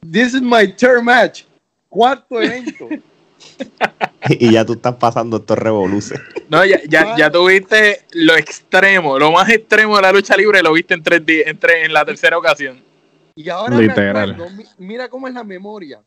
This 0.10 0.34
is 0.34 0.41
my 0.41 0.67
third 0.67 1.01
match. 1.01 1.43
Cuarto 1.89 2.41
evento. 2.41 2.88
Y 4.28 4.51
ya 4.51 4.65
tú 4.65 4.73
estás 4.73 4.95
pasando 4.95 5.38
estos 5.38 5.58
revoluces. 5.60 6.19
No, 6.49 6.65
ya, 6.65 6.80
ya, 6.89 7.15
ya 7.15 7.30
tuviste 7.32 8.01
lo 8.13 8.36
extremo, 8.36 9.19
lo 9.19 9.32
más 9.32 9.47
extremo 9.49 9.97
de 9.97 10.01
la 10.01 10.12
lucha 10.12 10.36
libre, 10.36 10.63
lo 10.63 10.73
viste 10.73 10.95
en 10.95 11.04
tres 11.04 11.23
días, 11.23 11.45
en, 11.47 11.60
tres- 11.60 11.86
en 11.86 11.93
la 11.93 12.04
tercera 12.04 12.36
ocasión. 12.36 12.82
Y 13.35 13.49
ahora 13.49 13.77
Literal. 13.77 14.29
me 14.29 14.33
acuerdo, 14.33 14.55
mi- 14.55 14.87
mira 14.87 15.09
cómo 15.09 15.27
es 15.27 15.33
la 15.33 15.43
memoria. 15.43 16.01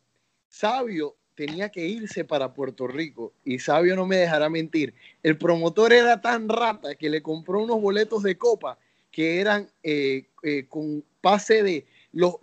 Sabio 0.48 1.14
tenía 1.34 1.68
que 1.68 1.86
irse 1.86 2.24
para 2.24 2.52
Puerto 2.52 2.86
Rico 2.86 3.32
y 3.44 3.58
Sabio 3.58 3.94
no 3.94 4.06
me 4.06 4.16
dejará 4.16 4.48
mentir. 4.48 4.94
El 5.22 5.36
promotor 5.36 5.92
era 5.92 6.20
tan 6.20 6.48
rata 6.48 6.94
que 6.94 7.10
le 7.10 7.22
compró 7.22 7.62
unos 7.62 7.80
boletos 7.80 8.22
de 8.22 8.36
copa 8.36 8.78
que 9.12 9.40
eran 9.40 9.68
eh, 9.82 10.24
eh, 10.42 10.66
con 10.68 11.04
pase 11.20 11.62
de 11.62 11.86
los, 12.12 12.36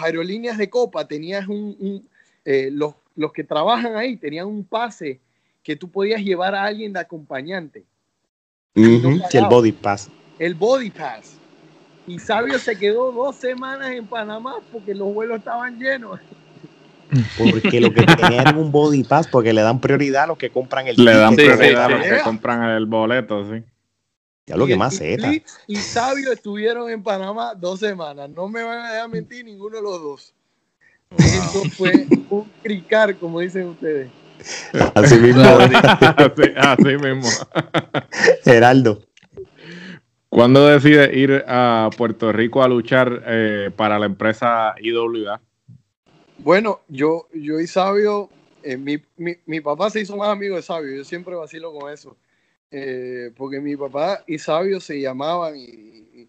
aerolíneas 0.00 0.58
de 0.58 0.70
copa, 0.70 1.06
tenías 1.06 1.48
un, 1.48 2.08
eh, 2.44 2.70
los, 2.72 2.94
los 3.16 3.32
que 3.32 3.44
trabajan 3.44 3.96
ahí 3.96 4.16
tenían 4.16 4.46
un 4.46 4.64
pase 4.64 5.20
que 5.62 5.76
tú 5.76 5.90
podías 5.90 6.22
llevar 6.22 6.54
a 6.54 6.64
alguien 6.64 6.92
de 6.92 7.00
acompañante. 7.00 7.84
el 8.74 9.46
body 9.46 9.72
pass. 9.72 10.08
El 10.38 10.54
body 10.54 10.90
pass. 10.90 11.39
Y 12.06 12.18
Sabio 12.18 12.58
se 12.58 12.76
quedó 12.76 13.12
dos 13.12 13.36
semanas 13.36 13.90
en 13.92 14.06
Panamá 14.06 14.56
porque 14.72 14.94
los 14.94 15.12
vuelos 15.12 15.38
estaban 15.38 15.78
llenos. 15.78 16.18
Porque 17.36 17.80
lo 17.80 17.92
que 17.92 18.02
tenían 18.02 18.32
era 18.32 18.56
un 18.56 18.70
body 18.70 19.04
pass, 19.04 19.26
porque 19.26 19.52
le 19.52 19.62
dan 19.62 19.80
prioridad 19.80 20.24
a 20.24 20.26
los 20.28 20.38
que 20.38 20.50
compran 20.50 20.86
el 20.86 20.96
Le 20.96 21.16
dan 21.16 21.34
prioridad 21.34 21.84
a 21.84 21.88
los 21.88 22.02
que 22.02 22.20
compran 22.20 22.62
el 22.70 22.86
boleto, 22.86 23.44
sí. 23.50 23.62
Ya 24.46 24.56
lo 24.56 24.66
que 24.66 24.76
más 24.76 25.00
es. 25.00 25.20
Y 25.66 25.76
Sabio 25.76 26.32
estuvieron 26.32 26.90
en 26.90 27.02
Panamá 27.02 27.54
dos 27.54 27.78
semanas. 27.80 28.28
No 28.30 28.48
me 28.48 28.62
van 28.62 28.78
a 28.80 28.92
dejar 28.92 29.08
mentir 29.08 29.44
ninguno 29.44 29.76
de 29.76 29.82
los 29.82 30.02
dos. 30.02 30.34
Eso 31.16 31.64
fue 31.76 32.06
un 32.30 32.50
cricar, 32.62 33.16
como 33.16 33.40
dicen 33.40 33.68
ustedes. 33.68 34.10
Así 34.94 35.16
mismo. 35.16 35.42
así 36.56 36.96
mismo. 36.96 37.28
Geraldo. 38.44 39.02
¿Cuándo 40.30 40.64
decide 40.68 41.18
ir 41.18 41.44
a 41.48 41.90
Puerto 41.96 42.30
Rico 42.30 42.62
a 42.62 42.68
luchar 42.68 43.24
eh, 43.26 43.70
para 43.74 43.98
la 43.98 44.06
empresa 44.06 44.76
IWA? 44.80 45.40
Bueno, 46.38 46.82
yo, 46.86 47.26
yo 47.34 47.58
y 47.58 47.66
Sabio, 47.66 48.30
eh, 48.62 48.76
mi, 48.76 49.60
papá 49.60 49.90
se 49.90 50.00
hizo 50.00 50.16
más 50.16 50.28
amigo 50.28 50.54
de 50.54 50.62
Sabio, 50.62 50.94
yo 50.94 51.02
siempre 51.02 51.34
vacilo 51.34 51.72
con 51.72 51.92
eso, 51.92 52.16
eh, 52.70 53.32
porque 53.36 53.60
mi 53.60 53.76
papá 53.76 54.22
y 54.24 54.38
Sabio 54.38 54.78
se 54.78 55.00
llamaban 55.00 55.56
y, 55.56 56.28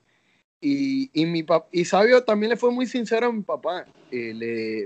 y, 0.60 1.26
mi 1.28 1.46
y 1.72 1.86
Sabio 1.86 2.24
también 2.24 2.50
le 2.50 2.58
fue 2.58 2.72
muy 2.72 2.88
sincero 2.88 3.28
a 3.28 3.32
mi 3.32 3.44
papá, 3.44 3.86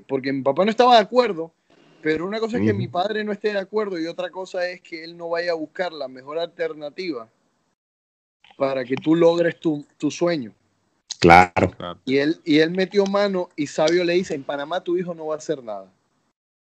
porque 0.09 0.33
mi 0.33 0.41
papá 0.41 0.65
no 0.65 0.71
estaba 0.71 0.95
de 0.95 1.01
acuerdo, 1.01 1.53
pero 2.01 2.27
una 2.27 2.41
cosa 2.41 2.57
es 2.57 2.65
que 2.65 2.73
mi 2.73 2.89
padre 2.89 3.23
no 3.23 3.31
esté 3.31 3.53
de 3.53 3.59
acuerdo 3.59 3.97
y 3.97 4.07
otra 4.07 4.29
cosa 4.29 4.69
es 4.69 4.81
que 4.81 5.05
él 5.05 5.15
no 5.15 5.29
vaya 5.29 5.53
a 5.53 5.55
buscar 5.55 5.93
la 5.93 6.09
mejor 6.09 6.37
alternativa 6.37 7.29
para 8.57 8.83
que 8.85 8.95
tú 8.95 9.15
logres 9.15 9.59
tu, 9.59 9.85
sueño. 10.09 10.53
Claro. 11.19 11.71
Y 12.05 12.17
él, 12.17 12.39
y 12.43 12.59
él 12.59 12.71
metió 12.71 13.05
mano 13.05 13.49
y 13.55 13.67
Sabio 13.67 14.03
le 14.03 14.13
dice, 14.13 14.35
en 14.35 14.43
Panamá 14.43 14.81
tu 14.81 14.97
hijo 14.97 15.13
no 15.13 15.27
va 15.27 15.35
a 15.35 15.37
hacer 15.37 15.63
nada. 15.63 15.91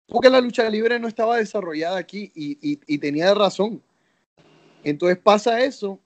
Porque 0.07 0.31
la 0.31 0.41
lucha 0.41 0.69
libre 0.69 0.99
no 0.99 1.09
estaba 1.09 1.39
desarrollada 1.39 1.99
aquí 1.99 2.31
y, 2.35 2.99
tenía 2.99 3.35
razón. 3.35 3.83
Entonces 4.83 5.19
pasa 5.19 5.65
eso 5.65 5.99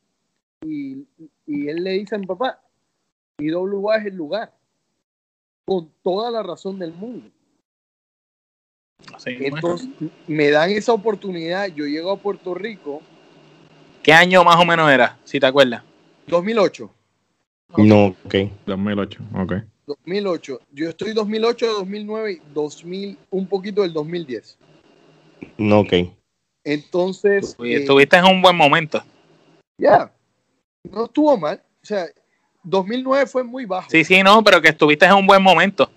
y, 0.65 1.07
él 1.47 1.83
le 1.83 1.93
dice 1.93 2.15
a 2.15 2.19
mi 2.19 2.27
papá, 2.27 2.61
IWA 3.39 3.97
es 3.97 4.07
el 4.07 4.15
lugar. 4.15 4.53
Con 5.65 5.91
toda 6.03 6.31
la 6.31 6.43
razón 6.43 6.79
del 6.79 6.93
mundo. 6.93 7.31
Entonces 9.27 9.89
me 10.27 10.51
dan 10.51 10.71
esa 10.71 10.93
oportunidad, 10.93 11.69
yo 11.69 11.87
llego 11.87 12.11
a 12.11 12.19
Puerto 12.19 12.55
Rico 12.55 13.03
¿Qué 14.03 14.13
año 14.13 14.45
más 14.45 14.57
o 14.57 14.65
menos 14.65 14.91
era, 14.91 15.19
si 15.25 15.41
te 15.41 15.47
acuerdas? 15.47 15.83
2008. 16.27 16.91
No, 17.77 18.07
ok. 18.25 18.35
2008, 18.67 19.21
ok. 19.35 19.53
2008. 19.87 20.61
Yo 20.73 20.89
estoy 20.89 21.13
2008, 21.13 21.67
2009 21.67 22.33
y 22.33 22.41
2000, 22.55 23.19
un 23.31 23.47
poquito 23.47 23.83
del 23.83 23.93
2010. 23.93 24.59
No, 25.59 25.81
ok. 25.81 25.93
Entonces. 26.65 27.57
Eh, 27.63 27.75
estuviste 27.75 28.17
en 28.17 28.25
un 28.25 28.43
buen 28.43 28.57
momento. 28.57 29.03
Ya. 29.79 30.13
No 30.91 31.05
estuvo 31.05 31.37
mal. 31.37 31.63
O 31.83 31.87
sea, 31.87 32.07
2009 32.65 33.27
fue 33.27 33.45
muy 33.45 33.65
bajo. 33.65 33.91
Sí, 33.91 34.05
sí, 34.05 34.23
no, 34.23 34.43
pero 34.43 34.61
que 34.61 34.69
estuviste 34.69 35.07
en 35.07 35.15
un 35.15 35.27
buen 35.27 35.43
momento. 35.43 35.91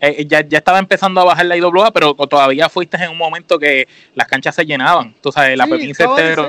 Eh, 0.00 0.26
ya, 0.26 0.40
estaba 0.40 0.78
empezando 0.78 1.20
a 1.20 1.24
bajar 1.24 1.46
la 1.46 1.56
IWA, 1.56 1.90
pero 1.90 2.14
todavía 2.14 2.68
fuiste 2.68 2.96
en 3.02 3.10
un 3.10 3.18
momento 3.18 3.58
que 3.58 3.88
las 4.14 4.28
canchas 4.28 4.54
se 4.54 4.64
llenaban. 4.64 5.14
Tú 5.22 5.32
sabes, 5.32 5.56
la 5.56 5.66
Pepín 5.66 5.94
Cetero 5.94 6.48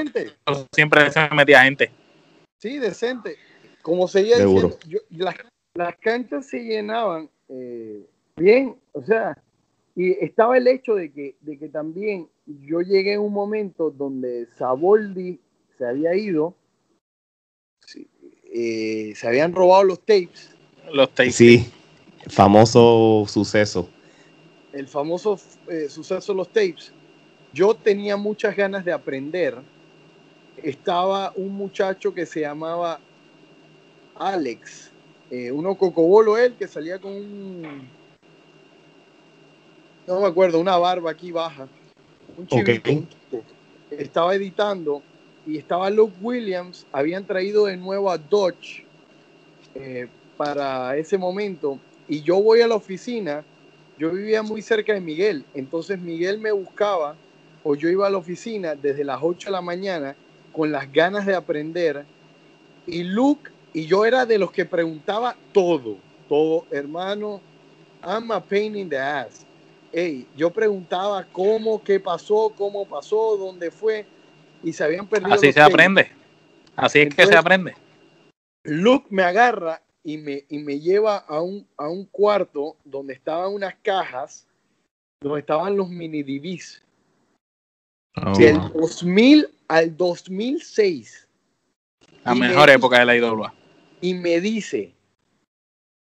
siempre 0.73 1.09
se 1.11 1.29
metía 1.29 1.63
gente. 1.63 1.91
Sí, 2.59 2.77
decente. 2.77 3.37
Como 3.81 4.05
diciendo, 4.07 4.77
las, 5.75 5.95
canchas 6.01 6.47
se 6.47 6.59
llenaban 6.59 7.29
eh, 7.47 8.05
bien, 8.35 8.75
o 8.91 9.01
sea, 9.03 9.37
y 9.95 10.11
estaba 10.23 10.57
el 10.57 10.67
hecho 10.67 10.95
de 10.95 11.11
que, 11.13 11.35
de 11.39 11.57
que 11.57 11.69
también 11.69 12.27
yo 12.45 12.81
llegué 12.81 13.13
en 13.13 13.21
un 13.21 13.31
momento 13.31 13.91
donde 13.91 14.47
Saboldi 14.57 15.39
se 15.77 15.85
había 15.85 16.15
ido, 16.15 16.53
eh, 18.53 19.13
se 19.15 19.27
habían 19.27 19.53
robado 19.53 19.83
los 19.85 19.99
tapes. 19.99 20.53
Los 20.91 21.09
tapes. 21.11 21.35
Sí 21.35 21.71
famoso 22.29 23.25
suceso. 23.27 23.89
El 24.73 24.87
famoso 24.87 25.39
eh, 25.67 25.89
suceso 25.89 26.33
de 26.33 26.37
los 26.37 26.47
tapes. 26.49 26.91
Yo 27.53 27.73
tenía 27.73 28.17
muchas 28.17 28.55
ganas 28.55 28.85
de 28.85 28.91
aprender. 28.91 29.55
Estaba 30.61 31.31
un 31.35 31.55
muchacho 31.55 32.13
que 32.13 32.25
se 32.25 32.41
llamaba 32.41 32.99
Alex, 34.15 34.91
eh, 35.29 35.51
uno 35.51 35.75
cocobolo 35.75 36.37
él, 36.37 36.55
que 36.57 36.67
salía 36.67 36.99
con 36.99 37.11
un, 37.11 37.87
no 40.07 40.21
me 40.21 40.27
acuerdo, 40.27 40.59
una 40.59 40.77
barba 40.77 41.11
aquí 41.11 41.31
baja, 41.31 41.67
un 42.37 42.47
chivito, 42.47 43.05
estaba 43.91 44.35
editando 44.35 45.03
y 45.45 45.57
estaba 45.57 45.89
Luke 45.89 46.15
Williams, 46.21 46.87
habían 46.91 47.25
traído 47.25 47.65
de 47.65 47.77
nuevo 47.77 48.09
a 48.09 48.17
Dodge 48.17 48.85
eh, 49.75 50.07
para 50.35 50.97
ese 50.97 51.17
momento 51.17 51.79
y 52.07 52.21
yo 52.21 52.41
voy 52.41 52.61
a 52.61 52.67
la 52.67 52.75
oficina, 52.75 53.43
yo 53.97 54.11
vivía 54.11 54.43
muy 54.43 54.61
cerca 54.61 54.93
de 54.93 55.01
Miguel, 55.01 55.45
entonces 55.53 55.99
Miguel 55.99 56.39
me 56.39 56.51
buscaba 56.51 57.15
o 57.63 57.75
yo 57.75 57.89
iba 57.89 58.07
a 58.07 58.09
la 58.09 58.17
oficina 58.17 58.75
desde 58.75 59.03
las 59.03 59.19
8 59.21 59.49
de 59.49 59.51
la 59.51 59.61
mañana 59.61 60.15
con 60.53 60.71
las 60.71 60.91
ganas 60.91 61.25
de 61.25 61.35
aprender 61.35 62.05
y 62.85 63.03
Luke 63.03 63.51
y 63.73 63.85
yo 63.85 64.05
era 64.05 64.25
de 64.25 64.37
los 64.37 64.51
que 64.51 64.65
preguntaba 64.65 65.35
todo, 65.51 65.97
todo, 66.29 66.65
hermano, 66.71 67.41
I'm 68.03 68.31
a 68.31 68.39
pain 68.39 68.75
in 68.75 68.89
the 68.89 68.97
ass. 68.97 69.45
Hey, 69.91 70.27
yo 70.35 70.51
preguntaba 70.51 71.25
cómo, 71.31 71.83
qué 71.83 71.99
pasó, 71.99 72.53
cómo 72.55 72.87
pasó, 72.87 73.37
dónde 73.37 73.71
fue 73.71 74.05
y 74.63 74.73
se 74.73 74.83
habían 74.83 75.07
perdido. 75.07 75.33
Así 75.33 75.51
se 75.51 75.61
aprende. 75.61 76.09
Así 76.75 76.99
es 76.99 77.15
que 77.15 77.25
se 77.25 77.35
aprende. 77.35 77.75
Luke 78.63 79.07
me 79.09 79.23
agarra 79.23 79.81
y 80.07 80.17
me, 80.17 80.45
y 80.47 80.59
me 80.59 80.79
lleva 80.79 81.17
a 81.17 81.41
un, 81.41 81.67
a 81.75 81.89
un 81.89 82.05
cuarto 82.05 82.77
donde 82.85 83.13
estaban 83.13 83.53
unas 83.53 83.75
cajas, 83.81 84.47
donde 85.21 85.41
estaban 85.41 85.75
los 85.75 85.89
mini 85.89 86.23
DVDs. 86.23 86.81
Oh, 88.15 88.31
del 88.37 88.57
2000 88.71 89.49
al 89.67 89.97
2006. 89.97 91.27
La 92.23 92.33
mejor 92.35 92.69
época 92.69 92.99
de 92.99 93.05
la 93.05 93.17
IWA. 93.17 93.53
Y 93.99 94.13
me 94.13 94.39
dice, 94.39 94.95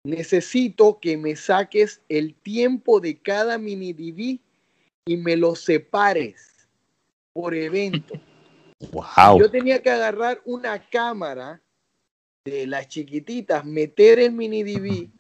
necesito 0.07 0.99
que 0.99 1.19
me 1.19 1.37
saques 1.37 2.01
el 2.09 2.35
tiempo 2.35 2.99
de 2.99 3.19
cada 3.19 3.59
mini 3.59 3.93
DVD 3.93 4.41
y 5.05 5.17
me 5.19 5.37
lo 5.37 5.55
separes 5.55 6.67
por 7.35 7.55
evento. 7.55 8.15
Wow. 8.91 9.39
Yo 9.39 9.49
tenía 9.49 9.81
que 9.81 9.91
agarrar 9.91 10.43
una 10.45 10.77
cámara 10.89 11.62
de 12.45 12.67
las 12.67 12.89
chiquititas, 12.89 13.65
meter 13.65 14.19
el 14.19 14.33
mini 14.33 14.63
DV, 14.65 15.11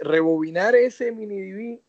rebobinar 0.00 0.74
ese 0.74 1.12
mini 1.12 1.40
DV 1.40 1.80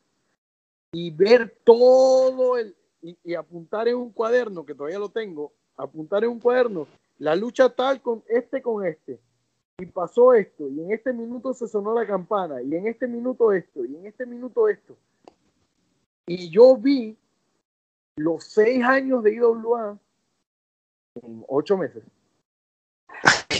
y 0.93 1.11
ver 1.11 1.57
todo 1.63 2.57
el 2.57 2.75
y, 3.01 3.33
apuntar 3.33 3.89
en 3.89 3.95
un 3.95 4.11
cuaderno 4.11 4.65
que 4.65 4.73
todavía 4.73 4.99
lo 4.99 5.09
tengo, 5.09 5.51
apuntar 5.75 6.23
en 6.23 6.29
un 6.29 6.39
cuaderno 6.39 6.87
la 7.17 7.35
lucha 7.35 7.69
tal 7.69 8.01
con 8.01 8.23
este 8.29 8.61
con 8.61 8.85
este. 8.85 9.19
Y 9.79 9.87
pasó 9.87 10.33
esto 10.33 10.69
y 10.69 10.79
en 10.79 10.91
este 10.91 11.11
minuto 11.11 11.53
se 11.53 11.67
sonó 11.67 11.93
la 11.93 12.05
campana 12.05 12.61
y 12.61 12.75
en 12.75 12.87
este 12.87 13.07
minuto 13.07 13.51
esto 13.51 13.83
y 13.83 13.95
en 13.95 14.05
este 14.05 14.25
minuto 14.25 14.69
esto. 14.69 14.95
Y 16.25 16.49
yo 16.49 16.77
vi 16.77 17.17
los 18.15 18.45
seis 18.45 18.83
años 18.83 19.23
de 19.23 19.33
IWA 19.33 19.99
en 21.15 21.43
ocho 21.49 21.77
meses 21.77 22.03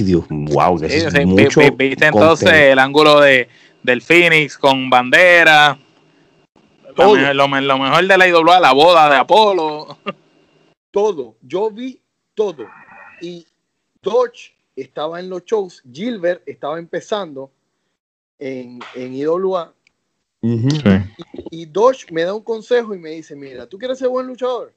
Dios, 0.02 0.26
wow, 0.30 0.78
Viste 0.80 2.06
entonces 2.08 2.52
el 2.52 2.80
ángulo 2.80 3.20
de, 3.20 3.48
del 3.84 4.02
Phoenix 4.02 4.58
con 4.58 4.90
bandera. 4.90 5.78
Lo, 6.96 7.48
mejor 7.48 8.08
de 8.08 8.18
la 8.18 8.28
IWA, 8.28 8.60
la 8.60 8.72
boda 8.72 9.10
de 9.10 9.18
Apolo. 9.18 9.98
Todo. 10.92 11.36
Yo 11.42 11.70
vi 11.72 12.00
todo. 12.36 12.66
Y 13.22 13.46
Dodge 14.02 14.54
estaba 14.76 15.20
en 15.20 15.30
los 15.30 15.44
shows. 15.44 15.84
Gilbert 15.92 16.48
estaba 16.48 16.80
empezando 16.80 17.52
en, 18.40 18.80
en 18.96 19.14
IWA. 19.16 19.74
y, 20.42 20.80
y 21.50 21.66
Dodge 21.66 22.12
me 22.12 22.24
da 22.24 22.34
un 22.34 22.44
consejo 22.44 22.94
y 22.94 23.00
me 23.00 23.12
dice, 23.12 23.36
mira, 23.36 23.68
tú 23.68 23.78
quieres 23.78 23.98
ser 23.98 24.10
buen 24.10 24.28
luchador, 24.28 24.74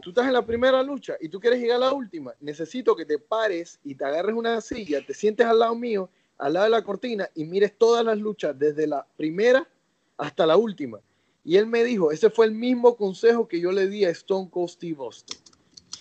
tú 0.00 0.10
estás 0.10 0.26
en 0.26 0.32
la 0.32 0.44
primera 0.44 0.82
lucha 0.82 1.16
y 1.20 1.28
tú 1.28 1.40
quieres 1.40 1.60
llegar 1.60 1.76
a 1.76 1.86
la 1.86 1.92
última, 1.92 2.32
necesito 2.40 2.96
que 2.96 3.04
te 3.04 3.18
pares 3.18 3.78
y 3.84 3.94
te 3.94 4.04
agarres 4.04 4.34
una 4.34 4.60
silla, 4.60 5.04
te 5.04 5.14
sientes 5.14 5.46
al 5.46 5.58
lado 5.58 5.74
mío, 5.74 6.10
al 6.38 6.54
lado 6.54 6.64
de 6.64 6.70
la 6.70 6.82
cortina 6.82 7.28
y 7.34 7.44
mires 7.44 7.76
todas 7.76 8.04
las 8.04 8.18
luchas 8.18 8.58
desde 8.58 8.86
la 8.86 9.06
primera 9.16 9.68
hasta 10.16 10.46
la 10.46 10.56
última. 10.56 11.00
Y 11.44 11.56
él 11.56 11.66
me 11.66 11.84
dijo, 11.84 12.12
ese 12.12 12.30
fue 12.30 12.46
el 12.46 12.52
mismo 12.52 12.96
consejo 12.96 13.48
que 13.48 13.60
yo 13.60 13.72
le 13.72 13.88
di 13.88 14.04
a 14.04 14.10
Stone 14.10 14.50
Cold 14.50 14.68
Steve 14.68 14.96
Austin. 14.98 15.38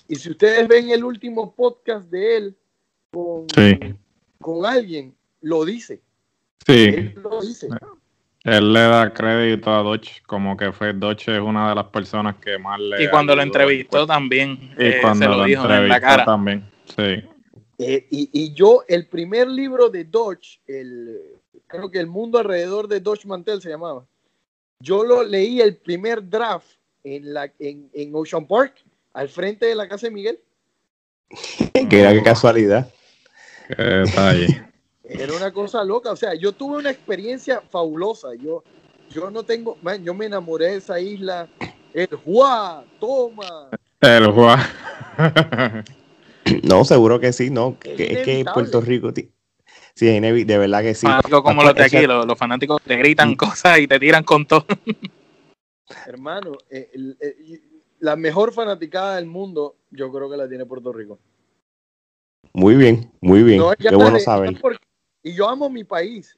Y 0.08 0.16
si 0.16 0.32
ustedes 0.32 0.68
ven 0.68 0.90
el 0.90 1.04
último 1.04 1.54
podcast 1.54 2.10
de 2.10 2.38
él 2.38 2.58
con, 3.12 3.48
con 4.40 4.66
alguien, 4.66 5.16
lo 5.42 5.66
dice. 5.66 6.02
Sí. 6.66 6.86
Él 6.86 7.14
lo 7.22 7.42
dice. 7.42 7.70
Él 8.48 8.72
le 8.72 8.80
da 8.80 9.14
crédito 9.14 9.70
a 9.70 9.84
Dodge, 9.84 10.22
como 10.26 10.56
que 10.56 10.72
fue 10.72 10.94
Dodge 10.94 11.36
es 11.36 11.42
una 11.42 11.68
de 11.68 11.76
las 11.76 11.88
personas 11.88 12.38
que 12.38 12.58
más 12.58 12.80
le. 12.80 13.04
Y 13.04 13.10
cuando 13.10 13.36
lo 13.36 13.42
entrevistó 13.42 14.08
también, 14.08 14.74
y 14.80 14.86
eh, 14.86 14.98
cuando 15.02 15.26
se 15.26 15.30
lo, 15.30 15.44
dijo 15.44 15.70
en 15.70 15.90
la 15.90 16.00
cara. 16.00 16.24
también, 16.24 16.64
sí. 16.86 17.22
Eh, 17.78 18.08
y, 18.10 18.30
y, 18.32 18.54
yo, 18.54 18.86
el 18.88 19.08
primer 19.08 19.50
libro 19.50 19.90
de 19.90 20.06
Dodge, 20.06 20.62
el, 20.66 21.20
creo 21.68 21.92
que 21.92 22.00
El 22.00 22.08
mundo 22.08 22.40
alrededor 22.40 22.88
de 22.88 23.02
Dodge 23.02 23.26
Mantel 23.26 23.62
se 23.62 23.70
llamaba. 23.70 24.06
Yo 24.80 25.04
lo 25.04 25.24
leí 25.24 25.60
el 25.60 25.76
primer 25.76 26.28
draft 26.30 26.78
en, 27.04 27.34
la, 27.34 27.52
en, 27.60 27.90
en 27.94 28.16
Ocean 28.16 28.48
Park, 28.48 28.76
al 29.12 29.28
frente 29.28 29.66
de 29.66 29.76
la 29.76 29.90
casa 29.90 30.08
de 30.08 30.14
Miguel. 30.14 30.40
qué 31.74 31.86
qué 31.90 32.22
casualidad. 32.24 32.90
Qué 33.68 33.84
detalle. 33.84 34.68
Era 35.10 35.34
una 35.34 35.52
cosa 35.52 35.84
loca, 35.84 36.12
o 36.12 36.16
sea, 36.16 36.34
yo 36.34 36.52
tuve 36.52 36.78
una 36.78 36.92
experiencia 36.92 37.62
fabulosa. 37.62 38.36
Yo, 38.36 38.64
yo 39.10 39.32
no 39.32 39.44
tengo, 39.44 39.78
man, 39.82 40.04
yo 40.04 40.14
me 40.14 40.26
enamoré 40.26 40.72
de 40.72 40.78
esa 40.78 41.00
isla. 41.00 41.48
El 41.94 42.08
Juá, 42.08 42.84
toma. 43.00 43.70
El 44.02 44.32
Juá. 44.32 44.70
no, 46.64 46.84
seguro 46.84 47.20
que 47.20 47.32
sí, 47.32 47.50
no. 47.50 47.78
Es, 47.84 47.96
que, 47.96 48.14
es 48.14 48.26
que 48.26 48.46
Puerto 48.54 48.82
Rico, 48.82 49.12
sí, 49.96 50.20
de 50.20 50.58
verdad 50.58 50.82
que 50.82 50.94
sí. 50.94 51.08
como 51.30 51.64
los 51.64 51.74
de 51.74 51.84
aquí, 51.84 52.06
los, 52.06 52.38
fanáticos 52.38 52.82
te 52.82 52.98
gritan 52.98 53.32
mm. 53.32 53.36
cosas 53.36 53.80
y 53.80 53.88
te 53.88 54.00
tiran 54.00 54.24
con 54.24 54.46
todo. 54.46 54.66
Hermano, 56.06 56.52
eh, 56.70 56.92
la 58.00 58.16
mejor 58.18 58.54
fanaticada 58.54 59.16
del 59.16 59.26
mundo, 59.26 59.78
yo 59.90 60.12
creo 60.12 60.30
que 60.30 60.38
la 60.38 60.50
tiene 60.50 60.66
Puerto 60.66 60.92
Rico. 60.92 61.18
Muy 62.54 62.76
bien, 62.76 63.12
muy 63.22 63.44
bien. 63.44 63.62
Qué 63.80 63.96
bueno 63.96 64.20
saber. 64.20 64.60
Y 65.28 65.34
yo 65.34 65.50
amo 65.50 65.70
mi 65.70 65.84
país. 65.84 66.38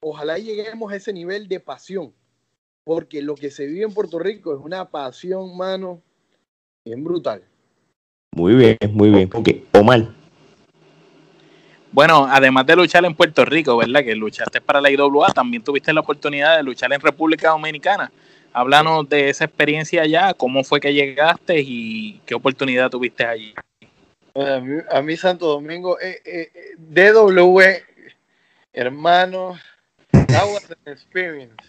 Ojalá 0.00 0.38
lleguemos 0.38 0.92
a 0.92 0.94
ese 0.94 1.12
nivel 1.12 1.48
de 1.48 1.58
pasión, 1.58 2.14
porque 2.84 3.22
lo 3.22 3.34
que 3.34 3.50
se 3.50 3.66
vive 3.66 3.82
en 3.82 3.92
Puerto 3.92 4.20
Rico 4.20 4.54
es 4.54 4.60
una 4.64 4.88
pasión, 4.88 5.56
mano, 5.56 6.00
bien 6.84 7.02
brutal. 7.02 7.42
Muy 8.36 8.54
bien, 8.54 8.76
muy 8.92 9.10
bien. 9.10 9.28
Okay. 9.34 9.66
Omar. 9.72 10.10
Bueno, 11.90 12.24
además 12.30 12.64
de 12.66 12.76
luchar 12.76 13.04
en 13.04 13.16
Puerto 13.16 13.44
Rico, 13.44 13.76
¿verdad? 13.76 14.04
Que 14.04 14.14
luchaste 14.14 14.60
para 14.60 14.80
la 14.80 14.92
IWA, 14.92 15.32
también 15.32 15.64
tuviste 15.64 15.92
la 15.92 16.00
oportunidad 16.00 16.56
de 16.56 16.62
luchar 16.62 16.92
en 16.92 17.00
República 17.00 17.50
Dominicana. 17.50 18.12
Háblanos 18.52 19.08
de 19.08 19.28
esa 19.30 19.44
experiencia 19.44 20.02
allá, 20.02 20.34
cómo 20.34 20.62
fue 20.62 20.78
que 20.78 20.94
llegaste 20.94 21.60
y 21.60 22.20
qué 22.24 22.36
oportunidad 22.36 22.90
tuviste 22.90 23.24
allí. 23.24 23.54
A 24.92 25.02
mí, 25.02 25.16
Santo 25.16 25.46
Domingo, 25.46 25.98
eh, 25.98 26.20
eh, 26.24 26.50
eh 26.54 26.74
DW 26.78 27.89
hermano, 28.80 29.58
that 30.10 30.46
was 30.46 30.68
an 30.70 30.92
experience. 30.92 31.62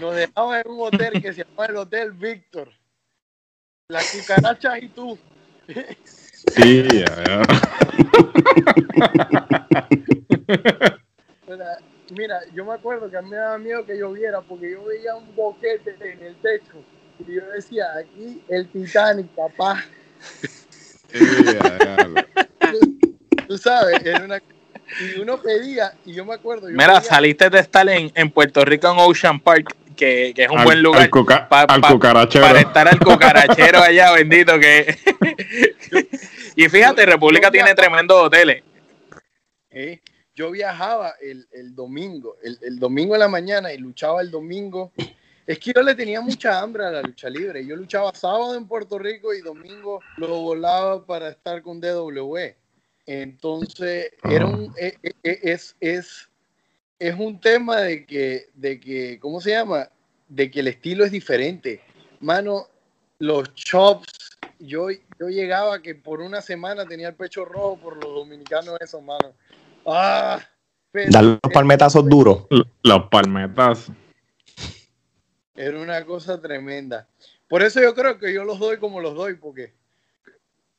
Nos 0.00 0.14
dejaba 0.14 0.60
en 0.60 0.70
un 0.70 0.80
hotel 0.80 1.20
que 1.20 1.32
se 1.32 1.44
llama 1.44 1.66
el 1.66 1.76
Hotel 1.76 2.12
Víctor. 2.12 2.70
La 3.88 4.00
cucaracha 4.00 4.78
y 4.78 4.88
tú. 4.88 5.18
Sí, 5.66 6.88
ya, 6.88 7.42
Mira, 12.10 12.40
yo 12.52 12.64
me 12.64 12.74
acuerdo 12.74 13.10
que 13.10 13.16
a 13.16 13.22
mí 13.22 13.30
me 13.30 13.36
daba 13.36 13.58
miedo 13.58 13.84
que 13.84 13.98
lloviera 13.98 14.40
porque 14.42 14.70
yo 14.70 14.84
veía 14.84 15.16
un 15.16 15.34
boquete 15.34 15.96
en 16.00 16.22
el 16.22 16.36
techo 16.36 16.84
y 17.18 17.34
yo 17.34 17.44
decía, 17.48 17.86
aquí 17.98 18.40
el 18.48 18.68
Titanic, 18.68 19.26
papá. 19.28 19.84
Sí, 21.10 21.18
tú, 23.48 23.58
sabes, 23.58 24.04
era 24.04 24.24
una 24.24 24.40
y 25.00 25.20
uno 25.20 25.40
pedía, 25.40 25.92
y 26.04 26.12
yo 26.12 26.24
me 26.24 26.34
acuerdo. 26.34 26.68
Mira, 26.68 27.00
saliste 27.00 27.50
de 27.50 27.60
estar 27.60 27.88
en, 27.88 28.30
Puerto 28.30 28.64
Rico 28.64 28.90
en 28.90 28.98
Ocean 28.98 29.40
Park, 29.40 29.74
que, 29.96 30.32
es 30.36 30.50
un 30.50 30.64
buen 30.64 30.82
lugar 30.82 31.10
para 31.10 32.60
estar 32.60 32.88
al 32.88 32.98
cucarachero 32.98 33.78
allá, 33.82 34.12
bendito 34.12 34.58
que. 34.58 34.96
y 36.56 36.68
fíjate, 36.68 37.06
República 37.06 37.50
tiene 37.50 37.74
tremendos 37.74 38.26
hoteles. 38.26 38.62
yo 40.34 40.50
viajaba 40.50 41.14
el, 41.20 41.74
domingo, 41.74 42.36
el, 42.42 42.58
el, 42.62 42.78
domingo 42.78 43.14
en 43.14 43.20
la 43.20 43.28
mañana 43.28 43.72
y 43.72 43.78
luchaba 43.78 44.20
el 44.20 44.30
domingo. 44.30 44.92
Es 45.46 45.58
que 45.58 45.72
yo 45.74 45.82
le 45.82 45.94
tenía 45.94 46.22
mucha 46.22 46.60
hambre 46.60 46.86
a 46.86 46.90
la 46.90 47.02
lucha 47.02 47.28
libre. 47.28 47.66
Yo 47.66 47.76
luchaba 47.76 48.14
sábado 48.14 48.56
en 48.56 48.66
Puerto 48.66 48.98
Rico 48.98 49.34
y 49.34 49.42
domingo 49.42 50.00
lo 50.16 50.40
volaba 50.40 51.04
para 51.04 51.28
estar 51.28 51.60
con 51.60 51.80
DW. 51.80 52.54
Entonces, 53.06 54.12
era 54.22 54.46
un, 54.46 54.72
e, 54.78 54.94
e, 55.02 55.12
e, 55.22 55.40
es, 55.42 55.76
es, 55.80 56.28
es 56.98 57.14
un 57.18 57.40
tema 57.40 57.80
de 57.80 58.06
que, 58.06 58.48
de 58.54 58.80
que, 58.80 59.18
¿cómo 59.20 59.40
se 59.40 59.50
llama? 59.50 59.90
De 60.28 60.50
que 60.50 60.60
el 60.60 60.68
estilo 60.68 61.04
es 61.04 61.10
diferente. 61.10 61.80
Mano, 62.20 62.68
los 63.18 63.54
chops, 63.54 64.38
yo, 64.58 64.88
yo 64.90 65.28
llegaba 65.28 65.82
que 65.82 65.94
por 65.94 66.20
una 66.20 66.40
semana 66.40 66.86
tenía 66.86 67.08
el 67.08 67.14
pecho 67.14 67.44
rojo 67.44 67.78
por 67.78 68.02
los 68.02 68.14
dominicanos 68.14 68.76
esos, 68.80 69.02
mano. 69.02 69.34
¡Ah! 69.86 70.40
Dar 71.10 71.24
los 71.24 71.38
palmetazos 71.52 72.08
duros. 72.08 72.46
Los 72.82 73.08
palmetazos. 73.10 73.94
Era 75.54 75.78
una 75.78 76.04
cosa 76.04 76.40
tremenda. 76.40 77.06
Por 77.48 77.62
eso 77.62 77.80
yo 77.80 77.94
creo 77.94 78.18
que 78.18 78.32
yo 78.32 78.44
los 78.44 78.58
doy 78.58 78.78
como 78.78 79.00
los 79.00 79.14
doy, 79.14 79.34
porque 79.34 79.72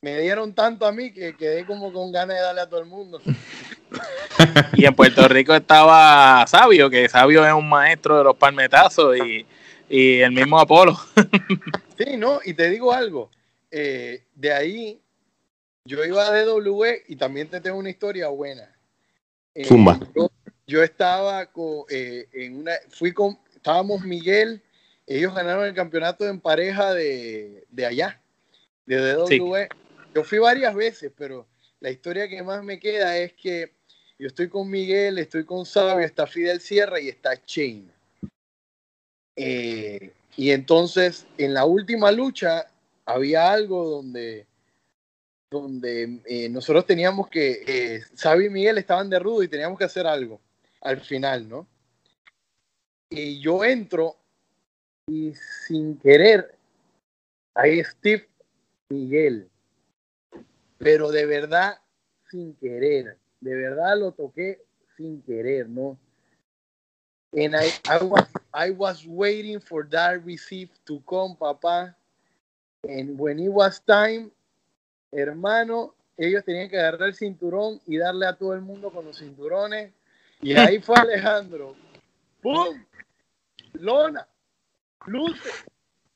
me 0.06 0.20
dieron 0.20 0.54
tanto 0.54 0.86
a 0.86 0.92
mí 0.92 1.10
que 1.10 1.36
quedé 1.36 1.66
como 1.66 1.92
con 1.92 2.12
ganas 2.12 2.36
de 2.36 2.42
darle 2.42 2.60
a 2.60 2.68
todo 2.68 2.78
el 2.78 2.86
mundo. 2.86 3.20
y 4.74 4.84
en 4.84 4.94
Puerto 4.94 5.26
Rico 5.26 5.52
estaba 5.52 6.46
Sabio, 6.46 6.88
que 6.88 7.08
Sabio 7.08 7.44
es 7.44 7.52
un 7.52 7.68
maestro 7.68 8.18
de 8.18 8.22
los 8.22 8.36
palmetazos 8.36 9.16
y, 9.16 9.44
el 9.88 10.30
mismo 10.30 10.60
Apolo. 10.60 10.96
sí, 11.98 12.16
no, 12.16 12.38
y 12.44 12.54
te 12.54 12.70
digo 12.70 12.92
algo, 12.92 13.32
eh, 13.68 14.22
de 14.36 14.52
ahí 14.52 15.00
yo 15.84 16.04
iba 16.04 16.24
a 16.24 16.40
DW 16.40 16.84
y 17.08 17.16
también 17.16 17.48
te 17.48 17.60
tengo 17.60 17.76
una 17.76 17.90
historia 17.90 18.28
buena. 18.28 18.72
Eh, 19.56 19.66
yo, 20.68 20.84
estaba 20.84 21.46
con, 21.46 21.82
eh, 21.90 22.28
en 22.32 22.60
una, 22.60 22.74
fui 22.90 23.12
con, 23.12 23.40
estábamos 23.56 24.02
Miguel, 24.02 24.62
ellos 25.04 25.34
ganaron 25.34 25.64
el 25.64 25.74
campeonato 25.74 26.28
en 26.28 26.40
pareja 26.40 26.94
de, 26.94 27.66
allá, 27.84 28.20
de 28.84 29.14
DW. 29.14 29.66
Yo 30.16 30.24
fui 30.24 30.38
varias 30.38 30.74
veces, 30.74 31.12
pero 31.14 31.46
la 31.78 31.90
historia 31.90 32.26
que 32.26 32.42
más 32.42 32.64
me 32.64 32.80
queda 32.80 33.18
es 33.18 33.34
que 33.34 33.74
yo 34.18 34.28
estoy 34.28 34.48
con 34.48 34.70
Miguel, 34.70 35.18
estoy 35.18 35.44
con 35.44 35.66
Sabio, 35.66 36.06
está 36.06 36.26
Fidel 36.26 36.58
Sierra 36.58 36.98
y 36.98 37.10
está 37.10 37.36
Chain. 37.44 37.92
Eh, 39.36 40.14
y 40.38 40.52
entonces, 40.52 41.26
en 41.36 41.52
la 41.52 41.66
última 41.66 42.10
lucha, 42.12 42.64
había 43.04 43.52
algo 43.52 43.90
donde, 43.90 44.46
donde 45.50 46.22
eh, 46.24 46.48
nosotros 46.48 46.86
teníamos 46.86 47.28
que, 47.28 47.62
eh, 47.66 48.00
Sabio 48.14 48.46
y 48.46 48.50
Miguel 48.50 48.78
estaban 48.78 49.10
de 49.10 49.18
rudo 49.18 49.42
y 49.42 49.48
teníamos 49.48 49.78
que 49.78 49.84
hacer 49.84 50.06
algo 50.06 50.40
al 50.80 51.02
final, 51.02 51.46
¿no? 51.46 51.68
Y 53.10 53.38
yo 53.38 53.62
entro 53.62 54.16
y 55.06 55.34
sin 55.66 55.98
querer, 55.98 56.56
ahí 57.54 57.84
Steve 57.84 58.26
Miguel 58.88 59.50
pero 60.78 61.10
de 61.10 61.26
verdad 61.26 61.78
sin 62.30 62.54
querer, 62.56 63.16
de 63.40 63.54
verdad 63.54 63.98
lo 63.98 64.12
toqué 64.12 64.62
sin 64.96 65.22
querer, 65.22 65.68
¿no? 65.68 65.98
And 67.32 67.54
I, 67.54 67.70
I, 67.88 68.02
was, 68.02 68.26
I 68.54 68.70
was 68.70 69.06
waiting 69.06 69.60
for 69.60 69.86
that 69.90 70.24
receipt 70.24 70.70
to 70.86 71.00
come, 71.06 71.36
papá. 71.36 71.94
And 72.88 73.18
when 73.18 73.38
it 73.38 73.52
was 73.52 73.80
time, 73.80 74.30
hermano, 75.12 75.94
ellos 76.16 76.44
tenían 76.44 76.70
que 76.70 76.78
agarrar 76.78 77.08
el 77.08 77.14
cinturón 77.14 77.80
y 77.86 77.98
darle 77.98 78.26
a 78.26 78.34
todo 78.34 78.54
el 78.54 78.62
mundo 78.62 78.90
con 78.90 79.04
los 79.04 79.18
cinturones. 79.18 79.92
Y 80.40 80.54
ahí 80.54 80.78
fue 80.82 80.96
Alejandro. 80.96 81.76
¡Pum! 82.40 82.82
Lona, 83.74 84.26
luces, 85.06 85.64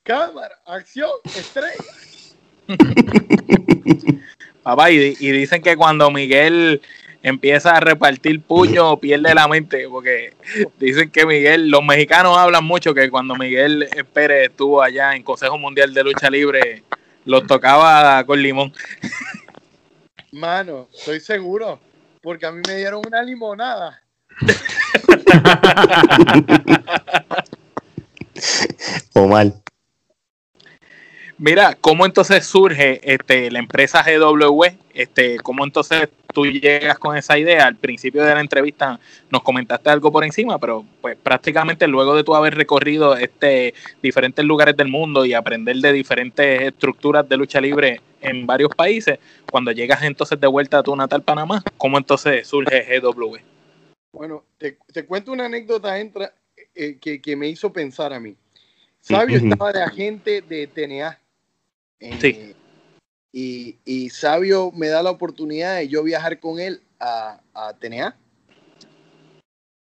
cámara, 0.03 0.55
acción, 0.65 1.11
estrella. 1.25 1.75
Papá, 4.63 4.91
y, 4.91 5.15
dicen 5.15 5.63
que 5.63 5.77
cuando 5.77 6.11
Miguel 6.11 6.83
empieza 7.23 7.77
a 7.77 7.81
repartir 7.81 8.43
puño 8.43 8.93
o 8.93 8.97
pierde 9.01 9.35
la 9.35 9.49
mente, 9.49 9.89
porque 9.89 10.35
dicen 10.79 11.11
que 11.11 11.27
Miguel, 11.27 11.69
los 11.69 11.83
mexicanos 11.83 12.37
hablan 12.37 12.65
mucho 12.65 12.95
que 12.95 13.11
cuando 13.11 13.35
Miguel 13.37 13.89
Pérez 14.13 14.51
estuvo 14.51 14.83
allá 14.83 15.15
en 15.15 15.23
Consejo 15.23 15.59
Mundial 15.59 15.95
de 15.95 16.05
Lucha 16.05 16.31
Libre, 16.31 16.83
los 17.25 17.47
tocaba 17.47 18.23
con 18.25 18.43
limón. 18.43 18.73
Mano, 20.33 20.89
estoy 20.93 21.21
seguro, 21.21 21.81
porque 22.23 22.47
a 22.47 22.53
mí 22.53 22.61
me 22.67 22.77
dieron 22.77 23.03
una 23.07 23.23
limonada. 23.23 24.03
o 29.15 29.27
mal. 29.27 29.63
Mira, 31.43 31.75
¿cómo 31.81 32.05
entonces 32.05 32.45
surge 32.45 33.01
este, 33.03 33.51
la 33.51 33.61
empresa 33.61 34.05
GW? 34.05 34.63
Este, 34.93 35.39
¿Cómo 35.39 35.65
entonces 35.65 36.11
tú 36.35 36.45
llegas 36.45 36.99
con 36.99 37.17
esa 37.17 37.39
idea? 37.39 37.67
Al 37.67 37.77
principio 37.77 38.23
de 38.23 38.35
la 38.35 38.43
entrevista 38.43 39.01
nos 39.31 39.43
comentaste 39.43 39.89
algo 39.89 40.13
por 40.13 40.23
encima, 40.23 40.59
pero 40.59 40.85
pues 41.01 41.17
prácticamente 41.17 41.89
luego 41.89 42.15
de 42.15 42.25
tú 42.25 42.35
haber 42.35 42.57
recorrido 42.57 43.17
este, 43.17 43.73
diferentes 44.03 44.45
lugares 44.45 44.77
del 44.77 44.89
mundo 44.89 45.25
y 45.25 45.33
aprender 45.33 45.77
de 45.77 45.95
diferentes 45.95 46.61
estructuras 46.61 47.27
de 47.27 47.39
lucha 47.39 47.59
libre 47.59 48.03
en 48.21 48.47
varios 48.47 48.75
países, 48.75 49.19
cuando 49.51 49.73
llegas 49.73 50.03
entonces 50.03 50.39
de 50.39 50.47
vuelta 50.47 50.81
a 50.81 50.83
tu 50.83 50.95
natal 50.95 51.23
Panamá, 51.23 51.63
¿cómo 51.79 51.97
entonces 51.97 52.47
surge 52.47 53.01
GW? 53.01 53.39
Bueno, 54.13 54.45
te, 54.59 54.77
cuento 55.07 55.33
una 55.33 55.47
anécdota 55.47 55.99
entra, 55.99 56.35
eh, 56.75 56.99
que, 56.99 57.35
me 57.35 57.49
hizo 57.49 57.73
pensar 57.73 58.13
a 58.13 58.21
mí. 58.21 58.37
Sabio 59.01 59.39
estaba 59.39 59.73
de 59.73 59.83
agente 59.83 60.43
de 60.43 60.67
TNA 60.67 61.20
sí. 62.01 62.55
Eh, 63.33 63.77
y, 63.85 64.11
Sabio 64.11 64.73
me 64.73 64.89
da 64.89 65.03
la 65.03 65.11
oportunidad 65.11 65.77
de 65.77 65.89
yo 65.89 66.03
viajar 66.03 66.41
con 66.41 66.59
él 66.59 66.83
a, 66.99 67.41
a 67.55 67.75
TNA. 67.75 68.17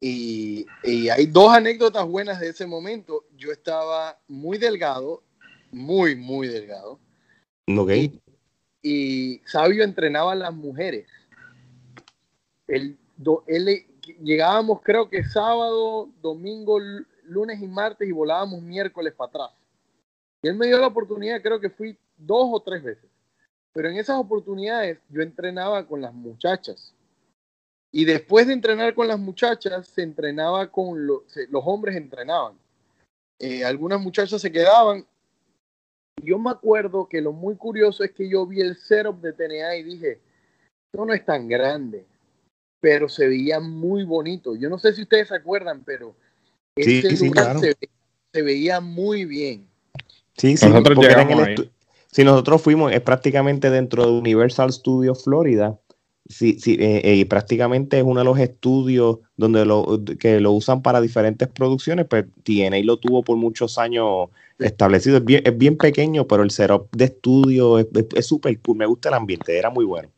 Y, 0.00 0.66
hay 1.10 1.26
dos 1.26 1.52
anécdotas 1.52 2.06
buenas 2.06 2.40
de 2.40 2.48
ese 2.48 2.66
momento. 2.66 3.24
Yo 3.36 3.52
estaba 3.52 4.18
muy 4.26 4.58
delgado, 4.58 5.22
muy, 5.70 6.16
muy 6.16 6.48
delgado. 6.48 6.98
Okay. 7.68 8.20
Y, 8.82 9.40
Sabio 9.46 9.84
entrenaba 9.84 10.32
a 10.32 10.36
las 10.36 10.54
mujeres. 10.54 11.06
él, 12.66 12.98
llegábamos 14.22 14.80
creo 14.82 15.08
que 15.08 15.24
sábado, 15.24 16.08
domingo, 16.20 16.78
lunes 17.24 17.60
y 17.62 17.68
martes 17.68 18.08
y 18.08 18.12
volábamos 18.12 18.60
miércoles 18.60 19.14
para 19.14 19.28
atrás. 19.28 19.61
Y 20.42 20.48
él 20.48 20.56
me 20.56 20.66
dio 20.66 20.78
la 20.78 20.88
oportunidad, 20.88 21.40
creo 21.40 21.60
que 21.60 21.70
fui 21.70 21.96
dos 22.16 22.48
o 22.52 22.60
tres 22.60 22.82
veces. 22.82 23.08
Pero 23.72 23.88
en 23.88 23.96
esas 23.96 24.16
oportunidades 24.18 24.98
yo 25.08 25.22
entrenaba 25.22 25.86
con 25.86 26.02
las 26.02 26.12
muchachas. 26.12 26.92
Y 27.92 28.04
después 28.04 28.46
de 28.46 28.54
entrenar 28.54 28.94
con 28.94 29.06
las 29.06 29.18
muchachas, 29.18 29.86
se 29.86 30.02
entrenaba 30.02 30.70
con 30.70 31.06
los, 31.06 31.22
los 31.50 31.62
hombres 31.64 31.96
entrenaban. 31.96 32.54
Eh, 33.38 33.64
algunas 33.64 34.00
muchachas 34.00 34.40
se 34.40 34.50
quedaban. 34.50 35.06
Yo 36.22 36.38
me 36.38 36.50
acuerdo 36.50 37.08
que 37.08 37.20
lo 37.20 37.32
muy 37.32 37.56
curioso 37.56 38.02
es 38.02 38.12
que 38.12 38.28
yo 38.28 38.46
vi 38.46 38.60
el 38.60 38.76
setup 38.76 39.20
de 39.20 39.32
TNA 39.32 39.76
y 39.76 39.82
dije, 39.82 40.20
esto 40.92 41.06
no 41.06 41.12
es 41.12 41.24
tan 41.24 41.48
grande, 41.48 42.04
pero 42.80 43.08
se 43.08 43.26
veía 43.26 43.60
muy 43.60 44.04
bonito. 44.04 44.54
Yo 44.56 44.68
no 44.68 44.78
sé 44.78 44.92
si 44.92 45.02
ustedes 45.02 45.28
se 45.28 45.36
acuerdan, 45.36 45.82
pero 45.84 46.14
ese 46.76 47.26
lugar 47.26 47.58
se 47.58 48.42
veía 48.42 48.80
muy 48.80 49.24
bien. 49.24 49.71
Sí, 50.42 50.56
sí, 50.56 50.66
nosotros 50.66 50.98
Si 52.10 52.24
nosotros 52.24 52.60
fuimos, 52.60 52.92
es 52.92 53.00
prácticamente 53.00 53.70
dentro 53.70 54.04
de 54.04 54.10
Universal 54.10 54.72
Studios 54.72 55.22
Florida. 55.22 55.78
Sí, 56.28 56.58
sí, 56.58 56.76
eh, 56.80 57.00
eh, 57.04 57.14
y 57.14 57.24
prácticamente 57.26 57.98
es 57.98 58.02
uno 58.02 58.18
de 58.18 58.24
los 58.24 58.40
estudios 58.40 59.18
donde 59.36 59.64
lo, 59.64 60.00
que 60.18 60.40
lo 60.40 60.50
usan 60.50 60.82
para 60.82 61.00
diferentes 61.00 61.46
producciones, 61.46 62.06
pues 62.10 62.24
TNA 62.42 62.78
lo 62.82 62.96
tuvo 62.96 63.22
por 63.22 63.36
muchos 63.36 63.78
años 63.78 64.30
establecido. 64.58 65.18
Es 65.18 65.24
bien, 65.24 65.42
es 65.44 65.56
bien 65.56 65.76
pequeño, 65.76 66.26
pero 66.26 66.42
el 66.42 66.50
setup 66.50 66.90
de 66.90 67.04
estudio 67.04 67.78
es 67.78 68.26
súper 68.26 68.58
cool. 68.62 68.78
Me 68.78 68.86
gusta 68.86 69.10
el 69.10 69.14
ambiente, 69.14 69.56
era 69.56 69.70
muy 69.70 69.84
bueno. 69.84 70.08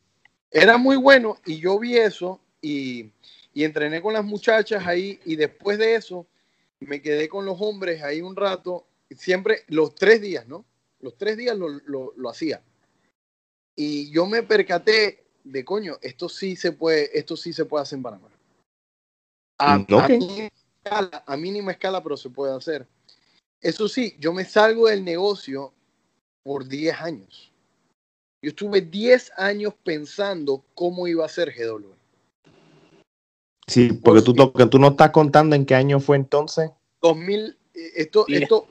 Era 0.51 0.79
muy 0.79 0.97
bueno 0.97 1.37
y 1.45 1.59
yo 1.59 1.79
vi 1.79 1.99
eso 1.99 2.41
y, 2.63 3.11
y 3.53 3.65
entrené 3.65 4.01
con 4.01 4.15
las 4.15 4.25
muchachas 4.25 4.87
ahí 4.87 5.21
y 5.27 5.37
después 5.37 5.77
de 5.77 5.97
eso 5.97 6.27
me 6.81 7.03
quedé 7.03 7.29
con 7.29 7.45
los 7.45 7.61
hombres 7.61 8.03
ahí 8.03 8.23
un 8.23 8.35
rato 8.35 8.87
siempre 9.17 9.65
los 9.69 9.95
tres 9.95 10.21
días, 10.21 10.47
¿no? 10.47 10.65
Los 11.01 11.17
tres 11.17 11.37
días 11.37 11.57
lo, 11.57 11.69
lo, 11.69 12.31
hacía. 12.31 12.63
Y 13.77 14.11
yo 14.11 14.27
me 14.27 14.43
percaté 14.43 15.25
de, 15.43 15.65
coño, 15.65 15.99
esto 16.01 16.29
sí 16.29 16.57
se 16.57 16.73
puede, 16.73 17.17
esto 17.19 17.37
sí 17.37 17.53
se 17.53 17.65
puede 17.65 17.83
hacer 17.83 17.99
en 17.99 18.03
Panamá. 18.03 18.29
A, 19.59 19.79
mínima 20.09 20.49
escala, 20.83 21.25
a 21.27 21.37
mínima 21.37 21.73
escala, 21.73 22.03
pero 22.03 22.17
se 22.17 22.31
puede 22.31 22.57
hacer. 22.57 22.87
Eso 23.61 23.89
sí, 23.89 24.17
yo 24.19 24.33
me 24.33 24.45
salgo 24.45 24.89
del 24.89 25.05
negocio 25.05 25.73
por 26.43 26.67
10 26.67 27.01
años. 27.01 27.53
Yo 28.43 28.51
estuve 28.51 28.83
10 28.83 29.33
años 29.37 29.75
pensando 29.83 30.65
cómo 30.75 31.07
iba 31.07 31.25
a 31.25 31.29
ser 31.29 31.55
GW. 31.55 31.95
Sí, 33.67 33.93
porque 33.93 34.23
tú, 34.23 34.35
tú 34.35 34.79
no 34.79 34.89
estás 34.89 35.11
contando 35.11 35.57
en 35.57 35.65
qué 35.65 35.75
año 35.75 35.99
fue 35.99 36.17
entonces. 36.17 36.71
2000, 37.01 37.57
eh, 37.75 37.91
esto, 37.97 38.27
esto, 38.29 38.69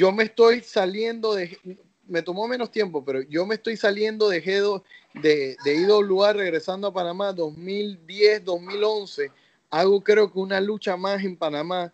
yo 0.00 0.12
me 0.12 0.24
estoy 0.24 0.62
saliendo 0.62 1.34
de, 1.34 1.58
me 2.06 2.22
tomó 2.22 2.48
menos 2.48 2.72
tiempo, 2.72 3.04
pero 3.04 3.20
yo 3.20 3.44
me 3.44 3.56
estoy 3.56 3.76
saliendo 3.76 4.30
de 4.30 4.40
Gedo, 4.40 4.82
de, 5.12 5.58
de 5.62 5.74
IWA 5.76 6.32
regresando 6.32 6.86
a 6.86 6.92
Panamá 6.94 7.34
2010, 7.34 8.46
2011. 8.46 9.30
Hago 9.68 10.02
creo 10.02 10.32
que 10.32 10.38
una 10.38 10.58
lucha 10.58 10.96
más 10.96 11.22
en 11.22 11.36
Panamá 11.36 11.92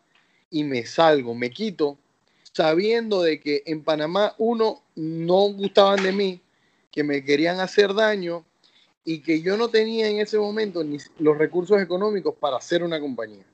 y 0.53 0.63
me 0.63 0.87
salgo, 0.87 1.35
me 1.35 1.51
quito, 1.51 1.99
sabiendo 2.53 3.23
de 3.23 3.41
que 3.41 3.65
en 3.67 3.83
Panamá 3.83 4.37
uno 4.39 4.85
no 4.95 5.53
gustaban 5.53 6.01
de 6.05 6.13
mí, 6.13 6.41
que 6.93 7.03
me 7.03 7.25
querían 7.25 7.59
hacer 7.59 7.93
daño 7.93 8.45
y 9.05 9.21
que 9.21 9.43
yo 9.43 9.57
no 9.57 9.69
tenía 9.69 10.07
en 10.07 10.21
ese 10.21 10.39
momento 10.39 10.85
ni 10.85 10.99
los 11.19 11.37
recursos 11.37 11.83
económicos 11.83 12.37
para 12.39 12.59
hacer 12.59 12.85
una 12.85 13.01
compañía. 13.01 13.45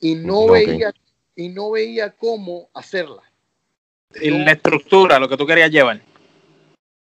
Y 0.00 0.14
no 0.14 0.46
veía 0.46 0.94
y 1.36 1.50
no 1.50 1.70
veía 1.70 2.12
cómo 2.12 2.70
hacerla 2.72 3.22
la 4.20 4.52
estructura, 4.52 5.18
lo 5.18 5.28
que 5.28 5.36
tú 5.36 5.46
querías 5.46 5.70
llevar. 5.70 6.00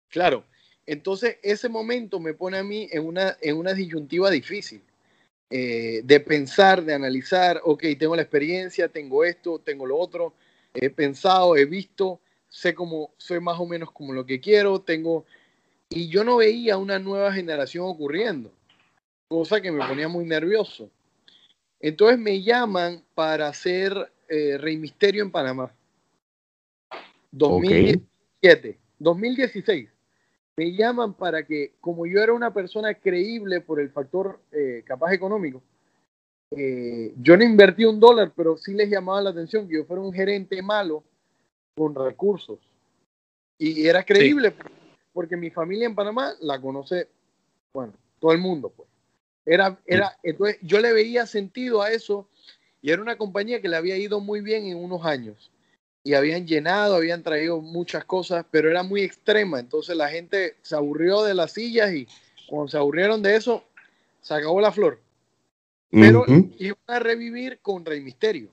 Claro. 0.08 0.44
Entonces, 0.86 1.38
ese 1.42 1.68
momento 1.68 2.18
me 2.18 2.34
pone 2.34 2.58
a 2.58 2.64
mí 2.64 2.88
en 2.90 3.06
una, 3.06 3.36
en 3.40 3.56
una 3.56 3.74
disyuntiva 3.74 4.30
difícil. 4.30 4.82
Eh, 5.52 6.02
de 6.04 6.20
pensar, 6.20 6.84
de 6.84 6.94
analizar, 6.94 7.60
ok, 7.64 7.82
tengo 7.98 8.14
la 8.14 8.22
experiencia, 8.22 8.88
tengo 8.88 9.24
esto, 9.24 9.58
tengo 9.58 9.84
lo 9.84 9.98
otro, 9.98 10.32
he 10.74 10.90
pensado, 10.90 11.56
he 11.56 11.64
visto, 11.64 12.20
sé 12.48 12.72
cómo, 12.72 13.12
soy 13.16 13.40
más 13.40 13.58
o 13.58 13.66
menos 13.66 13.90
como 13.90 14.12
lo 14.12 14.24
que 14.24 14.40
quiero, 14.40 14.80
tengo, 14.80 15.24
y 15.88 16.08
yo 16.08 16.22
no 16.22 16.36
veía 16.36 16.76
una 16.76 17.00
nueva 17.00 17.32
generación 17.32 17.84
ocurriendo, 17.84 18.52
cosa 19.26 19.60
que 19.60 19.72
me 19.72 19.84
ponía 19.84 20.06
muy 20.06 20.24
nervioso. 20.24 20.88
Entonces 21.80 22.20
me 22.20 22.42
llaman 22.42 23.02
para 23.16 23.48
hacer 23.48 24.12
eh, 24.28 24.56
Rey 24.56 24.76
Misterio 24.76 25.24
en 25.24 25.32
Panamá. 25.32 25.74
2017, 27.32 28.78
2016. 28.98 29.88
Me 30.56 30.72
llaman 30.72 31.14
para 31.14 31.44
que, 31.46 31.74
como 31.80 32.06
yo 32.06 32.20
era 32.20 32.32
una 32.32 32.52
persona 32.52 32.94
creíble 32.94 33.60
por 33.60 33.80
el 33.80 33.90
factor 33.90 34.40
eh, 34.52 34.82
capaz 34.84 35.12
económico, 35.12 35.62
eh, 36.50 37.14
yo 37.16 37.36
no 37.36 37.44
invertí 37.44 37.84
un 37.84 38.00
dólar, 38.00 38.32
pero 38.36 38.56
sí 38.56 38.74
les 38.74 38.90
llamaba 38.90 39.22
la 39.22 39.30
atención 39.30 39.68
que 39.68 39.76
yo 39.76 39.84
fuera 39.84 40.02
un 40.02 40.12
gerente 40.12 40.60
malo 40.62 41.04
con 41.76 41.94
recursos. 41.94 42.58
Y 43.56 43.86
era 43.86 44.02
creíble 44.02 44.54
porque 45.12 45.36
mi 45.36 45.50
familia 45.50 45.86
en 45.86 45.94
Panamá 45.94 46.34
la 46.40 46.60
conoce, 46.60 47.08
bueno, 47.72 47.92
todo 48.18 48.32
el 48.32 48.38
mundo, 48.38 48.72
pues. 48.74 48.88
Era, 49.46 49.78
era, 49.86 50.18
entonces 50.22 50.58
yo 50.62 50.80
le 50.80 50.92
veía 50.92 51.26
sentido 51.26 51.82
a 51.82 51.90
eso 51.90 52.28
y 52.82 52.90
era 52.90 53.00
una 53.00 53.16
compañía 53.16 53.60
que 53.60 53.68
le 53.68 53.76
había 53.76 53.96
ido 53.96 54.20
muy 54.20 54.42
bien 54.42 54.66
en 54.66 54.76
unos 54.76 55.04
años 55.04 55.50
y 56.02 56.14
habían 56.14 56.46
llenado, 56.46 56.94
habían 56.96 57.22
traído 57.22 57.60
muchas 57.60 58.04
cosas, 58.04 58.44
pero 58.50 58.70
era 58.70 58.82
muy 58.82 59.02
extrema. 59.02 59.60
Entonces 59.60 59.96
la 59.96 60.08
gente 60.08 60.56
se 60.62 60.74
aburrió 60.74 61.22
de 61.22 61.34
las 61.34 61.52
sillas 61.52 61.92
y 61.92 62.08
cuando 62.48 62.68
se 62.68 62.78
aburrieron 62.78 63.22
de 63.22 63.36
eso, 63.36 63.64
se 64.20 64.34
acabó 64.34 64.60
la 64.60 64.72
flor. 64.72 65.00
Pero 65.90 66.24
iban 66.58 66.78
a 66.86 66.98
revivir 67.00 67.58
con 67.60 67.84
Rey 67.84 68.00
Misterio. 68.00 68.50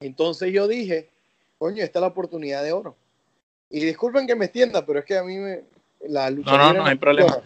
Entonces 0.00 0.52
yo 0.52 0.66
dije, 0.66 1.08
coño, 1.56 1.82
esta 1.82 2.00
es 2.00 2.00
la 2.00 2.08
oportunidad 2.08 2.62
de 2.64 2.72
oro. 2.72 2.96
Y 3.70 3.80
disculpen 3.80 4.26
que 4.26 4.34
me 4.34 4.46
extienda, 4.46 4.84
pero 4.84 4.98
es 4.98 5.04
que 5.04 5.16
a 5.16 5.22
mí 5.22 5.36
me, 5.36 5.62
la 6.06 6.30
lucha. 6.30 6.56
No, 6.56 6.72
no, 6.72 6.80
no, 6.80 6.86
hay 6.86 6.96
problema. 6.96 7.42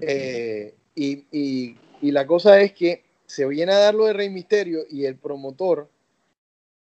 Eh, 0.00 0.74
y, 0.94 1.24
y, 1.32 1.76
y 2.02 2.10
la 2.10 2.26
cosa 2.26 2.60
es 2.60 2.72
que 2.72 3.04
se 3.26 3.46
viene 3.46 3.72
a 3.72 3.78
dar 3.78 3.94
lo 3.94 4.06
de 4.06 4.12
Rey 4.12 4.30
Misterio 4.30 4.80
y 4.90 5.04
el 5.06 5.16
promotor 5.16 5.88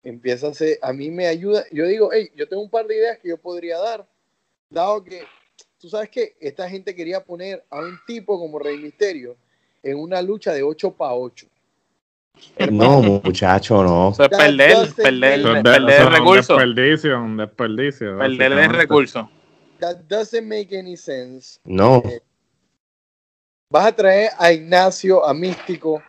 empieza 0.03 0.49
a 0.49 0.89
a 0.89 0.93
mí 0.93 1.11
me 1.11 1.27
ayuda, 1.27 1.65
yo 1.71 1.87
digo, 1.87 2.11
hey, 2.13 2.31
yo 2.35 2.49
tengo 2.49 2.63
un 2.63 2.71
par 2.71 2.87
de 2.87 2.97
ideas 2.97 3.19
que 3.19 3.29
yo 3.29 3.39
podría 3.39 3.79
dar, 3.79 4.07
dado 4.69 5.03
que 5.05 5.23
tú 5.79 5.89
sabes 5.89 6.11
que 6.11 6.37
esta 6.41 6.69
gente 6.69 6.95
quería 6.95 7.23
poner 7.23 7.65
a 7.71 7.81
un 7.81 7.99
tipo 8.07 8.39
como 8.39 8.59
Rey 8.59 8.79
Misterio 8.79 9.37
en 9.83 9.99
una 9.99 10.23
lucha 10.23 10.53
de 10.53 10.63
8 10.63 10.93
para 10.93 11.15
8. 11.15 11.47
No, 12.71 13.03
muchacho, 13.03 13.83
no. 13.83 14.11
Eso 14.11 14.25
es 14.25 14.31
perder, 14.31 14.95
perder, 14.95 15.63
perder 15.63 16.01
el 16.01 16.13
recurso. 16.13 16.55
Un 16.55 16.61
desperdicio, 16.61 17.23
un 17.23 17.37
desperdicio. 17.37 18.19
Perder 18.19 18.53
el 18.53 18.71
recurso. 18.71 19.31
That 19.81 19.97
doesn't 20.09 20.47
make 20.47 20.77
any 20.77 20.97
sense. 20.97 21.59
No. 21.65 22.03
Eh, 22.07 22.23
vas 23.69 23.87
a 23.87 23.93
traer 23.93 24.31
a 24.39 24.53
Ignacio, 24.53 25.25
a 25.25 25.35
Místico. 25.35 26.03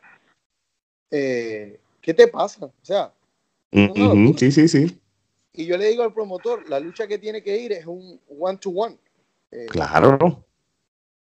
Eh, 1.10 1.80
¿Qué 2.02 2.14
te 2.14 2.28
pasa? 2.28 2.66
O 2.66 2.72
sea, 2.82 3.12
Mm, 3.74 4.36
sí, 4.38 4.52
sí, 4.52 4.68
sí. 4.68 5.00
y 5.54 5.66
yo 5.66 5.78
le 5.78 5.88
digo 5.90 6.04
al 6.04 6.14
promotor, 6.14 6.70
la 6.70 6.80
lucha 6.80 7.08
que 7.08 7.18
tiene 7.18 7.42
que 7.42 7.58
ir 7.58 7.72
es 7.72 7.86
un 7.86 8.20
one 8.40 8.58
to 8.60 8.70
one. 8.70 8.98
Eh, 9.52 9.66
Claro. 9.70 10.46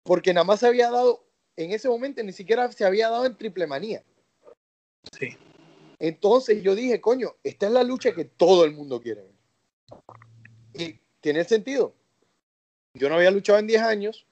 Porque 0.04 0.34
nada 0.34 0.44
más 0.44 0.60
se 0.60 0.68
había 0.68 0.92
dado, 0.92 1.26
en 1.56 1.72
ese 1.72 1.88
momento 1.90 2.22
ni 2.24 2.32
siquiera 2.32 2.72
se 2.72 2.86
había 2.86 3.10
dado 3.10 3.26
en 3.26 3.36
triple 3.36 3.66
manía. 3.68 4.04
Sí. 5.18 5.36
Entonces 6.00 6.62
yo 6.62 6.76
dije, 6.76 7.00
coño, 7.02 7.36
esta 7.44 7.68
es 7.68 7.72
la 7.72 7.84
lucha 7.84 8.14
que 8.14 8.26
todo 8.26 8.66
el 8.66 8.74
mundo 8.74 9.02
quiere 9.02 9.22
ver. 9.22 9.36
Y 10.74 11.00
tiene 11.22 11.44
sentido. 11.46 11.94
Yo 12.94 13.10
no 13.10 13.16
había 13.16 13.32
luchado 13.32 13.60
en 13.60 13.68
10 13.68 13.82
años 13.82 14.26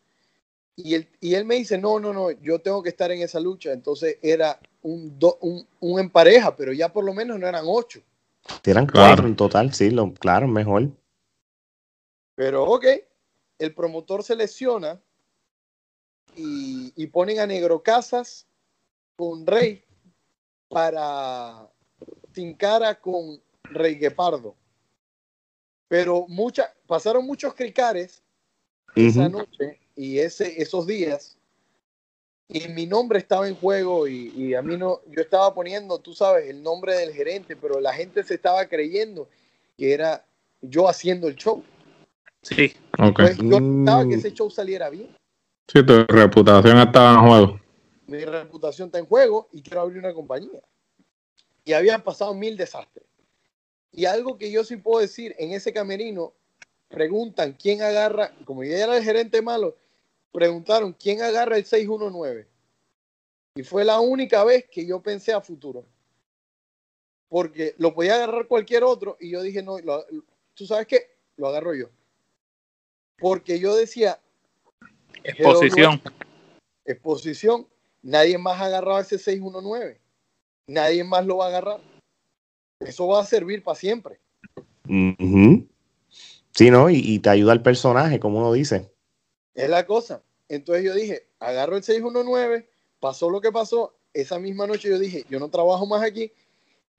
y 0.75 0.95
él, 0.95 1.09
y 1.19 1.35
él 1.35 1.45
me 1.45 1.55
dice, 1.55 1.77
no, 1.77 1.99
no, 1.99 2.13
no, 2.13 2.31
yo 2.31 2.59
tengo 2.59 2.81
que 2.81 2.89
estar 2.89 3.11
en 3.11 3.21
esa 3.21 3.39
lucha. 3.39 3.71
Entonces 3.71 4.17
era 4.21 4.59
un, 4.81 5.17
do- 5.19 5.37
un, 5.41 5.67
un 5.79 5.99
en 5.99 6.09
pareja, 6.09 6.55
pero 6.55 6.73
ya 6.73 6.91
por 6.91 7.03
lo 7.03 7.13
menos 7.13 7.39
no 7.39 7.47
eran 7.47 7.65
ocho. 7.67 8.01
Eran 8.65 8.85
Claro. 8.87 9.07
cuatro 9.09 9.27
en 9.27 9.35
total, 9.35 9.73
sí, 9.73 9.89
lo, 9.91 10.13
claro, 10.13 10.47
mejor. 10.47 10.89
Pero 12.35 12.63
ok, 12.65 12.85
el 13.59 13.73
promotor 13.75 14.23
se 14.23 14.35
lesiona 14.35 14.99
y, 16.35 16.91
y 16.95 17.07
ponen 17.07 17.39
a 17.39 17.45
Negro 17.47 17.83
Casas 17.83 18.47
con 19.15 19.45
Rey 19.45 19.83
para 20.67 21.69
sin 22.33 22.55
cara 22.55 22.99
con 22.99 23.41
Rey 23.65 23.95
Guepardo. 23.95 24.55
Pero 25.87 26.25
mucha, 26.27 26.73
pasaron 26.87 27.25
muchos 27.25 27.53
cricares 27.53 28.23
esa 28.95 29.29
noche 29.29 29.79
y 29.95 30.19
ese, 30.19 30.61
esos 30.61 30.87
días 30.87 31.37
y 32.49 32.67
mi 32.67 32.85
nombre 32.85 33.19
estaba 33.19 33.47
en 33.47 33.55
juego 33.55 34.07
y, 34.07 34.31
y 34.35 34.53
a 34.53 34.61
mí 34.61 34.77
no, 34.77 35.01
yo 35.09 35.21
estaba 35.21 35.53
poniendo, 35.53 35.99
tú 35.99 36.13
sabes, 36.13 36.49
el 36.49 36.61
nombre 36.61 36.95
del 36.95 37.13
gerente, 37.13 37.55
pero 37.55 37.79
la 37.79 37.93
gente 37.93 38.23
se 38.23 38.35
estaba 38.35 38.65
creyendo 38.67 39.27
que 39.77 39.93
era 39.93 40.25
yo 40.61 40.87
haciendo 40.87 41.27
el 41.27 41.35
show. 41.35 41.63
Sí. 42.41 42.73
Ok. 42.99 43.15
Pues 43.15 43.37
yo 43.37 43.59
necesitaba 43.59 44.01
que 44.03 44.15
Mm. 44.15 44.19
ese 44.19 44.33
show 44.33 44.49
saliera 44.51 44.89
bien. 44.89 45.15
Sí, 45.67 45.83
tu 45.85 46.03
reputación 46.09 46.77
estaba 46.77 47.13
en 47.13 47.27
juego. 47.27 47.59
Mi 48.07 48.25
reputación 48.25 48.87
está 48.87 48.99
en 48.99 49.05
juego 49.05 49.47
y 49.53 49.61
quiero 49.61 49.81
abrir 49.81 49.99
una 49.99 50.13
compañía. 50.13 50.61
Y 51.63 51.73
habían 51.73 52.03
pasado 52.03 52.33
mil 52.33 52.57
desastres. 52.57 53.05
Y 53.91 54.05
algo 54.05 54.37
que 54.37 54.51
yo 54.51 54.63
sí 54.63 54.75
puedo 54.75 54.99
decir, 54.99 55.33
en 55.39 55.53
ese 55.53 55.71
camerino 55.71 56.33
preguntan 56.89 57.53
quién 57.53 57.81
agarra, 57.81 58.33
como 58.45 58.63
yo 58.63 58.75
era 58.75 58.97
el 58.97 59.03
gerente 59.03 59.41
malo, 59.41 59.75
preguntaron 60.33 60.93
quién 60.93 61.21
agarra 61.21 61.55
el 61.57 61.63
619. 61.65 62.47
Y 63.55 63.63
fue 63.63 63.85
la 63.85 63.99
única 63.99 64.43
vez 64.43 64.65
que 64.69 64.85
yo 64.85 65.01
pensé 65.01 65.31
a 65.31 65.39
futuro. 65.39 65.85
Porque 67.29 67.75
lo 67.77 67.93
podía 67.93 68.15
agarrar 68.15 68.47
cualquier 68.47 68.83
otro 68.83 69.15
y 69.19 69.31
yo 69.31 69.41
dije, 69.41 69.61
no, 69.63 69.79
lo- 69.79 70.05
tú 70.55 70.65
sabes 70.65 70.87
qué, 70.87 71.15
lo 71.37 71.47
agarro 71.47 71.73
yo. 71.75 71.89
Porque 73.19 73.59
yo 73.59 73.75
decía, 73.75 74.19
Exposición. 75.23 76.01
exposición, 76.83 77.67
nadie 78.01 78.37
más 78.37 78.59
ha 78.59 78.65
agarrado 78.65 78.99
ese 78.99 79.17
619. 79.17 80.01
Nadie 80.67 81.03
más 81.03 81.25
lo 81.25 81.37
va 81.37 81.45
a 81.45 81.49
agarrar. 81.49 81.79
Eso 82.79 83.07
va 83.07 83.21
a 83.21 83.25
servir 83.25 83.63
para 83.63 83.75
siempre. 83.75 84.19
Ujú. 84.87 85.67
Sí, 86.51 86.69
¿no? 86.69 86.89
Y, 86.89 86.97
y 86.97 87.19
te 87.19 87.29
ayuda 87.29 87.51
al 87.53 87.61
personaje, 87.63 88.19
como 88.19 88.39
uno 88.39 88.51
dice. 88.53 88.92
Es 89.53 89.69
la 89.69 89.85
cosa. 89.85 90.21
Entonces 90.49 90.83
yo 90.83 90.93
dije, 90.93 91.27
agarro 91.39 91.77
el 91.77 91.83
619, 91.83 92.67
pasó 92.99 93.29
lo 93.29 93.41
que 93.41 93.51
pasó. 93.51 93.95
Esa 94.13 94.39
misma 94.39 94.67
noche 94.67 94.89
yo 94.89 94.99
dije, 94.99 95.25
yo 95.29 95.39
no 95.39 95.49
trabajo 95.49 95.85
más 95.85 96.03
aquí. 96.03 96.31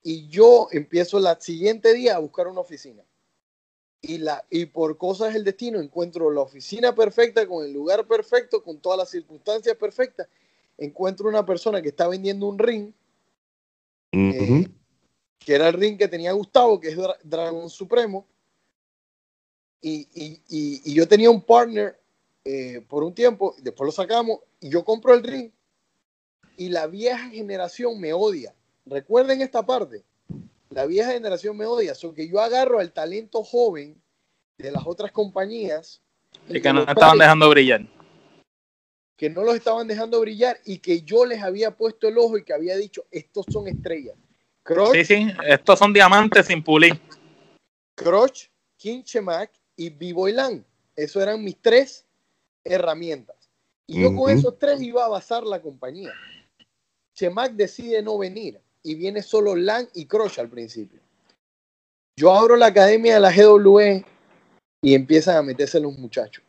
Y 0.03 0.29
yo 0.29 0.69
empiezo 0.73 1.19
el 1.19 1.27
siguiente 1.41 1.95
día 1.95 2.17
a 2.17 2.19
buscar 2.19 2.47
una 2.49 2.61
oficina. 2.61 3.03
Y, 4.03 4.19
la, 4.19 4.45
y 4.51 4.67
por 4.67 4.99
cosas 4.99 5.33
del 5.33 5.45
destino 5.45 5.81
encuentro 5.81 6.31
la 6.31 6.43
oficina 6.43 6.95
perfecta, 6.95 7.47
con 7.47 7.65
el 7.65 7.73
lugar 7.73 8.07
perfecto, 8.07 8.63
con 8.63 8.79
todas 8.81 8.99
las 8.99 9.09
circunstancias 9.11 9.77
perfectas. 9.77 10.29
Encuentro 10.77 11.29
una 11.29 11.47
persona 11.47 11.81
que 11.81 11.89
está 11.89 12.07
vendiendo 12.09 12.47
un 12.47 12.59
ring 12.59 12.93
Ujú. 14.13 14.65
que 15.39 15.55
era 15.55 15.69
el 15.69 15.75
ring 15.75 15.97
que 15.97 16.09
tenía 16.09 16.33
Gustavo, 16.33 16.79
que 16.81 16.89
es 16.89 16.97
Dra- 16.99 17.19
Dragón 17.23 17.71
Supremo. 17.71 18.27
Y, 19.81 20.09
y- 20.15 20.43
y- 20.49 20.83
y 20.85 20.95
yo 20.95 21.07
tenía 21.09 21.31
un 21.31 21.41
partner 21.43 21.99
eh, 22.45 22.85
por 22.89 23.03
un 23.05 23.15
tiempo, 23.15 23.57
después 23.63 23.87
lo 23.87 23.93
sacamos, 23.93 24.41
y 24.61 24.69
yo 24.69 24.85
compro 24.85 25.15
el 25.15 25.23
ring. 25.23 25.51
Y 26.57 26.69
la 26.69 26.87
vieja 26.87 27.31
generación 27.31 27.99
me 27.99 28.13
odia. 28.13 28.55
Recuerden 28.87 29.41
esta 29.41 29.65
parte. 29.65 30.05
La 30.71 30.87
vieja 30.87 31.13
generación 31.13 31.57
me 31.57 31.67
odia. 31.67 31.95
So 31.95 32.15
que 32.15 32.29
yo 32.29 32.41
agarro 32.41 32.79
al 32.79 32.93
talento 32.93 33.43
joven 33.43 34.01
de 34.59 34.71
las 34.71 34.87
otras 34.87 35.11
compañías. 35.11 36.01
y 36.49 36.61
que 36.61 36.73
no 36.73 36.83
estaban 36.83 37.19
dejando 37.19 37.49
brillar. 37.49 37.87
que 39.17 39.31
no 39.31 39.43
los 39.43 39.55
estaban 39.55 39.87
dejando 39.87 40.21
brillar 40.21 40.59
y 40.65 40.79
que 40.79 41.03
yo 41.03 41.25
les 41.25 41.43
había 41.43 41.71
puesto 41.71 42.09
el 42.09 42.19
ojo 42.19 42.37
y 42.37 42.45
que 42.45 42.53
había 42.53 42.77
dicho, 42.77 43.05
estos 43.11 43.47
son 43.49 43.69
estrellas. 43.69 44.17
Crush, 44.65 44.93
Sí, 44.93 45.05
sí. 45.05 45.27
Estos 45.47 45.79
son 45.79 45.93
diamantes 45.93 46.47
sin 46.47 46.63
pulir. 46.63 47.01
Crush, 47.95 48.47
King 48.77 49.03
Chemac 49.03 49.51
y 49.77 49.91
B-Boy 49.91 50.33
Land. 50.33 50.65
Eso 50.97 51.21
eran 51.23 51.43
mis 51.43 51.57
tres 51.61 52.05
herramientas. 52.65 53.37
Y 53.87 54.01
yo 54.01 54.15
con 54.17 54.31
esos 54.31 54.59
tres 54.59 54.81
iba 54.81 55.05
a 55.05 55.09
basar 55.09 55.45
la 55.45 55.61
compañía. 55.61 56.13
Chemac 57.15 57.53
decide 57.53 58.03
no 58.03 58.19
venir 58.19 58.61
y 58.83 58.95
viene 58.95 59.23
solo 59.23 59.55
Land 59.55 59.89
y 59.95 60.07
Crush 60.07 60.41
al 60.41 60.49
principio. 60.49 61.01
Yo 62.17 62.33
abro 62.33 62.57
la 62.57 62.67
academia 62.67 63.15
de 63.15 63.21
la 63.21 63.33
GWE 63.33 64.05
y 64.83 64.95
empiezan 64.95 65.37
a 65.37 65.43
meterse 65.43 65.81
los 65.81 65.97
muchachos. 65.99 66.45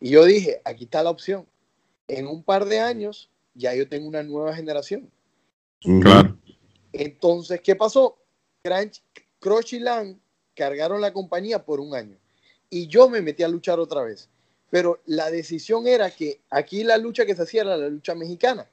Y 0.00 0.10
yo 0.10 0.24
dije, 0.24 0.60
aquí 0.64 0.84
está 0.84 1.02
la 1.02 1.10
opción. 1.10 1.46
En 2.08 2.26
un 2.26 2.42
par 2.42 2.66
de 2.66 2.80
años 2.80 3.30
ya 3.54 3.74
yo 3.74 3.88
tengo 3.88 4.08
una 4.08 4.22
nueva 4.22 4.54
generación. 4.54 5.10
Claro. 5.80 6.36
Entonces, 6.92 7.60
¿qué 7.60 7.74
pasó? 7.74 8.18
Crunch, 8.62 9.02
Crush 9.40 9.74
y 9.74 9.80
Lan 9.80 10.20
cargaron 10.54 11.00
la 11.00 11.12
compañía 11.12 11.64
por 11.64 11.80
un 11.80 11.94
año. 11.94 12.16
Y 12.70 12.86
yo 12.86 13.08
me 13.08 13.20
metí 13.20 13.42
a 13.42 13.48
luchar 13.48 13.78
otra 13.78 14.02
vez. 14.02 14.28
Pero 14.70 15.00
la 15.06 15.30
decisión 15.30 15.86
era 15.86 16.10
que 16.10 16.40
aquí 16.50 16.82
la 16.82 16.96
lucha 16.98 17.24
que 17.26 17.34
se 17.34 17.42
hacía 17.42 17.62
era 17.62 17.76
la 17.76 17.88
lucha 17.88 18.14
mexicana. 18.14 18.66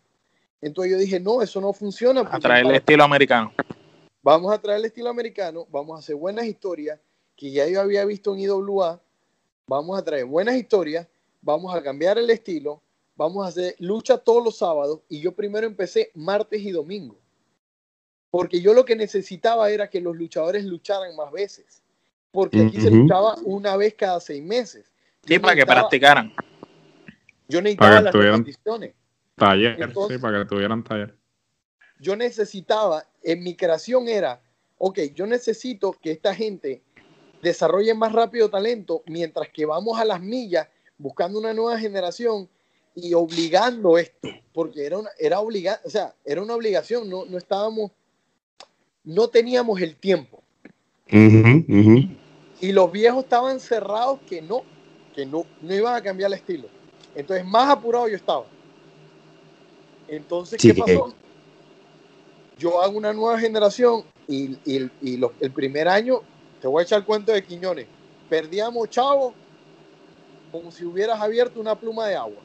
Entonces 0.61 0.91
yo 0.93 0.97
dije, 0.97 1.19
no, 1.19 1.41
eso 1.41 1.59
no 1.61 1.73
funciona. 1.73 2.21
A 2.21 2.39
traer 2.39 2.59
el 2.61 2.65
para- 2.67 2.77
estilo 2.77 3.03
americano. 3.03 3.53
Vamos 4.23 4.53
a 4.53 4.61
traer 4.61 4.79
el 4.79 4.85
estilo 4.85 5.09
americano, 5.09 5.65
vamos 5.71 5.95
a 5.95 5.99
hacer 5.99 6.15
buenas 6.15 6.45
historias 6.45 6.99
que 7.35 7.49
ya 7.51 7.67
yo 7.67 7.81
había 7.81 8.05
visto 8.05 8.33
en 8.33 8.41
IWA. 8.41 9.01
Vamos 9.65 9.97
a 9.97 10.03
traer 10.03 10.25
buenas 10.25 10.55
historias, 10.55 11.07
vamos 11.41 11.73
a 11.73 11.81
cambiar 11.81 12.17
el 12.19 12.29
estilo, 12.29 12.81
vamos 13.15 13.43
a 13.45 13.49
hacer 13.49 13.75
lucha 13.79 14.17
todos 14.19 14.43
los 14.43 14.57
sábados. 14.57 14.99
Y 15.09 15.21
yo 15.21 15.31
primero 15.31 15.65
empecé 15.65 16.11
martes 16.13 16.61
y 16.61 16.69
domingo. 16.71 17.15
Porque 18.29 18.61
yo 18.61 18.73
lo 18.73 18.85
que 18.85 18.95
necesitaba 18.95 19.69
era 19.71 19.89
que 19.89 19.99
los 20.01 20.15
luchadores 20.15 20.65
lucharan 20.65 21.15
más 21.15 21.31
veces. 21.31 21.81
Porque 22.31 22.61
aquí 22.61 22.79
se 22.79 22.87
Ujú. 22.87 22.97
luchaba 22.97 23.35
una 23.43 23.75
vez 23.75 23.93
cada 23.95 24.19
seis 24.19 24.41
meses. 24.43 24.90
Sí, 25.25 25.39
para 25.39 25.55
que 25.55 25.65
practicaran. 25.65 26.33
Yo 27.47 27.61
necesitaba 27.61 27.89
Para 28.01 28.11
que 28.11 28.17
las 28.17 28.31
repeticiones. 28.37 28.93
Taller, 29.35 29.81
Entonces- 29.81 30.17
sí, 30.17 30.21
para 30.21 30.39
que 30.39 30.45
tuvieran 30.49 30.83
taller. 30.83 31.15
yo 31.99 32.15
necesitaba, 32.15 33.05
en 33.23 33.43
mi 33.43 33.55
creación 33.55 34.07
era, 34.07 34.41
ok, 34.77 34.99
yo 35.13 35.27
necesito 35.27 35.93
que 35.93 36.11
esta 36.11 36.33
gente 36.33 36.81
desarrolle 37.41 37.93
más 37.93 38.11
rápido 38.11 38.49
talento 38.49 39.03
mientras 39.07 39.49
que 39.49 39.65
vamos 39.65 39.99
a 39.99 40.05
las 40.05 40.21
millas 40.21 40.67
buscando 40.97 41.39
una 41.39 41.53
nueva 41.53 41.77
generación 41.79 42.47
y 42.95 43.13
obligando 43.13 43.97
esto, 43.97 44.27
porque 44.53 44.85
era 44.85 44.97
una, 44.99 45.09
era 45.17 45.39
obliga, 45.39 45.79
o 45.83 45.89
sea, 45.89 46.13
era 46.25 46.41
una 46.41 46.55
obligación, 46.55 47.09
no, 47.09 47.25
no 47.25 47.37
estábamos, 47.37 47.91
no 49.03 49.27
teníamos 49.27 49.79
el 49.81 49.95
tiempo. 49.95 50.43
Ujú. 51.07 52.09
Y 52.59 52.71
los 52.71 52.91
viejos 52.91 53.23
estaban 53.23 53.59
cerrados 53.59 54.19
que 54.27 54.41
no, 54.41 54.63
que 55.21 55.25
no, 55.27 55.45
no 55.61 55.73
iban 55.75 55.95
a 55.95 56.01
cambiar 56.01 56.31
el 56.31 56.37
estilo. 56.37 56.67
Entonces, 57.15 57.45
más 57.45 57.69
apurado 57.69 58.07
yo 58.07 58.15
estaba. 58.15 58.45
Entonces, 60.07 60.59
¿qué 60.59 60.73
que- 60.73 60.81
pasó? 60.81 61.13
Yo 62.57 62.81
hago 62.81 62.97
una 62.97 63.13
nueva 63.13 63.39
generación 63.39 64.03
y, 64.27 64.51
y- 64.65 64.89
y 65.01 65.17
lo- 65.17 65.33
el 65.39 65.51
primer 65.51 65.87
año, 65.87 66.21
te 66.59 66.67
voy 66.67 66.81
a 66.81 66.83
echar 66.83 66.99
el 66.99 67.05
cuento 67.05 67.31
de 67.31 67.43
Quiñones, 67.43 67.87
perdíamos 68.29 68.89
Chavo 68.89 69.33
como 70.51 70.71
si 70.71 70.85
hubieras 70.85 71.19
abierto 71.19 71.59
una 71.59 71.75
pluma 71.75 72.07
de 72.07 72.15
agua. 72.15 72.41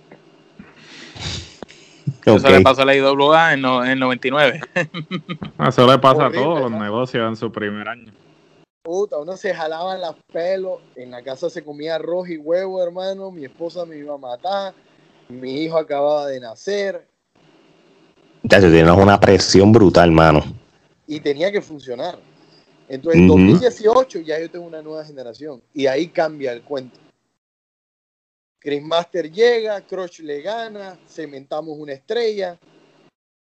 Eso 2.24 2.48
le 2.50 2.60
pasó 2.62 2.82
a 2.82 2.84
la 2.84 2.94
IWA 2.94 3.52
en, 3.54 3.64
en 3.64 3.98
99. 3.98 4.60
Eso 5.68 5.86
le 5.86 5.98
pasa 5.98 6.26
a 6.26 6.30
todos 6.32 6.60
los 6.60 6.70
negocios 6.80 7.28
en 7.28 7.36
su 7.36 7.50
primer 7.52 7.88
año. 7.88 8.12
Puta, 8.87 9.18
uno 9.18 9.37
se 9.37 9.53
jalaba 9.53 9.99
los 9.99 10.14
pelos, 10.32 10.80
en 10.95 11.11
la 11.11 11.20
casa 11.20 11.51
se 11.51 11.64
comía 11.64 11.97
arroz 11.97 12.28
y 12.28 12.37
huevo, 12.37 12.80
hermano, 12.80 13.32
mi 13.32 13.45
esposa 13.45 13.84
me 13.84 13.97
iba 13.97 14.14
a 14.14 14.16
matar, 14.16 14.74
mi 15.28 15.64
hijo 15.64 15.76
acababa 15.76 16.28
de 16.28 16.39
nacer. 16.39 17.05
Ya, 18.45 18.61
tienes 18.61 18.97
una 18.97 19.18
presión 19.18 19.72
brutal, 19.72 20.11
hermano. 20.11 20.45
Y 21.09 21.18
tenía 21.18 21.51
que 21.51 21.61
funcionar. 21.61 22.16
Entonces, 22.89 23.22
en 23.22 23.26
2018 23.26 24.20
ya 24.20 24.39
yo 24.39 24.49
tengo 24.49 24.66
una 24.66 24.82
nueva 24.82 25.05
generación 25.05 25.61
y 25.74 25.89
ahí 25.89 26.07
cambia 26.07 26.53
el 26.53 26.62
cuento. 26.62 26.97
Chris 28.61 28.84
Master 28.84 29.32
llega, 29.32 29.80
Crush 29.80 30.20
le 30.20 30.43
gana, 30.43 30.97
cementamos 31.09 31.76
una 31.76 31.93
estrella 31.93 32.57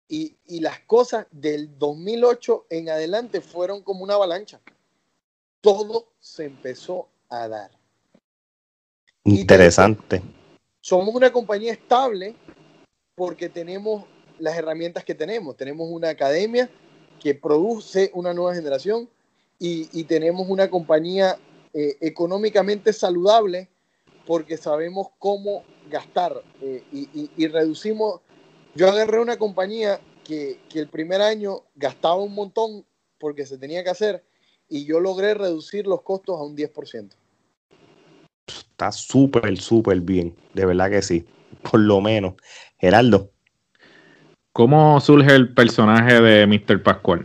y, 0.07 0.37
y 0.47 0.61
las 0.61 0.79
cosas 0.83 1.27
del 1.33 1.77
2008 1.77 2.67
en 2.71 2.89
adelante 2.89 3.41
fueron 3.41 3.83
como 3.83 4.05
una 4.05 4.15
avalancha. 4.15 4.61
Todo 5.65 6.13
se 6.21 6.45
empezó 6.45 7.09
a 7.31 7.49
dar. 7.49 7.71
Interesante. 9.25 10.21
somos 10.83 11.15
una 11.15 11.33
compañía 11.33 11.73
estable 11.73 12.37
porque 13.15 13.49
tenemos 13.49 14.05
las 14.39 14.59
herramientas 14.59 15.07
que 15.07 15.15
tenemos. 15.15 15.57
Tenemos 15.57 15.89
una 15.91 16.11
academia 16.11 16.69
que 17.19 17.35
produce 17.35 18.11
una 18.13 18.35
nueva 18.35 18.55
generación 18.55 19.09
y, 19.59 20.05
tenemos 20.05 20.47
una 20.51 20.69
compañía 20.69 21.39
eh, 21.73 21.97
económicamente 22.03 22.93
saludable 22.93 23.71
porque 24.27 24.59
sabemos 24.59 25.07
cómo 25.19 25.65
gastar 25.89 26.43
eh, 26.61 26.83
y, 26.93 27.47
reducimos. 27.47 28.21
Yo 28.75 28.91
agarré 28.91 29.19
una 29.19 29.39
compañía 29.39 29.99
que, 30.25 30.61
que, 30.69 30.81
el 30.81 30.89
primer 30.89 31.23
año 31.23 31.63
gastaba 31.75 32.17
un 32.17 32.35
montón 32.35 32.85
porque 33.19 33.47
se 33.47 33.57
tenía 33.57 33.83
que 33.83 33.89
hacer 33.89 34.23
y 34.75 34.87
yo 34.87 34.99
logré 34.99 35.35
reducir 35.35 35.87
los 35.87 36.03
costos 36.03 36.37
a 36.37 36.43
un 36.43 36.57
10%. 36.57 37.09
Está 38.49 38.91
súper, 38.91 39.57
súper 39.57 40.01
bien, 40.01 40.35
de 40.53 40.67
verdad 40.67 40.91
que 40.91 41.01
sí, 41.01 41.25
por 41.63 41.79
lo 41.79 42.01
menos. 42.01 42.35
Geraldo. 42.79 43.31
¿Cómo 44.53 45.01
surge 45.01 45.33
el 45.33 45.55
personaje 45.55 46.21
de 46.21 46.45
Mr. 46.49 46.83
Pascual? 46.83 47.25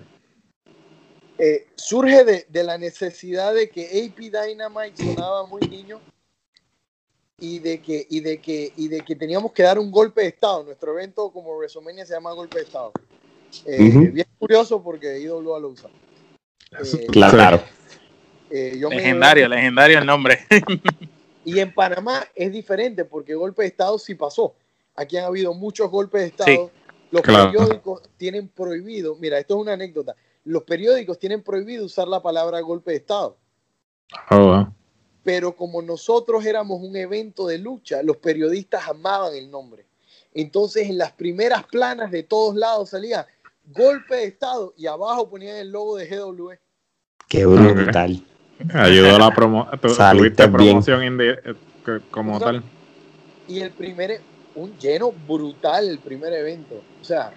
Eh, 1.39 1.65
surge 1.73 2.23
de, 2.23 2.63
la 2.63 2.77
necesidad 2.77 3.55
de 3.55 3.67
que 3.67 3.85
AP 3.85 4.19
Dynamite 4.19 5.03
sonaba 5.03 5.47
muy 5.47 5.61
niño 5.61 5.99
y 7.39 7.57
de 7.57 7.81
que 7.81 8.05
y 8.11 8.19
de 8.19 8.39
que 8.39 8.73
y 8.75 8.89
de 8.89 9.01
que 9.01 9.15
teníamos 9.15 9.53
que 9.53 9.63
dar 9.63 9.79
un 9.79 9.89
golpe 9.89 10.21
de 10.21 10.27
estado. 10.27 10.65
Nuestro 10.65 10.91
evento 10.91 11.31
como 11.31 11.57
WrestleMania 11.57 12.05
se 12.05 12.13
llama 12.13 12.31
golpe 12.33 12.59
de 12.59 12.65
estado. 12.65 12.91
Eh, 13.65 13.89
bien 14.11 14.27
curioso 14.37 14.83
porque 14.83 15.19
IWA 15.19 15.59
lo 15.59 15.69
usa. 15.69 15.89
Eh, 16.72 17.07
claro. 17.11 17.61
legendario, 18.49 19.47
legendario 19.47 19.99
el 19.99 20.05
nombre. 20.05 20.39
y 21.45 21.59
en 21.59 21.74
Panamá 21.74 22.26
es 22.36 22.51
diferente 22.51 23.05
porque 23.05 23.36
golpe 23.36 23.63
de 23.63 23.70
estado 23.70 23.97
sí 23.99 24.15
pasó. 24.15 24.55
Aquí 24.95 25.17
han 25.17 25.26
habido 25.26 25.53
muchos 25.53 25.89
golpes 25.89 26.22
de 26.22 26.28
estado. 26.28 26.72
Los 27.11 27.22
periódicos 27.24 28.03
tienen 28.17 28.47
prohibido, 28.49 29.15
mira, 29.15 29.39
esto 29.39 29.55
es 29.55 29.61
una 29.61 29.74
anécdota 29.74 30.15
los 30.49 30.63
periódicos 30.63 31.20
tienen 31.20 31.43
prohibido 31.43 31.86
usar 31.86 32.07
la 32.07 32.22
palabra 32.22 32.59
golpe 32.61 32.91
de 32.91 32.97
Estado. 32.97 33.38
Oh, 34.32 34.67
Pero 35.24 35.55
como 35.55 35.82
nosotros 35.82 36.45
éramos 36.45 36.82
un 36.82 36.95
evento 36.95 37.45
de 37.45 37.59
lucha, 37.59 38.01
los 38.01 38.17
periodistas 38.17 38.88
amaban 38.88 39.36
el 39.36 39.51
nombre. 39.51 39.86
Entonces 40.34 40.89
en 40.89 40.97
las 40.97 41.11
primeras 41.11 41.65
planas 41.65 42.09
de 42.11 42.24
todos 42.24 42.55
lados 42.55 42.89
salía 42.89 43.28
golpe 43.74 44.15
de 44.15 44.26
Estado 44.26 44.74
y 44.78 44.88
abajo 44.88 45.30
ponían 45.30 45.57
el 45.57 45.72
logo 45.72 45.97
de 45.97 46.07
GW. 46.07 46.51
Qué 47.28 47.45
brutal. 47.45 48.24
Ayudó 48.74 49.15
a 49.15 49.20
la 49.20 49.34
promoción 49.34 51.22
eh, 51.22 51.55
como 52.11 52.39
tal. 52.39 52.63
Y 53.47 53.61
el 53.61 53.72
primer, 53.72 54.22
un 54.55 54.78
lleno 54.78 55.11
brutal 55.11 55.88
el 55.88 55.99
primer 55.99 56.34
evento. 56.34 56.82
O 57.01 57.03
sea, 57.03 57.34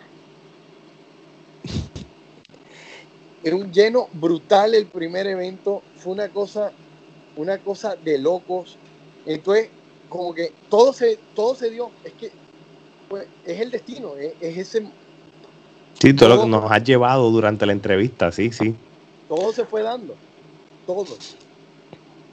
Era 3.44 3.56
un 3.56 3.72
lleno 3.72 4.08
brutal 4.12 4.74
el 4.74 4.86
primer 4.86 5.26
evento, 5.26 5.82
fue 5.96 6.12
una 6.12 6.28
cosa, 6.28 6.70
una 7.36 7.58
cosa 7.58 7.96
de 7.96 8.18
locos. 8.18 8.76
Entonces, 9.26 9.68
como 10.08 10.32
que 10.32 10.52
todo 10.68 10.92
se, 10.92 11.18
todo 11.34 11.54
se 11.56 11.70
dio, 11.70 11.90
es 12.04 12.12
que 12.12 12.30
pues, 13.08 13.26
es 13.44 13.60
el 13.60 13.70
destino, 13.70 14.14
es, 14.16 14.34
ese... 14.40 14.86
Sí, 16.00 16.14
todo, 16.14 16.28
lo 16.30 16.42
que 16.42 16.48
nos 16.48 16.70
ha 16.70 16.78
llevado 16.78 17.30
durante 17.30 17.66
la 17.66 17.72
entrevista, 17.72 18.32
sí, 18.32 18.50
sí. 18.52 18.74
Todo 19.28 19.52
se 19.52 19.64
fue 19.64 19.82
dando, 19.82 20.14
todo. 20.86 21.06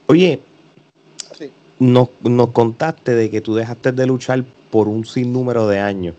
Oye, 0.06 0.40
nos, 1.78 2.08
nos 2.22 2.50
contaste 2.50 3.14
de 3.14 3.30
que 3.30 3.40
tú 3.40 3.54
dejaste 3.54 3.92
de 3.92 4.06
luchar 4.06 4.44
por 4.70 4.88
un 4.88 5.04
sinnúmero 5.04 5.66
de 5.68 5.78
años. 5.78 6.14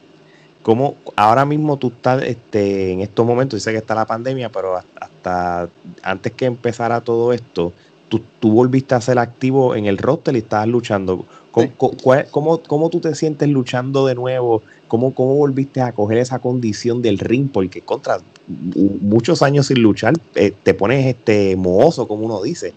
¿Cómo 0.62 0.96
ahora 1.16 1.46
mismo 1.46 1.78
tú 1.78 1.88
estás 1.88 2.24
este, 2.24 2.92
en 2.92 3.02
estos 3.02 3.26
momentos? 3.26 3.58
Dice 3.58 3.72
que 3.72 3.80
está 3.80 3.96
la 3.96 4.06
pandemia, 4.06 4.50
pero 4.50 4.78
hasta 4.78 5.70
antes 6.04 6.34
que 6.34 6.46
empezara 6.46 7.02
todo 7.02 7.34
esto, 7.34 7.74
tú, 8.20 8.52
volviste 8.52 8.96
a 8.96 9.02
ser 9.02 9.20
activo 9.20 9.76
en 9.76 9.86
el 9.86 9.98
roster 9.98 10.36
y 10.36 10.40
estabas 10.40 10.68
luchando. 10.68 11.26
¿Cómo, 11.52 12.62
cómo, 12.62 12.90
tú 12.90 13.00
te 13.00 13.16
sientes 13.16 13.48
luchando 13.50 14.06
de 14.06 14.16
nuevo? 14.16 14.64
¿Cómo, 14.88 15.14
¿Cómo 15.14 15.36
volviste 15.36 15.82
a 15.82 15.94
coger 15.94 16.18
esa 16.18 16.40
condición 16.40 17.02
del 17.02 17.20
ring? 17.20 17.50
Porque 17.52 17.82
contra 17.82 18.20
muchos 18.48 19.42
años 19.42 19.68
sin 19.68 19.82
luchar, 19.82 20.14
eh, 20.36 20.52
te 20.52 20.74
pones 20.74 21.06
este 21.06 21.56
mohoso, 21.56 22.08
como 22.08 22.26
uno 22.26 22.42
dice. 22.42 22.74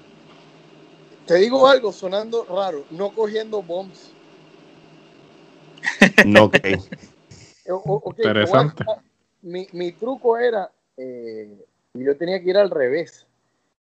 Te 1.27 1.37
digo 1.37 1.67
algo 1.67 1.93
sonando 1.93 2.45
raro, 2.45 2.85
no 2.91 3.11
cogiendo 3.11 3.63
bombs. 3.63 4.13
No, 6.25 6.45
ok. 6.45 6.59
Interesante. 8.19 8.85
mi, 9.43 9.93
truco 9.93 10.37
era, 10.37 10.71
eh, 10.97 11.49
yo 11.95 12.17
tenía 12.17 12.43
que 12.43 12.51
ir 12.51 12.59
al 12.59 12.71
revés. 12.71 13.27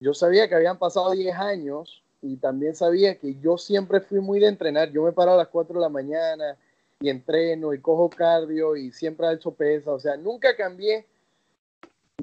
Yo 0.01 0.15
sabía 0.15 0.49
que 0.49 0.55
habían 0.55 0.79
pasado 0.79 1.11
10 1.11 1.35
años 1.37 2.03
y 2.23 2.37
también 2.37 2.75
sabía 2.75 3.19
que 3.19 3.37
yo 3.41 3.59
siempre 3.59 4.01
fui 4.01 4.21
muy 4.21 4.41
de 4.41 4.49
entrenar. 4.49 4.91
Yo 4.91 5.03
me 5.03 5.13
paro 5.13 5.33
a 5.33 5.37
las 5.37 5.49
4 5.49 5.75
de 5.75 5.81
la 5.81 5.89
mañana 5.89 6.57
y 7.01 7.09
entreno 7.09 7.75
y 7.75 7.81
cojo 7.81 8.09
cardio 8.09 8.77
y 8.77 8.93
siempre 8.93 9.27
he 9.27 9.35
hecho 9.35 9.53
pesa. 9.53 9.93
O 9.93 10.01
sea, 10.01 10.17
nunca 10.17 10.57
cambié 10.57 11.07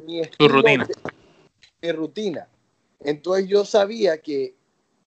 mi 0.05 0.21
rutina. 0.39 0.87
mi 1.81 1.91
rutina. 1.91 2.47
Entonces 3.01 3.47
yo 3.47 3.65
sabía 3.65 4.21
que, 4.21 4.55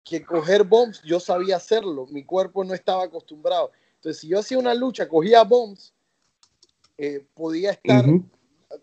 que 0.03 0.23
coger 0.23 0.63
bombs, 0.63 1.01
yo 1.03 1.19
sabía 1.19 1.57
hacerlo. 1.57 2.07
Mi 2.07 2.23
cuerpo 2.23 2.63
no 2.63 2.73
estaba 2.73 3.03
acostumbrado. 3.03 3.71
Entonces, 3.95 4.21
si 4.21 4.27
yo 4.27 4.39
hacía 4.39 4.59
una 4.59 4.73
lucha, 4.73 5.07
cogía 5.07 5.43
bombs, 5.43 5.93
eh, 6.97 7.25
podía 7.33 7.71
estar, 7.71 8.05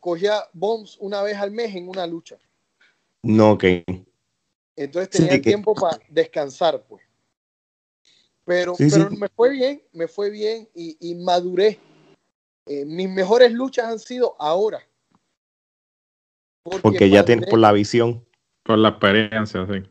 cogía 0.01 0.45
bombs 0.53 0.97
una 1.01 1.23
vez 1.23 1.37
al 1.37 1.51
mes 1.51 1.75
en 1.75 1.89
una 1.89 2.07
lucha. 2.07 2.39
No, 3.23 3.53
ok. 3.53 3.65
Entonces 4.77 5.11
tenía 5.11 5.41
tiempo 5.41 5.75
para 5.75 5.99
descansar, 6.09 6.83
pues. 6.89 7.03
Pero, 8.45 8.75
pero 8.77 9.11
me 9.11 9.29
fue 9.29 9.51
bien, 9.51 9.83
me 9.93 10.09
fue 10.09 10.31
bien 10.31 10.69
y, 10.75 11.15
maduré. 11.15 11.79
Eh, 12.67 12.85
mis 12.85 13.09
mejores 13.09 13.53
luchas 13.53 13.87
han 13.87 13.99
sido 13.99 14.35
ahora. 14.39 14.81
Porque, 16.83 17.09
ya 17.11 17.25
tienes 17.25 17.49
por 17.49 17.59
la 17.59 17.73
visión. 17.73 18.25
Por 18.65 18.79
la 18.79 18.91
experiencia, 18.91 19.67
sí. 19.67 19.83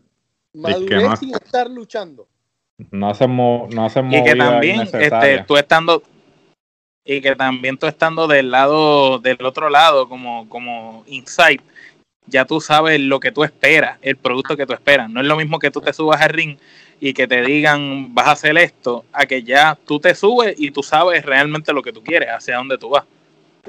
Maduré 0.54 1.16
sin 1.18 1.34
estar 1.34 1.70
luchando. 1.70 2.28
No 2.90 3.10
hacemos, 3.10 3.74
no 3.74 3.86
hacemos 3.86 4.14
y 4.16 4.24
que 4.24 4.36
también 4.36 4.82
este, 4.82 5.44
tú 5.48 5.56
estando 5.56 6.02
y 7.04 7.22
que 7.22 7.36
también 7.36 7.78
tú 7.78 7.88
estando 7.88 8.28
del 8.28 8.52
lado, 8.52 9.20
del 9.20 9.44
otro 9.46 9.70
lado, 9.70 10.08
como, 10.08 10.48
como 10.50 11.04
insight, 11.08 11.62
ya 12.32 12.46
tú 12.46 12.62
sabes 12.62 13.00
lo 13.00 13.20
que 13.20 13.32
tú 13.32 13.44
esperas, 13.44 14.00
el 14.02 14.16
producto 14.16 14.58
que 14.58 14.66
tú 14.66 14.74
esperas. 14.74 15.10
No 15.10 15.22
es 15.22 15.28
lo 15.28 15.36
mismo 15.36 15.60
que 15.60 15.70
tú 15.70 15.82
te 15.82 15.94
subas 15.94 16.22
al 16.22 16.30
ring 16.30 16.58
y 17.00 17.14
que 17.14 17.28
te 17.28 17.42
digan 17.42 18.16
vas 18.16 18.28
a 18.28 18.32
hacer 18.32 18.58
esto, 18.58 19.06
a 19.12 19.26
que 19.26 19.44
ya 19.44 19.78
tú 19.86 20.00
te 20.00 20.16
subes 20.16 20.56
y 20.58 20.72
tú 20.72 20.82
sabes 20.82 21.26
realmente 21.26 21.74
lo 21.74 21.84
que 21.84 21.92
tú 21.92 22.04
quieres, 22.04 22.30
hacia 22.30 22.58
dónde 22.58 22.78
tú 22.78 22.90
vas. 22.90 23.04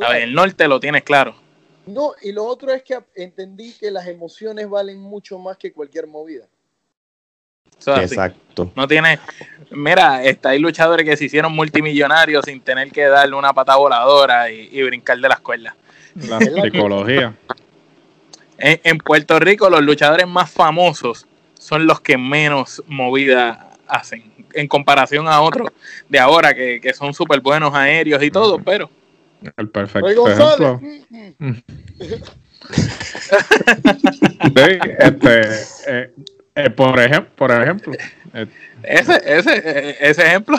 A 0.00 0.12
ver, 0.12 0.22
el 0.22 0.32
norte 0.32 0.68
lo 0.68 0.80
tienes 0.80 1.02
claro. 1.02 1.34
No, 1.86 2.12
y 2.22 2.32
lo 2.32 2.44
otro 2.44 2.72
es 2.72 2.82
que 2.82 2.98
entendí 3.16 3.72
que 3.72 3.90
las 3.90 4.06
emociones 4.06 4.70
valen 4.70 5.00
mucho 5.00 5.38
más 5.38 5.56
que 5.56 5.72
cualquier 5.72 6.06
movida. 6.06 6.46
Exacto. 7.84 8.70
No 8.76 8.86
tiene. 8.86 9.18
Mira, 9.70 10.22
está, 10.22 10.50
hay 10.50 10.60
luchadores 10.60 11.04
que 11.04 11.16
se 11.16 11.24
hicieron 11.24 11.52
multimillonarios 11.52 12.44
sin 12.44 12.60
tener 12.60 12.92
que 12.92 13.04
darle 13.06 13.34
una 13.34 13.52
pata 13.52 13.74
voladora 13.76 14.50
y, 14.50 14.80
brincar 14.82 15.18
de 15.18 15.28
las 15.28 15.40
cuerdas. 15.40 15.74
La 16.14 16.38
psicología. 16.38 17.34
En, 18.64 18.98
Puerto 18.98 19.40
Rico, 19.40 19.68
los 19.68 19.82
luchadores 19.82 20.26
más 20.26 20.50
famosos 20.50 21.26
son 21.58 21.86
los 21.86 22.00
que 22.00 22.16
menos 22.16 22.82
movida 22.86 23.70
hacen. 23.88 24.32
en 24.54 24.68
comparación 24.68 25.26
a 25.26 25.40
otros 25.40 25.70
de 26.08 26.18
ahora 26.18 26.54
que, 26.54 26.80
que 26.80 26.94
son 26.94 27.12
súper 27.12 27.40
buenos 27.40 27.74
aéreos 27.74 28.22
y 28.22 28.30
todo, 28.30 28.58
pero... 28.58 28.88
El 29.56 29.68
perfecto 29.68 30.28
ejemplo. 30.28 30.80
sí, 32.72 34.78
este, 34.98 35.40
eh, 35.86 36.10
eh, 36.54 36.70
por, 36.70 36.98
ejemplo, 37.00 37.30
por 37.34 37.50
ejemplo. 37.50 37.92
Eh, 38.34 38.46
ese, 38.82 39.20
ese, 39.24 39.96
ese 40.00 40.26
ejemplo. 40.26 40.58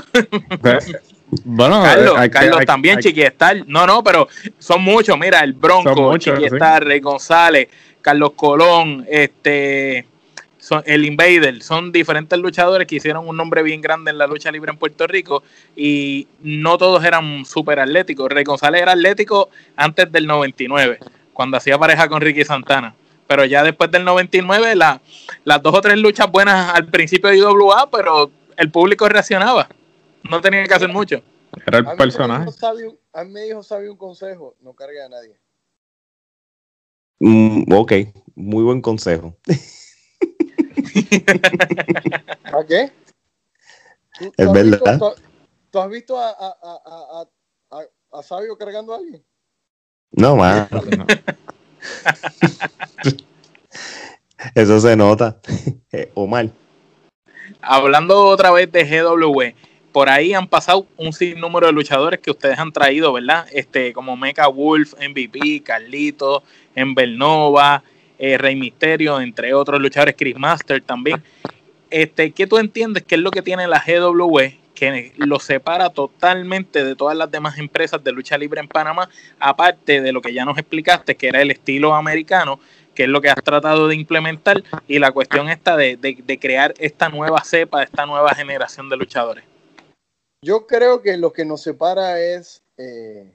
bueno, 1.46 1.82
Carlos, 1.82 2.30
Carlos 2.30 2.66
también, 2.66 3.00
Chiquiestar. 3.00 3.66
No, 3.68 3.88
no, 3.88 4.04
pero 4.04 4.28
son 4.60 4.82
muchos. 4.82 5.18
Mira, 5.18 5.42
el 5.42 5.54
Bronco, 5.54 6.18
Chiquiestar, 6.18 6.84
Rey 6.84 7.00
González, 7.00 7.70
Carlos 8.04 8.34
Colón, 8.36 9.08
este, 9.10 10.06
son, 10.60 10.84
el 10.86 11.06
Invader. 11.06 11.64
Son 11.64 11.92
diferentes 11.92 12.38
luchadores 12.38 12.88
que 12.88 12.98
hicieron 12.98 13.28
un 13.28 13.36
nombre 13.36 13.64
bien 13.64 13.82
grande 13.82 14.12
en 14.12 14.20
la 14.20 14.28
lucha 14.28 14.52
libre 14.52 14.72
en 14.72 14.78
Puerto 14.78 15.08
Rico 15.08 15.42
y 15.76 16.28
no 16.42 16.78
todos 16.78 17.04
eran 17.04 17.46
súper 17.46 17.80
atléticos. 17.80 18.30
Rey 18.30 18.44
González 18.44 18.84
era 18.84 18.92
atlético 18.92 19.50
antes 19.76 20.12
del 20.12 20.28
99, 20.28 21.00
cuando 21.34 21.58
hacía 21.58 21.80
pareja 21.80 22.08
con 22.08 22.22
Ricky 22.22 22.46
Santana 22.46 22.94
pero 23.28 23.46
ya 23.46 23.64
después 23.64 23.90
del 23.90 24.04
99, 24.04 24.76
la, 24.76 25.02
las 25.44 25.64
dos 25.64 25.74
o 25.74 25.82
tres 25.82 25.98
luchas 25.98 26.30
buenas 26.32 26.74
al 26.76 26.86
principio 26.86 27.30
de 27.30 27.38
IWA, 27.38 27.90
pero 27.90 28.30
el 28.58 28.70
público 28.70 29.08
reaccionaba. 29.10 29.68
No 30.30 30.42
tenía 30.42 30.64
que 30.66 30.74
hacer 30.74 30.90
mucho. 30.90 31.22
Era 31.66 31.80
el 31.80 31.86
personaje. 31.98 32.50
a 33.14 33.24
mí 33.24 33.32
me 33.32 33.42
dijo 33.42 33.64
Sabio 33.64 33.92
un 33.92 33.98
consejo, 33.98 34.56
no 34.62 34.74
cargue 34.74 35.02
a 35.02 35.10
nadie. 35.10 35.36
Mm, 37.26 37.72
ok, 37.72 37.94
muy 38.36 38.66
buen 38.66 38.82
consejo. 38.82 39.38
¿A 42.44 42.66
qué? 42.68 42.92
es 44.36 44.52
verdad. 44.52 45.00
¿tú, 45.72 45.80
has 45.80 45.90
visto 45.90 46.20
a, 46.20 46.32
a, 46.32 46.54
a, 47.72 47.88
a, 48.12 48.24
Sabio 48.24 48.58
cargando 48.58 48.94
a 48.94 48.98
alguien? 48.98 49.24
No, 50.12 50.36
más. 50.36 50.68
Eso 54.54 54.82
se 54.82 54.98
nota. 54.98 55.40
Eh, 55.94 56.12
o 56.16 56.28
mal. 56.28 56.52
Hablando 57.62 58.26
otra 58.26 58.52
vez 58.52 58.70
de 58.72 58.84
GW, 58.84 59.54
por 59.94 60.10
ahí 60.10 60.34
han 60.34 60.48
pasado 60.48 60.88
un 60.98 61.14
sinnúmero 61.14 61.68
de 61.68 61.74
luchadores 61.74 62.20
que 62.20 62.32
ustedes 62.32 62.58
han 62.58 62.72
traído, 62.74 63.14
¿verdad? 63.14 63.46
Este, 63.54 63.94
como 63.94 64.18
Mecha 64.18 64.48
Wolf, 64.48 64.96
MVP, 64.96 65.62
Carlito, 65.64 66.44
Envernova, 66.76 67.84
eh, 68.18 68.38
Rey 68.38 68.56
Misterio, 68.56 69.20
entre 69.20 69.54
otros 69.54 69.82
luchadores, 69.82 70.16
Chris 70.18 70.38
Master 70.38 70.82
también. 70.82 71.22
Este, 71.90 72.32
¿Qué 72.32 72.48
tú 72.48 72.58
entiendes 72.58 73.04
que 73.04 73.16
es 73.16 73.22
lo 73.22 73.32
que 73.32 73.42
tiene 73.42 73.68
la 73.68 73.84
GW 73.86 74.64
que 74.74 75.14
lo 75.18 75.40
separa 75.40 75.90
totalmente 75.90 76.84
de 76.84 76.96
todas 76.96 77.16
las 77.16 77.30
demás 77.30 77.58
empresas 77.58 78.04
de 78.04 78.12
lucha 78.12 78.38
libre 78.38 78.60
en 78.60 78.68
Panamá, 78.68 79.10
aparte 79.40 80.02
de 80.02 80.12
lo 80.12 80.22
que 80.22 80.34
ya 80.34 80.46
nos 80.46 80.58
explicaste, 80.58 81.16
que 81.16 81.28
era 81.28 81.42
el 81.42 81.52
estilo 81.52 81.94
americano, 81.94 82.60
que 82.94 83.04
es 83.04 83.10
lo 83.10 83.22
que 83.22 83.30
has 83.30 83.42
tratado 83.44 83.88
de 83.88 83.96
implementar, 83.96 84.64
y 84.88 85.00
la 85.00 85.12
cuestión 85.12 85.50
esta 85.50 85.78
de, 85.78 85.98
crear 86.40 86.74
esta 86.80 87.10
nueva 87.10 87.44
cepa, 87.44 87.84
esta 87.84 88.06
nueva 88.06 88.34
generación 88.36 88.90
de 88.90 88.98
luchadores. 88.98 89.44
Yo 90.42 90.68
creo 90.68 91.02
que 91.02 91.18
lo 91.18 91.32
que 91.32 91.46
nos 91.46 91.62
separa 91.62 92.20
es, 92.20 92.62
eh, 92.78 93.32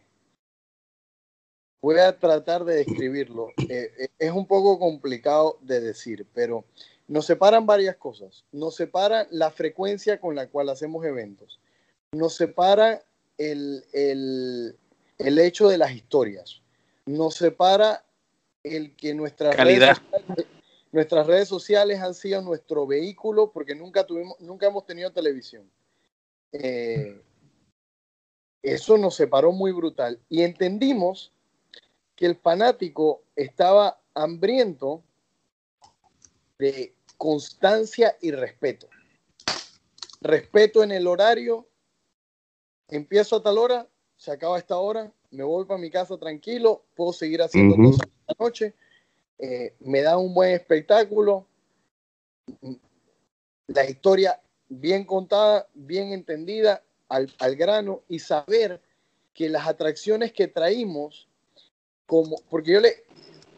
voy 1.81 1.99
a 1.99 2.19
tratar 2.19 2.65
de 2.65 2.77
describirlo, 2.77 3.51
eh, 3.69 3.93
eh, 3.99 4.09
es 4.19 4.33
un 4.33 4.47
poco 4.47 4.79
complicado 4.79 5.59
de 5.61 5.81
decir, 5.81 6.27
pero 6.35 6.65
nos 7.07 7.27
separan 7.27 7.67
varias 7.67 7.97
cosas. 7.97 8.45
Nos 8.53 8.77
separa 8.77 9.27
la 9.31 9.51
frecuencia 9.51 10.21
con 10.21 10.35
la 10.35 10.49
cual 10.49 10.69
hacemos 10.69 11.05
eventos. 11.05 11.59
Nos 12.13 12.35
separa 12.35 13.03
el, 13.39 13.85
hecho 15.19 15.69
de 15.69 15.79
las 15.79 15.93
historias. 15.93 16.61
Nos 17.07 17.37
separa 17.37 18.05
el 18.63 18.95
que 18.97 19.15
nuestras 19.15 19.57
redes, 19.57 19.97
sociales, 19.97 20.47
nuestras 20.93 21.27
redes 21.27 21.49
sociales 21.49 22.01
han 22.01 22.15
sido 22.15 22.43
nuestro 22.43 22.87
vehículo 22.87 23.51
porque 23.53 23.75
nunca, 23.75 24.05
tuvimos, 24.05 24.39
nunca 24.41 24.67
hemos 24.67 24.85
tenido 24.85 25.11
televisión. 25.11 25.71
Eh, 26.53 27.23
eso 28.63 28.99
nos 28.99 29.15
separó 29.15 29.53
muy 29.53 29.73
brutal. 29.73 30.21
Y 30.29 30.43
entendimos 30.43 31.33
que 32.19 32.27
el 32.27 32.35
fanático 32.35 33.23
estaba 33.37 34.01
hambriento 34.13 35.05
de 36.59 36.93
constancia 37.17 38.17
y 38.21 38.33
respeto. 38.33 38.89
Respeto 40.21 40.83
en 40.83 40.91
el 40.91 41.07
horario, 41.07 41.69
empiezo 42.89 43.37
a 43.37 43.43
tal 43.45 43.57
hora, 43.57 43.87
se 44.17 44.33
acaba 44.33 44.59
esta 44.59 44.79
hora, 44.79 45.13
me 45.31 45.45
voy 45.45 45.65
para 45.65 45.79
mi 45.79 45.93
casa 45.93 46.19
tranquilo, 46.19 46.83
puedo 46.97 47.13
seguir 47.13 47.41
haciendo 47.41 47.77
cosas 47.77 48.09
esta 48.09 48.35
noche, 48.43 48.75
eh, 49.39 49.77
me 49.79 50.03
da 50.03 50.19
un 50.19 50.35
buen 50.35 50.51
espectáculo, 50.51 51.47
la 53.69 53.89
historia 53.89 54.41
bien 54.69 55.05
contada, 55.05 55.69
bien 55.73 56.13
entendida, 56.13 56.83
al, 57.09 57.33
al 57.39 57.55
grano 57.55 58.03
y 58.09 58.19
saber 58.19 58.83
que 59.35 59.49
las 59.49 59.69
atracciones 59.69 60.33
que 60.33 60.49
traímos, 60.49 61.28
como, 62.09 62.41
porque 62.49 62.73
yo 62.73 62.81
le, 62.81 63.05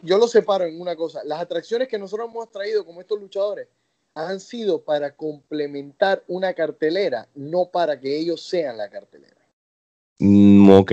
yo 0.03 0.17
lo 0.17 0.27
separo 0.27 0.65
en 0.65 0.79
una 0.79 0.93
cosa. 0.97 1.21
Las 1.23 1.39
atracciones 1.39 1.87
que 1.87 1.97
nosotros 1.97 2.29
hemos 2.29 2.51
traído 2.51 2.85
como 2.85 2.99
estos 2.99 3.17
luchadores 3.17 3.69
han 4.13 4.41
sido 4.41 4.83
para 4.83 5.15
complementar 5.15 6.21
una 6.27 6.53
cartelera, 6.53 7.29
no 7.33 7.69
para 7.71 7.97
que 7.97 8.19
ellos 8.19 8.41
sean 8.41 8.77
la 8.77 8.89
cartelera. 8.89 9.37
Mm, 10.19 10.69
ok, 10.69 10.91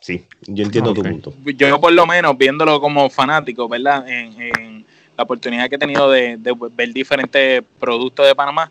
sí, 0.00 0.26
yo 0.48 0.64
entiendo 0.64 0.92
tu 0.92 1.02
punto. 1.02 1.32
Yo 1.56 1.80
por 1.80 1.92
lo 1.92 2.06
menos 2.06 2.36
viéndolo 2.36 2.80
como 2.80 3.08
fanático, 3.08 3.68
¿verdad? 3.68 4.04
En, 4.08 4.84
la 5.16 5.22
oportunidad 5.22 5.70
que 5.70 5.76
he 5.76 5.78
tenido 5.78 6.10
de, 6.10 6.36
de, 6.36 6.54
ver 6.72 6.92
diferentes 6.92 7.62
productos 7.78 8.26
de 8.26 8.34
Panamá, 8.34 8.70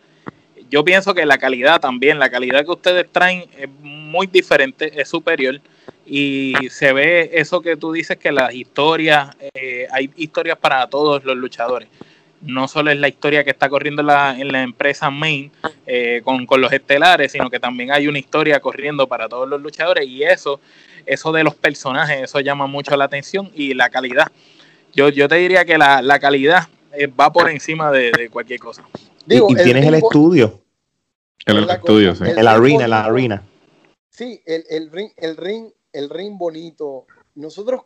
yo 0.69 0.83
pienso 0.83 1.13
que 1.13 1.25
la 1.25 1.37
calidad 1.37 1.79
también, 1.79 2.19
la 2.19 2.29
calidad 2.29 2.63
que 2.63 2.71
ustedes 2.71 3.11
traen 3.11 3.45
es 3.57 3.67
muy 3.79 4.27
diferente, 4.27 4.91
es 5.01 5.07
superior 5.07 5.59
y 6.05 6.53
se 6.69 6.93
ve 6.93 7.31
eso 7.33 7.61
que 7.61 7.77
tú 7.77 7.91
dices 7.91 8.17
que 8.17 8.31
las 8.31 8.53
historias, 8.53 9.35
eh, 9.53 9.87
hay 9.91 10.11
historias 10.15 10.57
para 10.57 10.87
todos 10.87 11.23
los 11.23 11.35
luchadores. 11.35 11.89
No 12.41 12.67
solo 12.67 12.91
es 12.91 12.99
la 12.99 13.07
historia 13.07 13.43
que 13.43 13.49
está 13.49 13.69
corriendo 13.69 14.01
en 14.01 14.07
la, 14.07 14.39
en 14.39 14.51
la 14.51 14.61
empresa 14.61 15.09
main 15.09 15.51
eh, 15.87 16.21
con, 16.23 16.45
los 16.61 16.71
estelares, 16.71 17.31
sino 17.31 17.49
que 17.49 17.59
también 17.59 17.91
hay 17.91 18.07
una 18.07 18.19
historia 18.19 18.59
corriendo 18.59 19.07
para 19.07 19.27
todos 19.27 19.49
los 19.49 19.59
luchadores 19.61 20.07
y 20.07 20.23
eso, 20.23 20.59
eso 21.07 21.31
de 21.31 21.43
los 21.43 21.55
personajes, 21.55 22.21
eso 22.21 22.39
llama 22.39 22.67
mucho 22.67 22.95
la 22.95 23.05
atención 23.05 23.49
y 23.55 23.73
la 23.73 23.89
calidad. 23.89 24.31
Yo, 24.93 25.09
yo 25.09 25.27
te 25.27 25.35
diría 25.35 25.65
que 25.65 25.77
la, 25.77 26.03
la 26.03 26.19
calidad 26.19 26.67
eh, 26.93 27.07
va 27.07 27.33
por 27.33 27.49
encima 27.49 27.91
de, 27.91 28.29
cualquier 28.31 28.59
cosa. 28.59 28.83
y, 29.27 29.55
tienes 29.55 29.85
el, 29.85 29.95
estudio. 29.95 30.61
El, 31.45 31.67
estudio, 31.67 32.15
sí. 32.15 32.25
El, 32.37 32.47
arena, 32.47 32.87
la 32.87 33.05
arena. 33.05 33.43
Sí, 34.15 34.41
el, 34.45 34.63
el 34.69 34.91
ring, 34.91 35.11
el 35.17 35.35
ring 35.35 35.71
el 35.91 36.09
ring 36.09 36.37
bonito. 36.37 37.05
Nosotros 37.35 37.81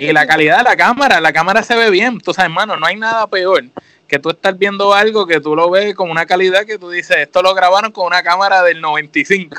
y 0.00 0.12
la 0.12 0.26
calidad 0.26 0.58
de 0.58 0.64
la 0.64 0.76
cámara, 0.76 1.20
la 1.20 1.32
cámara 1.32 1.62
se 1.62 1.76
ve 1.76 1.90
bien. 1.90 2.18
Tú 2.18 2.32
sabes, 2.32 2.50
hermano, 2.50 2.76
no 2.76 2.86
hay 2.86 2.96
nada 2.96 3.26
peor 3.26 3.64
que 4.06 4.18
tú 4.18 4.30
estar 4.30 4.54
viendo 4.54 4.94
algo 4.94 5.26
que 5.26 5.40
tú 5.40 5.56
lo 5.56 5.68
ves 5.68 5.94
con 5.94 6.10
una 6.10 6.26
calidad 6.26 6.64
que 6.64 6.78
tú 6.78 6.90
dices, 6.90 7.16
esto 7.18 7.42
lo 7.42 7.54
grabaron 7.54 7.90
con 7.92 8.06
una 8.06 8.22
cámara 8.22 8.62
del 8.62 8.80
95. 8.80 9.56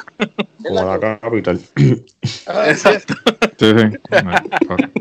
Como 0.64 0.98
la 1.00 1.20
Capital. 1.20 1.60
Ah, 2.48 2.70
Exacto. 2.70 3.14
Sí, 3.60 3.74
sí. 3.78 4.00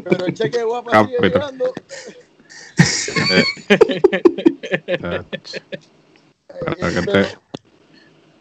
Pero 0.04 0.26
el 0.26 0.34
cheque 0.34 0.62
guapa 0.64 1.04
sigue 1.04 1.18
llegando. 1.20 1.72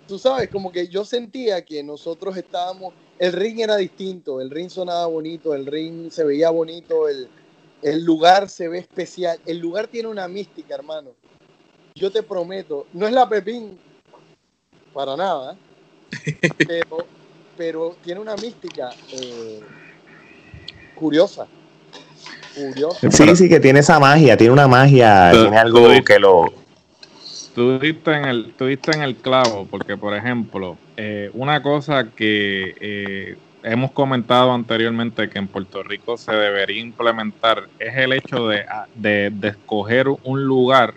tú 0.08 0.20
sabes, 0.20 0.50
como 0.50 0.72
que 0.72 0.88
yo 0.88 1.06
sentía 1.06 1.64
que 1.64 1.84
nosotros 1.84 2.38
estábamos, 2.38 2.94
el 3.20 3.34
ring 3.34 3.60
era 3.60 3.78
distinto, 3.78 4.42
el 4.42 4.50
ring 4.50 4.70
sonaba 4.70 5.06
bonito, 5.08 5.54
el 5.54 5.66
ring 5.66 6.12
se 6.12 6.24
veía 6.24 6.50
bonito, 6.50 7.08
el, 7.08 7.30
lugar 8.04 8.50
se 8.50 8.68
ve 8.68 8.80
especial, 8.80 9.40
el 9.46 9.60
lugar 9.60 9.88
tiene 9.88 10.10
una 10.10 10.28
mística, 10.28 10.76
hermano. 10.76 11.12
Yo 11.96 12.12
te 12.12 12.24
prometo, 12.24 12.88
no 12.94 13.08
es 13.08 13.14
la 13.14 13.28
Pepín, 13.30 13.80
para 14.94 15.16
nada, 15.16 15.56
pero, 17.58 17.96
tiene 18.04 18.20
una 18.20 18.36
mística 18.36 18.90
eh, 19.14 19.60
curiosa. 20.96 21.48
Curiosa. 22.56 23.12
Sí, 23.12 23.36
sí, 23.36 23.50
que 23.50 23.60
tiene 23.60 23.80
esa 23.80 24.00
magia, 24.00 24.38
tiene 24.38 24.54
una 24.54 24.68
magia, 24.68 25.32
tiene 25.32 25.58
algo 25.58 25.88
que 26.06 26.20
lo, 26.20 26.65
tú 27.56 27.80
diste 27.80 28.14
en 28.14 28.26
el, 28.26 28.54
tú 28.58 28.66
en 28.66 29.02
el 29.02 29.16
clavo, 29.16 29.68
porque 29.72 29.98
por 29.98 30.14
ejemplo, 30.14 30.78
eh, 30.98 31.32
una 31.34 31.64
cosa 31.64 32.10
que 32.12 32.76
eh, 32.80 33.38
hemos 33.64 33.92
comentado 33.92 34.54
anteriormente 34.54 35.30
que 35.30 35.40
en 35.40 35.48
Puerto 35.48 35.82
Rico 35.82 36.18
se 36.18 36.34
debería 36.34 36.82
implementar 36.82 37.64
es 37.80 37.96
el 37.96 38.14
hecho 38.14 38.48
de, 38.50 38.66
ah, 38.70 38.86
de, 38.94 39.32
escoger 39.42 40.08
un 40.10 40.44
lugar 40.44 40.94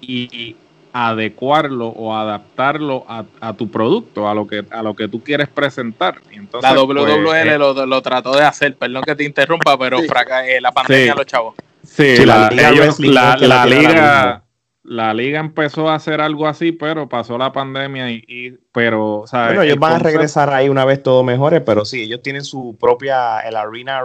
y 0.00 0.56
adecuarlo 0.92 1.88
o 1.88 2.14
adaptarlo 2.14 3.04
a, 3.08 3.52
tu 3.52 3.70
producto, 3.70 4.28
a 4.28 4.34
lo 4.34 4.46
que 4.46 4.64
a 4.70 4.82
lo 4.82 4.94
que 4.94 5.06
tú 5.08 5.22
quieres 5.22 5.48
presentar. 5.48 6.20
Entonces, 6.30 6.70
la 6.70 6.82
WWL 6.82 7.24
pues, 7.24 7.46
eh, 7.46 7.58
lo, 7.58 8.02
trató 8.02 8.36
de 8.36 8.42
hacer, 8.42 8.76
perdón 8.76 9.02
que 9.04 9.14
te 9.14 9.24
interrumpa, 9.24 9.78
pero 9.78 9.98
eh, 10.00 10.60
la 10.60 10.72
pandemia 10.72 11.14
los 11.14 11.26
chavos. 11.26 11.54
Sí, 11.84 12.24
la, 12.24 12.50
la, 12.50 13.66
liga 13.66 14.42
la 14.88 15.12
liga 15.12 15.38
empezó 15.38 15.90
a 15.90 15.96
hacer 15.96 16.22
algo 16.22 16.48
así, 16.48 16.72
pero 16.72 17.10
pasó 17.10 17.36
la 17.36 17.52
pandemia 17.52 18.10
y, 18.10 18.56
pero, 18.72 19.24
Bueno, 19.30 19.62
ellos 19.62 19.78
van 19.78 19.94
a 19.94 19.98
regresar 19.98 20.50
ahí 20.50 20.70
una 20.70 20.86
vez 20.86 21.02
todo 21.02 21.22
mejore, 21.22 21.60
pero 21.60 21.84
sí, 21.84 22.04
ellos 22.04 22.22
tienen 22.22 22.42
su 22.42 22.74
propia, 22.80 23.40
el 23.40 23.56
arena, 23.56 24.00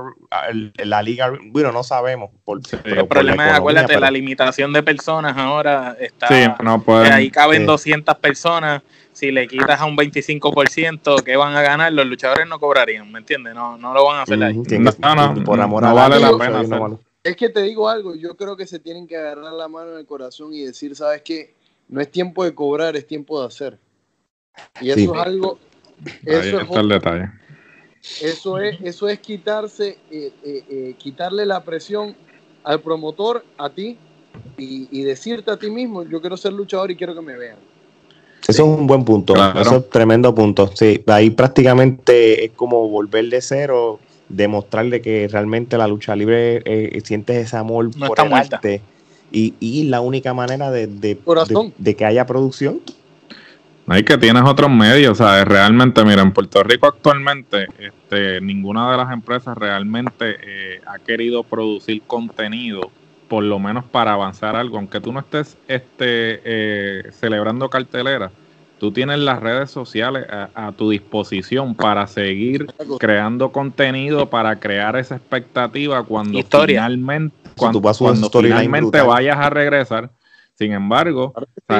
la 0.84 1.02
liga, 1.02 1.32
bueno, 1.46 1.72
no 1.72 1.84
sabemos. 1.84 2.32
Por, 2.44 2.60
el 2.84 3.08
problema 3.08 3.48
es, 3.48 3.54
acuérdate, 3.54 3.98
la 3.98 4.12
limitación 4.12 4.74
de 4.74 4.84
personas 4.84 5.38
ahora 5.38 5.96
está, 5.98 6.28
sí, 6.28 6.44
no 6.62 6.84
ahí 6.88 7.32
caben 7.32 7.66
200 7.66 8.18
personas, 8.18 8.82
si 9.14 9.32
le 9.32 9.48
quitas 9.48 9.80
a 9.80 9.86
un 9.86 9.96
25%, 9.96 11.24
¿qué 11.24 11.38
van 11.38 11.56
a 11.56 11.62
ganar? 11.62 11.94
Los 11.94 12.08
luchadores 12.08 12.46
no 12.46 12.60
cobrarían, 12.60 13.10
¿me 13.10 13.20
entiendes? 13.20 13.56
No, 13.56 13.78
no 13.78 13.94
lo 13.94 14.06
van 14.06 14.18
a 14.18 14.22
hacer 14.24 14.44
ahí. 14.44 14.62
No, 15.00 15.16
no, 15.16 15.44
por 15.46 15.62
amor 15.62 15.84
no 15.84 15.96
vale 15.96 16.20
la 16.20 16.38
pena. 16.38 16.98
Es 17.24 17.38
que 17.38 17.48
te 17.48 17.62
digo 17.62 17.88
algo, 17.88 18.16
yo 18.16 18.36
creo 18.36 18.58
que 18.58 18.68
se 18.68 18.80
tienen 18.80 19.08
que 19.08 19.16
agarrar 19.16 19.54
la 19.54 19.70
mano 19.70 19.94
en 19.94 20.00
el 20.00 20.06
corazón 20.06 20.54
y 20.54 20.66
decir, 20.66 20.94
¿sabes 20.94 21.22
qué? 21.22 21.54
No 21.88 22.02
es 22.02 22.12
tiempo 22.12 22.44
de 22.44 22.54
cobrar, 22.54 22.98
es 22.98 23.08
tiempo 23.08 23.40
de 23.40 23.48
hacer. 23.48 23.80
Y 24.82 24.90
eso 24.90 25.16
es 25.16 25.22
algo... 25.22 25.58
Eso 26.26 26.58
Ahí 26.58 26.64
está 26.66 26.80
el 26.82 26.90
detalle. 26.90 27.30
Eso 28.22 28.60
es, 28.60 28.78
eso 28.82 29.08
es 29.08 29.20
quitarse, 29.20 29.98
eh, 30.12 30.34
eh, 30.44 30.64
eh, 30.70 30.96
quitarle 30.98 31.46
la 31.46 31.64
presión 31.64 32.14
al 32.66 32.82
promotor, 32.82 33.46
a 33.58 33.70
ti, 33.70 33.98
y, 34.58 35.04
decirte 35.04 35.52
a 35.52 35.58
ti 35.58 35.70
mismo, 35.70 36.04
yo 36.04 36.20
quiero 36.20 36.36
ser 36.36 36.54
luchador 36.54 36.92
y 36.92 36.98
quiero 36.98 37.16
que 37.16 37.22
me 37.22 37.38
vean. 37.38 37.58
Eso 38.42 38.52
es 38.52 38.60
un 38.60 38.88
buen 38.88 39.06
punto, 39.06 39.34
eso 39.36 39.78
es 39.78 39.90
tremendo 39.90 40.36
punto. 40.36 40.70
Sí, 40.76 41.02
ahí 41.08 41.30
prácticamente 41.30 42.44
es 42.46 42.52
como 42.52 42.90
volver 42.90 43.30
de 43.30 43.40
cero 43.42 44.00
demostrarle 44.30 45.02
que 45.02 45.28
realmente 45.32 45.78
la 45.78 45.88
lucha 45.88 46.16
libre 46.16 46.62
eh, 46.66 47.02
sientes 47.04 47.38
ese 47.38 47.58
amor 47.58 47.92
por 47.92 48.20
el 48.20 48.34
arte 48.34 48.82
y, 49.32 49.56
y, 49.60 49.84
la 49.86 50.00
única 50.02 50.34
manera 50.34 50.70
de, 50.70 50.88
de, 50.88 51.18
de, 51.78 51.96
que 51.96 52.06
haya 52.06 52.26
producción. 52.26 52.82
Hay 53.88 54.04
que 54.04 54.18
tienes 54.18 54.44
otros 54.44 54.70
medios, 54.70 55.18
¿sabes? 55.18 55.46
Realmente, 55.46 56.06
mira, 56.06 56.22
en 56.22 56.32
Puerto 56.32 56.64
Rico 56.64 56.88
actualmente 56.88 57.66
este, 57.80 58.40
ninguna 58.42 58.92
de 58.92 58.98
las 58.98 59.12
empresas 59.12 59.58
realmente 59.58 60.38
eh, 60.42 60.82
ha 60.86 61.00
querido 61.00 61.44
producir 61.44 62.04
contenido, 62.04 62.92
por 63.28 63.44
lo 63.44 63.60
menos 63.60 63.84
para 63.86 64.14
avanzar 64.14 64.56
algo, 64.56 64.78
aunque 64.78 65.02
tú 65.02 65.12
no 65.12 65.20
estés 65.20 65.58
este, 65.68 66.42
eh, 66.46 67.12
celebrando 67.12 67.70
cartelera 67.70 68.32
tú 68.84 68.92
tienes 68.92 69.18
las 69.20 69.40
redes 69.40 69.72
sociales 69.72 70.28
a, 70.30 70.74
tu 70.74 70.90
disposición 70.90 71.74
para 71.74 72.06
seguir 72.06 72.68
creando 73.00 73.50
contenido, 73.50 74.30
para 74.30 74.60
crear 74.60 74.98
esa 74.98 75.16
expectativa 75.16 76.04
cuando 76.04 76.38
finalmente, 76.44 77.34
cuando, 77.56 77.82
finalmente 78.42 79.02
vayas 79.02 79.38
a 79.38 79.50
regresar. 79.50 80.12
Sin 80.56 80.74
embargo, 80.74 81.34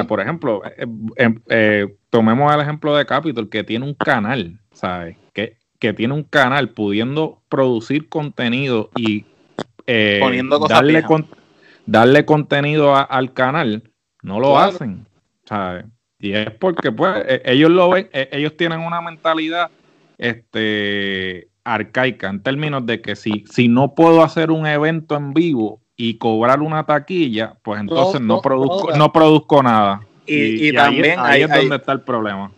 por 0.08 0.22
ejemplo, 0.22 0.62
eh, 0.66 0.88
eh, 1.18 1.36
eh, 1.50 1.96
tomemos 2.10 2.54
el 2.56 2.62
ejemplo 2.62 2.96
de 2.96 3.06
Capitol, 3.06 3.50
que 3.50 3.66
tiene 3.66 3.86
un 3.86 3.96
canal, 3.96 4.58
¿sabes? 4.72 5.18
Que, 5.34 5.58
que 5.80 5.92
tiene 5.92 6.14
un 6.14 6.24
canal 6.24 6.70
pudiendo 6.70 7.42
producir 7.50 8.08
contenido 8.08 8.92
y 8.96 9.26
darle, 9.86 11.04
darle 11.86 12.24
contenido 12.24 12.96
al 12.96 13.34
canal, 13.34 13.92
no 14.22 14.40
lo 14.40 14.58
hacen, 14.58 15.06
¿sabes? 15.44 15.84
Y 16.24 16.34
es 16.34 16.52
porque 16.52 16.90
pues 16.90 17.22
e, 17.28 17.42
ellos 17.44 17.70
lo 17.70 17.90
ven, 17.90 18.08
e, 18.14 18.30
ellos 18.32 18.56
tienen 18.56 18.80
una 18.80 19.02
mentalidad 19.02 19.70
este 20.18 21.50
arcaica 21.66 22.30
en 22.30 22.42
términos 22.42 22.86
de 22.86 23.02
que 23.02 23.18
si, 23.18 23.44
si 23.52 23.68
no 23.68 23.94
puedo 23.94 24.24
hacer 24.24 24.50
un 24.50 24.66
evento 24.66 25.18
en 25.18 25.34
vivo 25.34 25.82
y 25.98 26.18
cobrar 26.18 26.62
una 26.62 26.86
taquilla, 26.86 27.58
pues 27.62 27.82
entonces 27.82 28.22
no, 28.22 28.42
produzco, 28.42 28.96
no, 28.96 29.12
produzco 29.12 29.62
nada. 29.64 30.02
Y, 30.26 30.72
también 30.74 31.20
ahí, 31.20 31.42
es 31.42 31.50
donde 31.50 31.76
está 31.76 31.92
el 31.92 32.02
problema. 32.02 32.52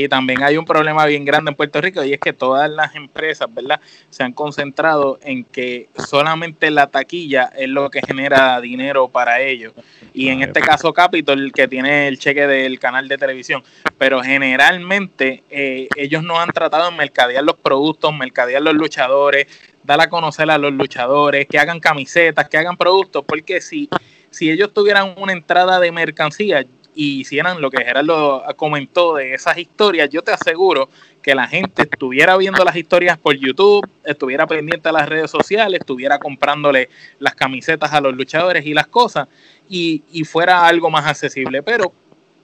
Y 0.00 0.08
también 0.08 0.44
hay 0.44 0.56
un 0.56 0.64
problema 0.64 1.04
bien 1.06 1.24
grande 1.24 1.50
en 1.50 1.56
Puerto 1.56 1.80
Rico 1.80 2.04
y 2.04 2.12
es 2.12 2.20
que 2.20 2.32
todas 2.32 2.70
las 2.70 2.94
empresas, 2.94 3.52
¿verdad? 3.52 3.80
Se 4.10 4.22
han 4.22 4.32
concentrado 4.32 5.18
en 5.22 5.42
que 5.42 5.88
solamente 6.08 6.70
la 6.70 6.86
taquilla 6.86 7.50
es 7.56 7.68
lo 7.68 7.90
que 7.90 8.00
genera 8.06 8.60
dinero 8.60 9.08
para 9.08 9.40
ellos. 9.40 9.72
Y 10.14 10.28
en 10.28 10.42
este 10.42 10.60
caso 10.60 10.92
Capitol, 10.92 11.50
que 11.52 11.66
tiene 11.66 12.06
el 12.06 12.16
cheque 12.16 12.46
del 12.46 12.78
canal 12.78 13.08
de 13.08 13.18
televisión. 13.18 13.64
Pero 13.98 14.22
generalmente 14.22 15.42
eh, 15.50 15.88
ellos 15.96 16.22
no 16.22 16.38
han 16.38 16.50
tratado 16.50 16.92
de 16.92 16.96
mercadear 16.96 17.42
los 17.42 17.56
productos, 17.56 18.14
mercadear 18.14 18.62
los 18.62 18.74
luchadores, 18.74 19.48
dar 19.82 20.00
a 20.00 20.08
conocer 20.08 20.48
a 20.48 20.58
los 20.58 20.72
luchadores, 20.72 21.48
que 21.48 21.58
hagan 21.58 21.80
camisetas, 21.80 22.48
que 22.48 22.56
hagan 22.56 22.76
productos, 22.76 23.24
porque 23.26 23.60
si, 23.60 23.88
si 24.30 24.48
ellos 24.48 24.72
tuvieran 24.72 25.14
una 25.16 25.32
entrada 25.32 25.80
de 25.80 25.90
mercancía, 25.90 26.64
y 26.98 27.20
hicieran 27.20 27.60
lo 27.60 27.70
que 27.70 27.84
Gerardo 27.84 28.42
comentó 28.56 29.14
de 29.14 29.32
esas 29.32 29.56
historias, 29.56 30.10
yo 30.10 30.20
te 30.22 30.32
aseguro 30.32 30.88
que 31.22 31.32
la 31.32 31.46
gente 31.46 31.82
estuviera 31.82 32.36
viendo 32.36 32.64
las 32.64 32.74
historias 32.74 33.16
por 33.16 33.36
YouTube, 33.36 33.88
estuviera 34.02 34.48
pendiente 34.48 34.88
a 34.88 34.92
las 34.92 35.08
redes 35.08 35.30
sociales, 35.30 35.78
estuviera 35.78 36.18
comprándole 36.18 36.88
las 37.20 37.36
camisetas 37.36 37.92
a 37.92 38.00
los 38.00 38.16
luchadores 38.16 38.66
y 38.66 38.74
las 38.74 38.88
cosas, 38.88 39.28
y, 39.68 40.02
fuera 40.24 40.66
algo 40.66 40.90
más 40.90 41.06
accesible. 41.06 41.62
Pero 41.62 41.92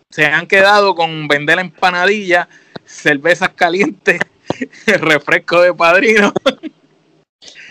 se 0.09 0.27
han 0.27 0.47
quedado 0.47 0.95
con 0.95 1.27
vender 1.27 1.59
empanadillas, 1.59 2.47
cervezas 2.85 3.49
calientes, 3.57 4.21
refresco 4.87 5.63
de 5.63 5.75
padrino. 5.75 6.33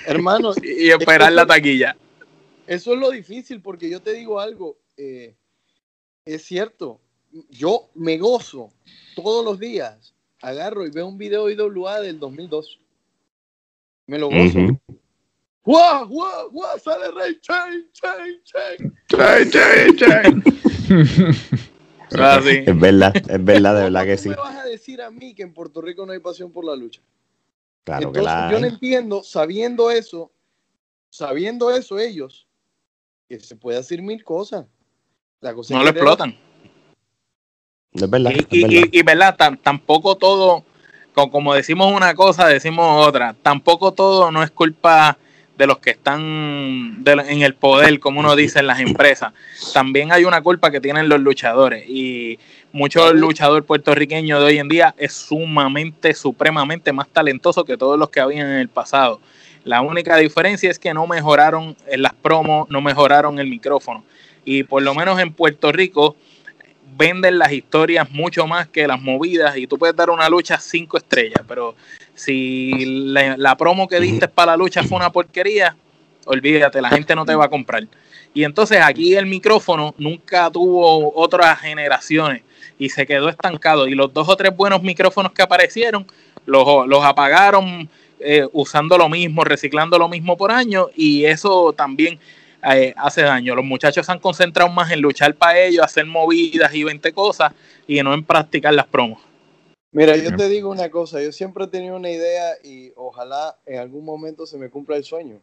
Hermano. 0.06 0.52
y 0.62 0.90
esperar 0.90 1.32
la 1.32 1.46
taquilla. 1.46 1.96
Eso 2.68 2.94
es 2.94 3.00
lo 3.00 3.10
difícil, 3.10 3.62
porque 3.62 3.90
yo 3.90 4.02
te 4.02 4.12
digo 4.12 4.42
algo. 4.42 4.76
Eh, 4.98 5.34
es 6.26 6.44
cierto, 6.44 7.02
yo 7.50 7.90
me 7.96 8.18
gozo 8.18 8.72
todos 9.16 9.44
los 9.44 9.60
días. 9.60 10.14
Agarro 10.42 10.86
y 10.86 10.92
veo 10.92 11.08
un 11.08 11.18
video 11.18 11.50
IWA 11.50 12.02
del 12.02 12.20
2002. 12.20 12.80
Me 14.08 14.20
lo 14.20 14.30
gozo. 14.30 14.60
¡Guau, 15.66 16.08
guau, 16.08 16.52
guau! 16.52 16.78
Sale 16.78 17.12
Rey 17.12 17.40
Chain, 17.40 17.90
Chain, 17.94 18.42
Chain. 18.44 18.94
Chain, 19.08 19.50
Chain, 19.50 19.96
Chain. 19.96 20.44
Ah, 22.16 22.40
es 22.46 22.80
verdad, 22.80 23.16
es 23.16 23.44
verdad, 23.44 23.76
de 23.76 23.84
verdad 23.86 24.06
que 24.06 24.18
sí. 24.18 24.30
me 24.30 24.36
vas 24.36 24.56
a 24.56 24.66
decir 24.66 25.02
a 25.02 25.10
mí 25.10 25.34
que 25.34 25.42
en 25.42 25.52
Puerto 25.52 25.82
Rico 25.82 26.06
no 26.06 26.12
hay 26.12 26.20
pasión 26.20 26.52
por 26.52 26.64
la 26.64 26.76
lucha? 26.76 27.02
Claro 27.86 28.12
que 28.12 28.22
la 28.22 28.52
yo 28.52 28.60
no 28.60 28.68
entiendo, 28.68 29.24
sabiendo 29.24 29.90
eso, 29.90 30.32
sabiendo 31.10 31.72
eso 31.72 31.98
ellos, 31.98 32.48
que 33.28 33.40
se 33.40 33.56
puede 33.56 33.80
hacer 33.80 34.04
mil 34.04 34.24
cosas 34.24 34.68
no 35.44 35.84
lo 35.84 35.90
explotan. 35.90 36.36
Es 37.94 38.10
verdad. 38.10 38.32
Y, 38.50 39.04
verdad. 39.04 39.36
tampoco 39.62 40.16
todo, 40.16 40.64
como 41.14 41.54
decimos 41.54 41.92
una 41.94 42.16
cosa, 42.16 42.48
decimos 42.48 43.08
otra. 43.08 43.36
Tampoco 43.42 43.92
todo 43.92 44.32
no 44.32 44.42
es 44.42 44.52
culpa 44.52 45.18
de 45.58 45.68
los 45.68 45.78
que 45.78 45.92
están 45.92 47.04
en 47.06 47.42
el 47.44 47.54
poder, 47.54 48.00
como 48.00 48.20
uno 48.20 48.36
dice 48.36 48.60
en 48.60 48.68
las 48.68 48.80
empresas. 48.80 49.34
También 49.74 50.12
hay 50.12 50.26
una 50.26 50.42
culpa 50.42 50.72
que 50.72 50.82
tienen 50.82 51.08
los 51.08 51.20
luchadores. 51.20 51.88
Y 51.88 52.40
muchos 52.72 53.14
luchador 53.14 53.64
puertorriqueño 53.64 54.40
de 54.40 54.46
hoy 54.46 54.58
en 54.58 54.68
día 54.68 54.96
es 54.98 55.14
sumamente, 55.14 56.16
supremamente 56.16 56.92
más 56.92 57.08
talentoso 57.10 57.64
que 57.64 57.78
todos 57.78 58.00
los 58.00 58.10
que 58.10 58.22
habían 58.22 58.48
en 58.48 58.58
el 58.58 58.70
pasado. 58.70 59.22
La 59.64 59.82
única 59.82 60.18
diferencia 60.18 60.72
es 60.72 60.80
que 60.80 60.94
no 60.94 61.06
mejoraron 61.06 61.78
en 61.86 62.02
las 62.02 62.14
promos, 62.14 62.68
no 62.70 62.82
mejoraron 62.82 63.38
el 63.38 63.48
micrófono 63.48 64.04
y 64.46 64.64
por 64.64 64.82
lo 64.82 64.94
menos 64.94 65.20
en 65.20 65.34
Puerto 65.34 65.72
Rico 65.72 66.16
venden 66.96 67.40
las 67.40 67.52
historias 67.52 68.10
mucho 68.12 68.46
más 68.48 68.68
que 68.68 68.88
las 68.88 69.02
movidas 69.02 69.58
y 69.58 69.68
tú 69.68 69.78
puedes 69.78 69.96
dar 69.96 70.10
una 70.10 70.30
lucha 70.30 70.60
cinco 70.60 70.98
estrellas, 70.98 71.42
pero 71.48 71.76
si 72.14 72.86
la, 72.86 73.58
promo 73.58 73.88
que 73.88 74.00
diste 74.00 74.28
para 74.28 74.52
la 74.52 74.58
lucha 74.58 74.84
fue 74.84 74.98
una 74.98 75.12
porquería, 75.12 75.76
olvídate, 76.26 76.82
la 76.82 76.90
gente 76.90 77.16
no 77.16 77.26
te 77.26 77.36
va 77.36 77.46
a 77.46 77.50
comprar. 77.50 77.88
Y 78.34 78.44
entonces 78.44 78.80
aquí 78.82 79.16
el 79.16 79.26
micrófono 79.26 79.94
nunca 79.98 80.50
tuvo 80.50 81.14
otras 81.16 81.60
generaciones 81.60 82.42
y 82.80 82.90
se 82.90 83.06
quedó 83.06 83.30
estancado. 83.30 83.88
Y 83.88 83.96
los 83.96 84.14
dos 84.14 84.28
o 84.28 84.36
tres 84.36 84.56
buenos 84.56 84.82
micrófonos 84.82 85.32
que 85.32 85.44
aparecieron 85.44 86.06
los, 86.46 86.88
los 86.88 87.04
apagaron 87.04 87.90
eh, 88.20 88.48
usando 88.54 88.98
lo 88.98 89.10
mismo, 89.10 89.44
reciclando 89.44 90.00
lo 90.00 90.08
mismo 90.08 90.38
por 90.38 90.52
año 90.52 90.88
y 90.96 91.26
eso 91.26 91.74
también 91.74 92.20
eh, 92.72 92.94
hace 92.98 93.22
daño. 93.22 93.56
Los 93.56 93.66
muchachos 93.66 94.06
se 94.06 94.12
han 94.12 94.20
concentrado 94.20 94.70
más 94.70 94.92
en 94.92 95.02
luchar 95.02 95.36
para 95.36 95.60
ellos, 95.60 95.84
hacer 95.84 96.06
movidas 96.06 96.74
y 96.74 96.84
20 96.84 97.12
cosas 97.14 97.54
y 97.88 98.02
no 98.02 98.14
en 98.14 98.24
practicar 98.24 98.74
las 98.74 98.88
promos. 98.88 99.22
Mira, 99.92 100.18
yo 100.18 100.36
te 100.36 100.50
digo 100.50 100.72
una 100.72 100.90
cosa, 100.90 101.22
yo 101.22 101.32
siempre 101.32 101.66
he 101.66 101.68
tenido 101.68 101.96
una 101.96 102.10
idea 102.10 102.56
y 102.64 102.92
ojalá 102.96 103.60
en 103.66 103.78
algún 103.78 104.04
momento 104.04 104.48
se 104.48 104.58
me 104.58 104.72
cumpla 104.72 104.98
el 104.98 105.04
sueño. 105.04 105.40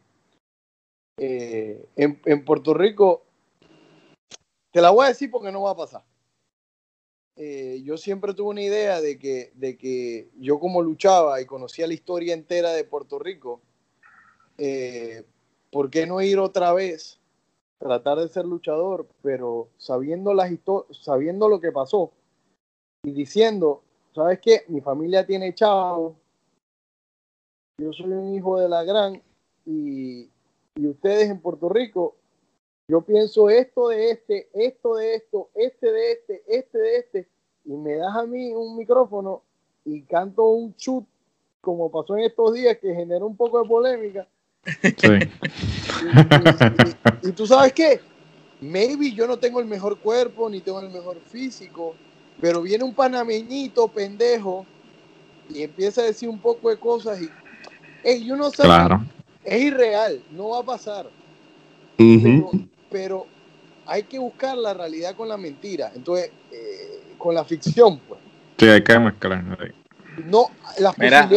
Eh, 1.17 1.85
en, 1.95 2.43
Puerto 2.43 2.73
Rico 2.73 3.23
te 4.71 4.81
la 4.81 4.89
voy 4.89 5.05
a 5.05 5.09
decir 5.09 5.31
porque 5.31 5.51
no 5.51 5.61
va 5.61 5.71
a 5.71 5.77
pasar. 5.77 6.03
Eh, 7.37 7.81
yo 7.85 7.97
siempre 7.97 8.33
tuve 8.33 8.49
una 8.49 8.61
idea 8.61 8.99
de 8.99 9.17
que, 9.17 9.51
de 9.55 9.77
que 9.77 10.29
yo 10.37 10.59
como 10.59 10.81
luchaba 10.81 11.39
y 11.39 11.45
conocía 11.45 11.87
la 11.87 11.93
historia 11.93 12.33
entera 12.33 12.71
de 12.71 12.83
Puerto 12.83 13.19
Rico, 13.19 13.61
eh, 14.57 15.23
¿por 15.71 15.89
qué 15.89 16.05
no 16.05 16.21
ir 16.21 16.39
otra 16.39 16.73
vez, 16.73 17.19
tratar 17.79 18.19
de 18.19 18.27
ser 18.27 18.45
luchador, 18.45 19.07
pero 19.21 19.69
sabiendo, 19.77 20.33
las 20.33 20.51
sabiendo 20.91 21.49
lo 21.49 21.59
que 21.59 21.71
pasó 21.71 22.11
y 23.03 23.11
diciendo, 23.11 23.81
¿sabes 24.13 24.39
qué? 24.39 24.63
Mi 24.67 24.81
familia 24.81 25.25
tiene 25.25 25.55
chavo, 25.55 26.15
yo 27.79 27.91
soy 27.93 28.11
un 28.11 28.35
hijo 28.35 28.59
de 28.59 28.69
la 28.69 28.83
gran 28.83 29.21
y, 29.65 30.29
y 30.75 30.87
ustedes 30.87 31.29
en 31.29 31.41
Puerto 31.41 31.69
Rico 31.69 32.15
yo 32.91 32.99
pienso 32.99 33.49
esto 33.49 33.87
de 33.87 34.11
este, 34.11 34.49
esto 34.53 34.95
de 34.95 35.15
esto, 35.15 35.49
este 35.55 35.91
de 35.93 36.11
este, 36.11 36.43
este 36.45 36.77
de 36.77 36.97
este, 36.97 37.27
y 37.63 37.71
me 37.71 37.95
das 37.95 38.17
a 38.17 38.25
mí 38.25 38.53
un 38.53 38.75
micrófono 38.75 39.43
y 39.85 40.01
canto 40.01 40.43
un 40.47 40.75
chut, 40.75 41.05
como 41.61 41.89
pasó 41.89 42.17
en 42.17 42.25
estos 42.25 42.53
días, 42.53 42.77
que 42.79 42.93
generó 42.93 43.27
un 43.27 43.37
poco 43.37 43.61
de 43.61 43.69
polémica. 43.69 44.27
Y, 47.23 47.31
tú 47.31 47.45
sabes 47.45 47.73
qué, 47.73 48.01
maybe 48.59 49.11
yo 49.11 49.27
no 49.27 49.37
tengo 49.37 49.59
el 49.59 49.65
mejor 49.65 49.99
cuerpo, 49.99 50.49
ni 50.49 50.59
tengo 50.59 50.79
el 50.79 50.89
mejor 50.89 51.19
físico, 51.31 51.95
pero 52.39 52.61
viene 52.61 52.83
un 52.83 52.93
panameñito 52.93 53.87
pendejo 53.87 54.65
y 55.49 55.63
empieza 55.63 56.01
a 56.01 56.05
decir 56.05 56.29
un 56.29 56.39
poco 56.39 56.69
de 56.69 56.77
cosas 56.77 57.21
y, 57.21 57.29
hey, 58.03 58.23
yo 58.25 58.35
no 58.35 58.49
sé, 58.49 58.63
es 59.43 59.61
irreal, 59.61 60.23
no 60.31 60.49
va 60.49 60.59
a 60.59 60.63
pasar 60.63 61.07
pero 62.89 63.27
hay 63.85 64.03
que 64.03 64.19
buscar 64.19 64.57
la 64.57 64.73
realidad 64.73 65.15
con 65.15 65.29
la 65.29 65.37
mentira. 65.37 65.91
Entonces, 65.95 66.31
eh, 66.51 67.15
con 67.17 67.33
la 67.33 67.43
ficción, 67.43 67.99
pues. 67.99 68.19
Sí, 68.57 68.67
hay 68.67 68.83
que 68.83 68.99
mezclar. 68.99 69.43
No, 70.25 70.51
las 70.79 70.97
mira, 70.97 71.27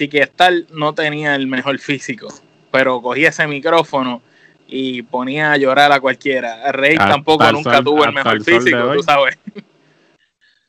Chiquiestal 0.00 0.66
no 0.72 0.94
tenía 0.94 1.34
el 1.34 1.46
mejor 1.46 1.78
físico, 1.78 2.28
pero 2.72 3.02
cogía 3.02 3.28
ese 3.28 3.46
micrófono 3.46 4.22
y 4.66 5.02
ponía 5.02 5.52
a 5.52 5.58
llorar 5.58 5.92
a 5.92 6.00
cualquiera. 6.00 6.72
Rey 6.72 6.96
tampoco 6.96 7.52
nunca 7.52 7.82
tuvo 7.82 8.06
el 8.06 8.14
mejor 8.14 8.42
físico, 8.42 8.94
tú 8.94 9.02
sabes. 9.02 9.38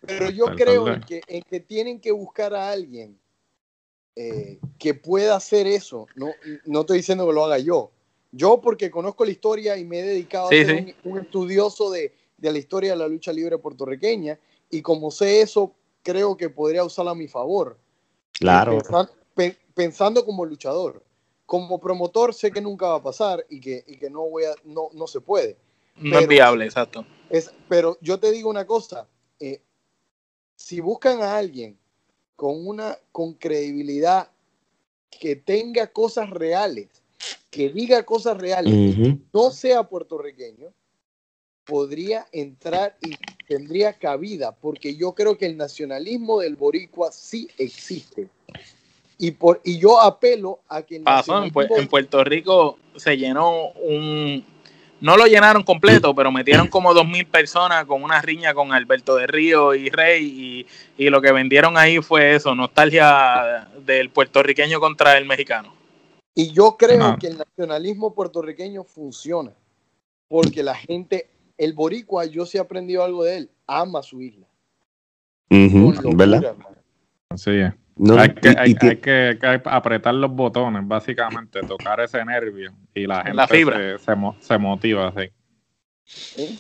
Pero 0.02 0.30
yo 0.32 0.48
creo 0.58 0.86
en 0.90 1.02
que, 1.02 1.22
en 1.28 1.44
que, 1.44 1.62
tienen 1.62 2.02
que 2.02 2.12
buscar 2.12 2.54
a 2.54 2.72
alguien 2.72 3.18
eh, 4.18 4.60
que 4.78 4.96
pueda 4.96 5.38
hacer 5.38 5.66
eso. 5.66 6.08
No, 6.16 6.32
no 6.66 6.82
estoy 6.82 6.98
diciendo 6.98 7.26
que 7.26 7.34
lo 7.34 7.46
haga 7.46 7.58
yo, 7.58 7.90
yo 8.34 8.60
porque 8.60 8.92
conozco 8.92 9.24
la 9.24 9.32
historia 9.32 9.78
y 9.78 9.86
me 9.86 10.00
he 10.00 10.04
dedicado 10.04 10.48
a 10.48 10.50
ser 10.50 10.94
Un, 11.06 11.20
estudioso 11.20 11.90
de, 11.90 12.14
la 12.42 12.58
historia 12.58 12.92
de 12.92 12.98
la 12.98 13.08
lucha 13.08 13.32
libre 13.32 13.58
puertorriqueña 13.60 14.38
y 14.70 14.82
como 14.82 15.10
sé 15.10 15.40
eso, 15.40 15.74
creo 16.04 16.36
que 16.36 16.50
podría 16.50 16.84
usarla 16.84 17.12
a 17.12 17.16
mi 17.16 17.30
favor. 17.30 17.78
Claro. 18.34 18.80
Pensando, 19.74 20.26
como 20.26 20.46
luchador. 20.46 21.04
Como 21.46 21.80
promotor 21.80 22.34
sé 22.34 22.52
que 22.52 22.62
nunca 22.62 22.88
va 22.88 22.96
a 22.96 23.04
pasar 23.04 23.46
y 23.50 23.60
que, 23.60 23.84
que 23.84 24.10
no, 24.10 24.22
voy 24.30 24.46
a, 24.46 24.56
no, 24.64 24.90
no 24.94 25.08
se 25.08 25.20
puede. 25.20 25.58
No 25.98 26.20
es 26.20 26.28
viable, 26.28 26.66
exacto. 26.66 27.06
Es, 27.30 27.52
pero 27.68 27.98
yo 28.02 28.20
te 28.20 28.32
digo 28.32 28.50
una 28.50 28.66
cosa, 28.66 29.08
eh, 29.40 29.62
si 30.56 30.80
buscan 30.80 31.22
a 31.22 31.38
alguien 31.38 31.78
con 32.36 32.66
una 32.66 32.98
con 33.12 33.34
credibilidad 33.34 34.30
que 35.10 35.36
tenga 35.36 35.88
cosas 35.88 36.30
reales 36.30 37.02
que 37.52 37.70
diga 37.70 38.04
cosas 38.04 38.38
reales, 38.38 38.98
no 39.34 39.52
sea 39.52 39.84
puertorriqueño, 39.84 40.74
podría 41.66 42.26
entrar 42.32 42.98
y 43.02 43.16
tendría 43.48 43.94
cabida, 43.94 44.54
porque 44.54 44.96
yo 44.96 45.14
creo 45.14 45.38
que 45.38 45.46
el 45.46 45.58
nacionalismo 45.58 46.40
del 46.40 46.56
boricua 46.56 47.12
sí 47.12 47.50
existe. 47.58 48.30
Y, 49.22 49.32
por, 49.32 49.62
y 49.64 49.78
yo 49.78 50.02
apelo 50.02 50.62
a 50.68 50.82
que... 50.82 50.96
en, 50.96 51.88
Puerto 51.88 52.24
Rico 52.24 52.80
se 52.96 53.16
llenó 53.18 53.68
un... 53.74 54.44
No 55.00 55.16
lo 55.16 55.28
llenaron 55.28 55.62
completo, 55.62 56.16
pero 56.16 56.32
metieron 56.32 56.68
como 56.68 56.92
dos 56.96 57.08
mil 57.08 57.28
personas 57.28 57.86
con 57.86 58.02
una 58.02 58.20
riña 58.20 58.56
con 58.56 58.74
Alberto 58.74 59.16
de 59.16 59.28
Río 59.28 59.76
y 59.76 59.90
Rey 59.90 60.66
y, 60.98 61.04
y 61.06 61.10
lo 61.12 61.22
que 61.22 61.32
vendieron 61.32 61.78
ahí 61.78 62.00
fue 62.00 62.34
eso, 62.34 62.56
nostalgia 62.56 63.68
del 63.86 64.10
puertorriqueño 64.10 64.80
contra 64.80 65.16
el 65.20 65.26
mexicano. 65.26 65.72
Y 66.34 66.52
yo 66.52 66.76
creo 66.76 67.18
que 67.20 67.28
el 67.28 67.38
nacionalismo 67.38 68.16
puertorriqueño 68.16 68.86
funciona, 68.86 69.54
porque 70.28 70.64
la 70.64 70.74
gente, 70.74 71.30
el 71.60 71.74
boricua, 71.74 72.26
yo 72.26 72.48
sí 72.48 72.58
he 72.58 72.62
aprendido 72.62 73.04
algo 73.04 73.24
de 73.24 73.38
él, 73.38 73.52
ama 73.68 74.02
su 74.02 74.20
isla. 74.20 74.48
¿Verdad? 75.50 76.56
Sí, 77.98 78.14
hay, 78.18 78.34
que, 78.34 78.56
hay, 78.58 78.74
que, 78.76 79.38
apretar 79.66 80.14
los 80.14 80.32
botones, 80.32 80.88
básicamente, 80.88 81.62
tocar 81.62 82.00
ese 82.00 82.24
nervio 82.26 82.72
y 82.96 83.06
la 83.06 83.24
gente 83.24 83.98
Se, 84.40 84.58
motiva 84.58 85.10
así. 85.10 86.58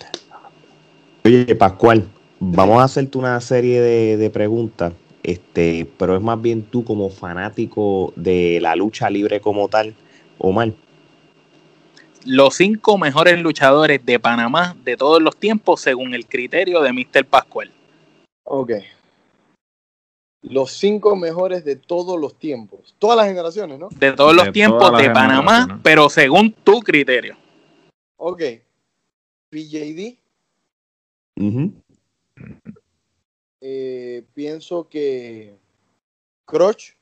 Oye, 1.23 1.55
Pascual, 1.55 2.07
vamos 2.39 2.81
a 2.81 2.85
hacerte 2.85 3.17
una 3.17 3.39
serie 3.41 3.81
de, 3.81 4.17
de 4.17 4.29
preguntas 4.29 4.93
este, 5.23 5.87
pero 5.97 6.15
es 6.15 6.21
más 6.21 6.41
bien 6.41 6.63
tú 6.63 6.83
como 6.83 7.09
fanático 7.09 8.13
de 8.15 8.59
la 8.61 8.75
lucha 8.75 9.09
libre 9.09 9.39
como 9.39 9.67
tal, 9.67 9.95
Omar. 10.37 10.73
Los 12.25 12.55
cinco 12.55 12.97
mejores 12.97 13.39
luchadores 13.39 14.05
de 14.05 14.19
Panamá 14.19 14.75
de 14.83 14.95
todos 14.95 15.21
los 15.21 15.37
tiempos 15.37 15.81
según 15.81 16.13
el 16.13 16.25
criterio 16.27 16.81
de 16.81 16.93
Mr. 16.93 17.25
Pascual. 17.25 17.71
Ok. 18.43 18.71
Los 20.41 20.71
cinco 20.71 21.15
mejores 21.15 21.63
de 21.63 21.75
todos 21.75 22.19
los 22.19 22.37
tiempos. 22.37 22.95
Todas 22.97 23.17
las 23.17 23.27
generaciones, 23.27 23.77
¿no? 23.77 23.89
De 23.89 24.13
todos 24.13 24.35
los 24.35 24.51
tiempos 24.51 24.97
de 24.97 25.09
Panamá, 25.11 25.79
pero 25.83 26.09
según 26.09 26.51
tu 26.51 26.79
criterio. 26.79 27.37
Ok. 28.17 28.41
PJD. 29.49 30.17
Eh, 33.61 34.23
pienso 34.33 34.87
que 34.89 35.55
Crotch. 36.45 36.93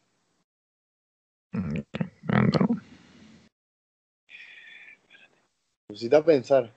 Necesita 5.90 6.24
pensar. 6.24 6.72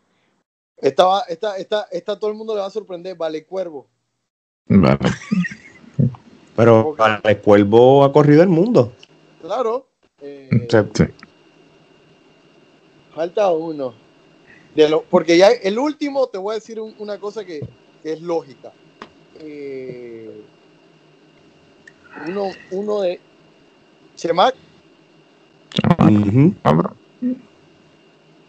Esta, 0.77 1.21
esta, 1.29 1.57
esta, 1.59 1.87
esta, 1.91 2.19
todo 2.19 2.31
el 2.31 2.37
mundo 2.37 2.55
le 2.55 2.61
va 2.61 2.67
a 2.67 2.71
sorprender. 2.71 3.17
Vale 3.17 3.45
Cuervo. 3.45 3.89
Pero 6.63 6.95
Vale 6.95 7.39
Cuervo 7.39 8.05
ha 8.05 8.13
corrido 8.13 8.43
el 8.43 8.49
mundo. 8.49 8.93
Claro. 9.41 9.87
Eh, 10.21 10.49
falta 13.13 13.51
uno. 13.51 13.95
De 14.77 14.89
lo, 14.89 15.03
porque 15.03 15.37
ya 15.37 15.49
el 15.49 15.79
último, 15.79 16.29
te 16.29 16.39
voy 16.39 16.53
a 16.53 16.55
decir 16.55 16.81
una 16.81 17.19
cosa 17.19 17.45
que, 17.45 17.61
que 18.03 18.13
es 18.13 18.23
lógica 18.23 18.73
eh, 19.41 20.45
uno, 22.29 22.51
uno 22.71 23.01
de 23.01 23.21
Chemac. 24.15 24.55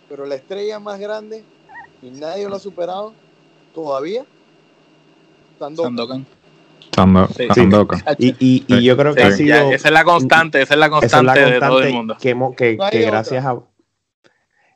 Pero 0.07 0.25
la 0.25 0.35
estrella 0.35 0.79
más 0.79 0.99
grande 0.99 1.43
y 2.01 2.11
nadie 2.11 2.47
lo 2.47 2.55
ha 2.55 2.59
superado 2.59 3.13
todavía. 3.73 4.25
Sandokan. 5.57 5.97
Sandokan. 5.97 6.42
Y, 8.17 8.35
y, 8.39 8.65
y, 8.67 8.83
yo 8.83 8.95
creo 8.95 9.15
que 9.15 9.23
ha 9.23 9.31
sido, 9.31 9.71
esa 9.71 9.87
es 9.87 9.93
la 9.93 10.03
constante, 10.03 10.61
esa 10.61 10.73
es 10.75 10.79
la 10.79 10.89
constante, 10.89 11.39
de 11.39 11.59
todo 11.59 11.81
el 11.81 11.93
mundo. 11.93 12.17
Que, 12.21 12.35
que, 12.55 12.77
que 12.91 13.01
gracias 13.01 13.45
a 13.45 13.59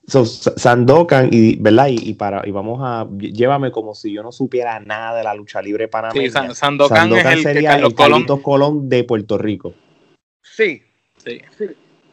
So, 0.10 0.24
Sandokan 0.24 1.28
y, 1.34 1.58
¿verdad? 1.58 1.88
Y, 1.90 2.14
para, 2.14 2.48
y 2.48 2.52
vamos 2.52 2.80
a, 2.82 3.06
llévame 3.18 3.72
como 3.72 3.94
si 3.94 4.14
yo 4.14 4.24
no 4.24 4.32
supiera 4.32 4.80
nada 4.80 5.18
de 5.18 5.24
la 5.26 5.36
lucha 5.36 5.62
libre 5.62 5.90
panameña. 5.90 6.48
Sí, 6.50 6.56
Sandokan, 6.56 7.12
es 7.12 7.26
el 7.26 7.44
sería 7.44 7.76
el 7.76 7.94
Carlitos 7.94 8.40
Colón. 8.40 8.88
de 8.88 9.04
Puerto 9.04 9.38
Rico. 9.38 9.74
Sí, 10.42 10.82
sí. 11.18 11.42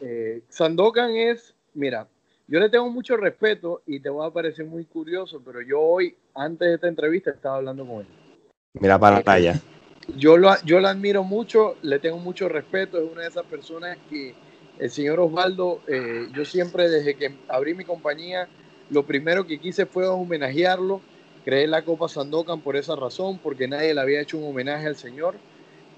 Eh, 0.01 0.43
Sandokan 0.49 1.15
es, 1.15 1.55
mira, 1.73 2.05
yo 2.49 2.59
le 2.59 2.69
tengo 2.69 2.89
mucho 2.89 3.15
respeto 3.15 3.81
y 3.87 4.01
te 4.01 4.09
va 4.09 4.25
a 4.25 4.33
parecer 4.33 4.65
muy 4.65 4.83
curioso, 4.83 5.41
pero 5.45 5.61
yo 5.61 5.79
hoy, 5.79 6.17
antes 6.33 6.67
de 6.67 6.75
esta 6.75 6.89
entrevista, 6.89 7.31
estaba 7.31 7.55
hablando 7.55 7.87
con 7.87 8.01
él. 8.01 8.07
Mira 8.73 8.99
para 8.99 9.19
eh, 9.19 9.23
allá. 9.25 9.61
Yo 10.07 10.37
lo, 10.37 10.53
yo 10.63 10.79
lo 10.79 10.87
admiro 10.87 11.23
mucho, 11.23 11.77
le 11.81 11.99
tengo 11.99 12.19
mucho 12.19 12.47
respeto, 12.47 12.99
es 12.99 13.11
una 13.11 13.23
de 13.23 13.27
esas 13.29 13.45
personas 13.45 13.97
que 14.09 14.35
el 14.77 14.91
señor 14.91 15.19
Osvaldo, 15.19 15.83
eh, 15.87 16.27
yo 16.33 16.45
siempre 16.45 16.89
desde 16.89 17.17
que 17.17 17.39
abrí 17.47 17.73
mi 17.73 17.85
compañía, 17.85 18.47
lo 18.89 19.05
primero 19.05 19.47
que 19.47 19.59
quise 19.59 19.85
fue 19.85 20.07
homenajearlo. 20.07 21.01
Creé 21.43 21.67
la 21.67 21.83
Copa 21.83 22.09
Sandokan 22.09 22.61
por 22.61 22.75
esa 22.75 22.95
razón, 22.95 23.39
porque 23.39 23.67
nadie 23.67 23.93
le 23.93 24.01
había 24.01 24.21
hecho 24.21 24.37
un 24.37 24.49
homenaje 24.49 24.87
al 24.87 24.95
señor 24.95 25.43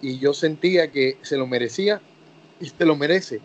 y 0.01 0.19
yo 0.19 0.33
sentía 0.33 0.91
que 0.91 1.17
se 1.21 1.37
lo 1.37 1.47
merecía 1.47 2.01
y 2.59 2.67
se 2.69 2.85
lo 2.85 2.95
merece. 2.95 3.41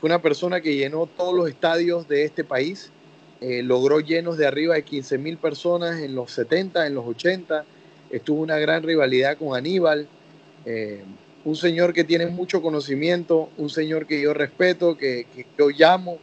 Fue 0.00 0.08
una 0.08 0.22
persona 0.22 0.60
que 0.60 0.76
llenó 0.76 1.06
todos 1.06 1.34
los 1.34 1.48
estadios 1.48 2.08
de 2.08 2.24
este 2.24 2.44
país 2.44 2.92
eh, 3.40 3.62
logró 3.62 4.00
llenos 4.00 4.38
de 4.38 4.46
arriba 4.46 4.74
de 4.74 4.84
15 4.84 5.18
mil 5.18 5.38
personas 5.38 6.00
en 6.00 6.14
los 6.14 6.32
70, 6.32 6.86
en 6.86 6.94
los 6.94 7.06
80. 7.06 7.68
Estuvo 8.10 8.40
una 8.40 8.58
gran 8.58 8.82
rivalidad 8.82 9.36
con 9.36 9.56
Aníbal. 9.56 10.08
Eh, 10.64 11.02
un 11.44 11.54
señor 11.54 11.92
que 11.92 12.02
tiene 12.02 12.26
mucho 12.26 12.60
conocimiento, 12.60 13.50
un 13.56 13.70
señor 13.70 14.06
que 14.06 14.20
yo 14.20 14.34
respeto, 14.34 14.96
que, 14.96 15.26
que 15.34 15.46
yo 15.56 15.68
llamo, 15.70 16.18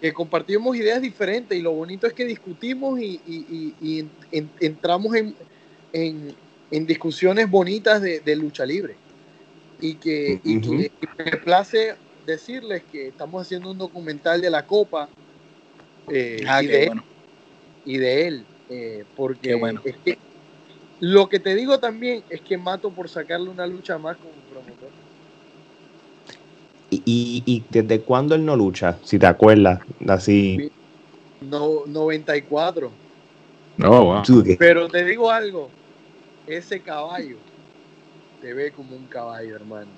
que 0.00 0.12
compartimos 0.12 0.74
ideas 0.74 1.02
diferentes 1.02 1.56
y 1.56 1.60
lo 1.60 1.72
bonito 1.72 2.06
es 2.06 2.14
que 2.14 2.24
discutimos 2.24 2.98
y, 2.98 3.20
y, 3.26 3.74
y, 3.80 4.08
entramos 4.60 5.14
en, 5.14 5.34
en, 5.92 6.34
en, 6.70 6.86
discusiones 6.86 7.48
bonitas 7.50 8.00
de, 8.00 8.20
de 8.20 8.34
lucha 8.36 8.64
libre. 8.64 8.96
Y 9.80 9.96
que, 9.96 10.40
uh 10.44 10.48
-huh. 10.48 10.90
que 11.16 11.24
me 11.24 11.36
place 11.36 11.94
decirles 12.26 12.82
que 12.90 13.08
estamos 13.08 13.42
haciendo 13.42 13.70
un 13.70 13.78
documental 13.78 14.40
de 14.40 14.50
la 14.50 14.66
Copa 14.66 15.08
eh, 16.10 16.42
ah, 16.48 16.62
y, 16.62 16.66
de 16.68 16.86
bueno. 16.86 17.04
él, 17.84 17.92
y 17.92 17.98
de 17.98 18.26
él, 18.26 18.44
eh, 18.70 19.04
porque 19.14 19.54
bueno. 19.54 19.82
es 19.84 19.96
que 20.04 20.18
lo 21.02 21.28
que 21.28 21.40
te 21.40 21.56
digo 21.56 21.80
también 21.80 22.22
es 22.30 22.40
que 22.42 22.56
mato 22.56 22.88
por 22.88 23.08
sacarle 23.08 23.50
una 23.50 23.66
lucha 23.66 23.98
más 23.98 24.16
como 24.18 24.30
promotor. 24.48 24.88
¿Y, 26.90 27.02
y, 27.04 27.42
y 27.44 27.64
desde 27.70 28.00
cuándo 28.02 28.36
él 28.36 28.44
no 28.44 28.54
lucha? 28.54 28.96
Si 29.02 29.18
te 29.18 29.26
acuerdas, 29.26 29.80
así. 30.06 30.70
No, 31.40 31.84
94. 31.86 32.92
Oh, 33.84 34.04
wow. 34.04 34.22
Pero 34.56 34.86
te 34.86 35.04
digo 35.04 35.28
algo, 35.28 35.70
ese 36.46 36.78
caballo 36.78 37.36
se 38.40 38.54
ve 38.54 38.70
como 38.70 38.94
un 38.94 39.06
caballo, 39.06 39.56
hermano. 39.56 39.90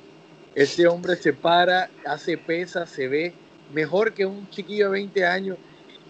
Ese 0.54 0.86
hombre 0.86 1.16
se 1.16 1.34
para, 1.34 1.90
hace 2.06 2.38
pesa, 2.38 2.86
se 2.86 3.08
ve 3.08 3.34
mejor 3.74 4.14
que 4.14 4.24
un 4.24 4.48
chiquillo 4.48 4.86
de 4.86 4.92
20 4.92 5.26
años. 5.26 5.58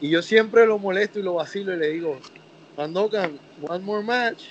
Y 0.00 0.10
yo 0.10 0.22
siempre 0.22 0.66
lo 0.66 0.78
molesto 0.78 1.18
y 1.18 1.24
lo 1.24 1.34
vacilo 1.34 1.74
y 1.74 1.78
le 1.78 1.88
digo, 1.88 2.16
Sandokan, 2.76 3.40
one 3.60 3.84
more 3.84 4.04
match. 4.04 4.44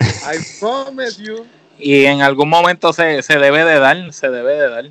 I 0.00 0.38
promise 0.60 1.22
you. 1.22 1.46
Y 1.78 2.04
en 2.04 2.22
algún 2.22 2.48
momento 2.48 2.92
se, 2.92 3.22
se 3.22 3.38
debe 3.38 3.64
de 3.64 3.78
dar, 3.78 4.12
se 4.12 4.30
debe 4.30 4.54
de 4.54 4.68
dar. 4.68 4.90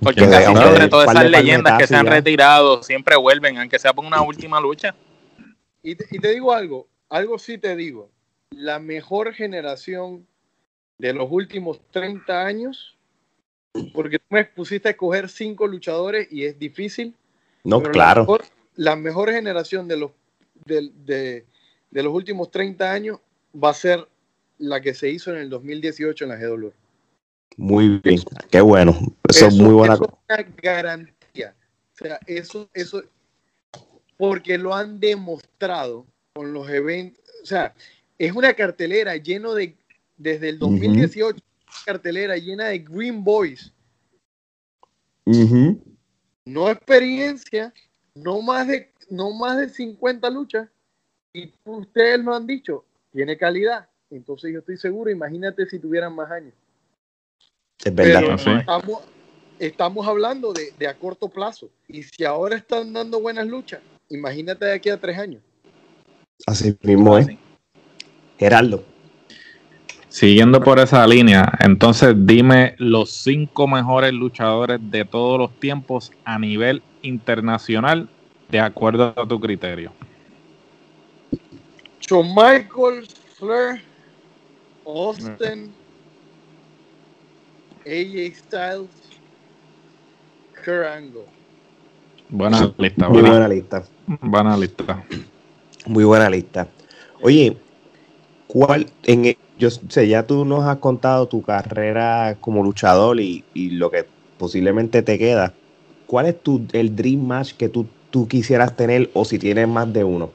Porque 0.00 0.28
casi 0.28 0.52
siempre 0.54 0.88
todas 0.88 1.10
esas 1.10 1.30
leyendas 1.30 1.78
que 1.78 1.86
se 1.86 1.96
han 1.96 2.06
retirado 2.06 2.82
siempre 2.82 3.16
vuelven, 3.16 3.58
aunque 3.58 3.78
sea 3.78 3.92
por 3.92 4.04
una 4.04 4.20
última 4.22 4.60
lucha. 4.60 4.94
Y 5.82 5.94
te, 5.94 6.06
y 6.10 6.18
te 6.18 6.32
digo 6.32 6.52
algo, 6.52 6.88
algo 7.08 7.38
sí 7.38 7.58
te 7.58 7.76
digo. 7.76 8.10
La 8.50 8.78
mejor 8.78 9.32
generación 9.32 10.26
de 10.98 11.12
los 11.12 11.28
últimos 11.30 11.80
30 11.90 12.44
años, 12.44 12.96
porque 13.92 14.18
tú 14.18 14.26
me 14.30 14.44
pusiste 14.44 14.88
a 14.88 14.90
escoger 14.92 15.28
cinco 15.28 15.66
luchadores 15.66 16.28
y 16.30 16.44
es 16.44 16.58
difícil. 16.58 17.14
No, 17.62 17.82
claro. 17.82 18.20
La 18.20 18.20
mejor, 18.20 18.44
la 18.76 18.96
mejor 18.96 19.32
generación 19.32 19.88
de 19.88 19.96
los, 19.96 20.10
de, 20.64 20.90
de, 21.04 21.46
de 21.90 22.02
los 22.02 22.12
últimos 22.12 22.50
30 22.50 22.90
años 22.90 23.18
va 23.54 23.70
a 23.70 23.74
ser 23.74 24.06
la 24.58 24.80
que 24.80 24.94
se 24.94 25.10
hizo 25.10 25.32
en 25.32 25.38
el 25.38 25.50
2018 25.50 26.24
en 26.24 26.30
la 26.30 26.36
GW. 26.36 26.70
Muy 27.56 28.00
bien, 28.02 28.20
qué 28.50 28.60
bueno. 28.60 28.92
Eso, 29.28 29.46
eso 29.46 29.48
es 29.48 29.54
muy 29.54 29.74
buena 29.74 29.96
cosa. 29.96 30.12
Es 30.28 30.46
una 30.46 30.60
garantía. 30.62 31.54
O 31.92 31.96
sea, 31.96 32.18
eso, 32.26 32.68
eso, 32.74 33.02
porque 34.16 34.58
lo 34.58 34.74
han 34.74 34.98
demostrado 34.98 36.06
con 36.32 36.52
los 36.52 36.68
eventos. 36.68 37.22
O 37.42 37.46
sea, 37.46 37.74
es 38.18 38.32
una 38.32 38.54
cartelera 38.54 39.16
lleno 39.16 39.54
de, 39.54 39.76
desde 40.16 40.48
el 40.48 40.58
2018, 40.58 41.36
uh 41.36 41.38
-huh. 41.38 41.84
cartelera 41.84 42.36
llena 42.36 42.66
de 42.66 42.78
Green 42.80 43.22
Boys. 43.22 43.72
Uh 45.26 45.32
-huh. 45.32 45.80
No 46.46 46.70
experiencia, 46.70 47.72
no 48.14 48.42
más 48.42 48.66
de, 48.66 48.92
no 49.08 49.32
más 49.32 49.56
de 49.58 49.68
50 49.68 50.28
luchas. 50.30 50.68
Y 51.32 51.52
ustedes 51.64 52.20
lo 52.20 52.34
han 52.34 52.46
dicho, 52.46 52.84
tiene 53.12 53.36
calidad. 53.36 53.88
Entonces 54.16 54.52
yo 54.52 54.60
estoy 54.60 54.76
seguro, 54.76 55.10
imagínate 55.10 55.66
si 55.66 55.78
tuvieran 55.78 56.14
más 56.14 56.30
años. 56.30 56.52
Es 57.84 57.94
verdad, 57.94 58.20
Pero 58.20 58.32
no 58.32 58.38
sé. 58.38 58.54
estamos, 58.56 59.02
estamos 59.58 60.06
hablando 60.06 60.52
de, 60.52 60.72
de, 60.78 60.86
a 60.86 60.94
corto 60.94 61.28
plazo. 61.28 61.68
Y 61.88 62.02
si 62.04 62.24
ahora 62.24 62.56
están 62.56 62.92
dando 62.92 63.20
buenas 63.20 63.46
luchas, 63.46 63.80
imagínate 64.08 64.66
de 64.66 64.72
aquí 64.72 64.88
a 64.88 65.00
tres 65.00 65.18
años. 65.18 65.42
Así 66.46 66.76
mismo 66.82 67.18
es. 67.18 67.28
¿eh? 67.28 67.38
Geraldo. 68.38 68.84
Siguiendo 70.08 70.60
por 70.60 70.78
esa 70.78 71.04
línea, 71.08 71.50
entonces 71.58 72.14
dime 72.16 72.76
los 72.78 73.10
cinco 73.10 73.66
mejores 73.66 74.12
luchadores 74.12 74.78
de 74.80 75.04
todos 75.04 75.40
los 75.40 75.58
tiempos 75.58 76.12
a 76.24 76.38
nivel 76.38 76.84
internacional, 77.02 78.08
de 78.48 78.60
acuerdo 78.60 79.12
a 79.16 79.26
tu 79.26 79.40
criterio. 79.40 79.92
Shawn 82.00 82.28
Michaels, 82.28 83.12
Flair, 83.36 83.82
Austin, 84.84 85.74
AJ 87.86 88.34
Styles, 88.34 88.90
Kurt 90.64 90.86
Angle. 90.86 91.26
Buena 92.28 92.74
lista, 92.78 93.08
Muy 93.08 93.22
buena, 93.22 93.30
buena 93.30 93.48
lista. 93.48 93.84
buena 94.20 94.56
lista. 94.56 95.04
Muy 95.86 96.04
buena 96.04 96.30
lista. 96.30 96.68
Oye, 97.22 97.56
¿cuál 98.48 98.86
en 99.04 99.26
el- 99.26 99.38
yo 99.56 99.70
sé, 99.70 100.08
ya 100.08 100.26
tú 100.26 100.44
nos 100.44 100.64
has 100.64 100.78
contado 100.78 101.28
tu 101.28 101.42
carrera 101.42 102.36
como 102.40 102.62
luchador 102.62 103.20
y, 103.20 103.44
y 103.54 103.70
lo 103.70 103.90
que 103.90 104.06
posiblemente 104.36 105.02
te 105.02 105.18
queda. 105.18 105.54
¿Cuál 106.06 106.26
es 106.26 106.42
tu 106.42 106.66
el 106.72 106.94
dream 106.96 107.24
match 107.24 107.52
que 107.54 107.68
tú, 107.68 107.86
tú 108.10 108.26
quisieras 108.26 108.76
tener 108.76 109.10
o 109.14 109.24
si 109.24 109.38
tienes 109.38 109.68
más 109.68 109.92
de 109.92 110.04
uno? 110.04 110.30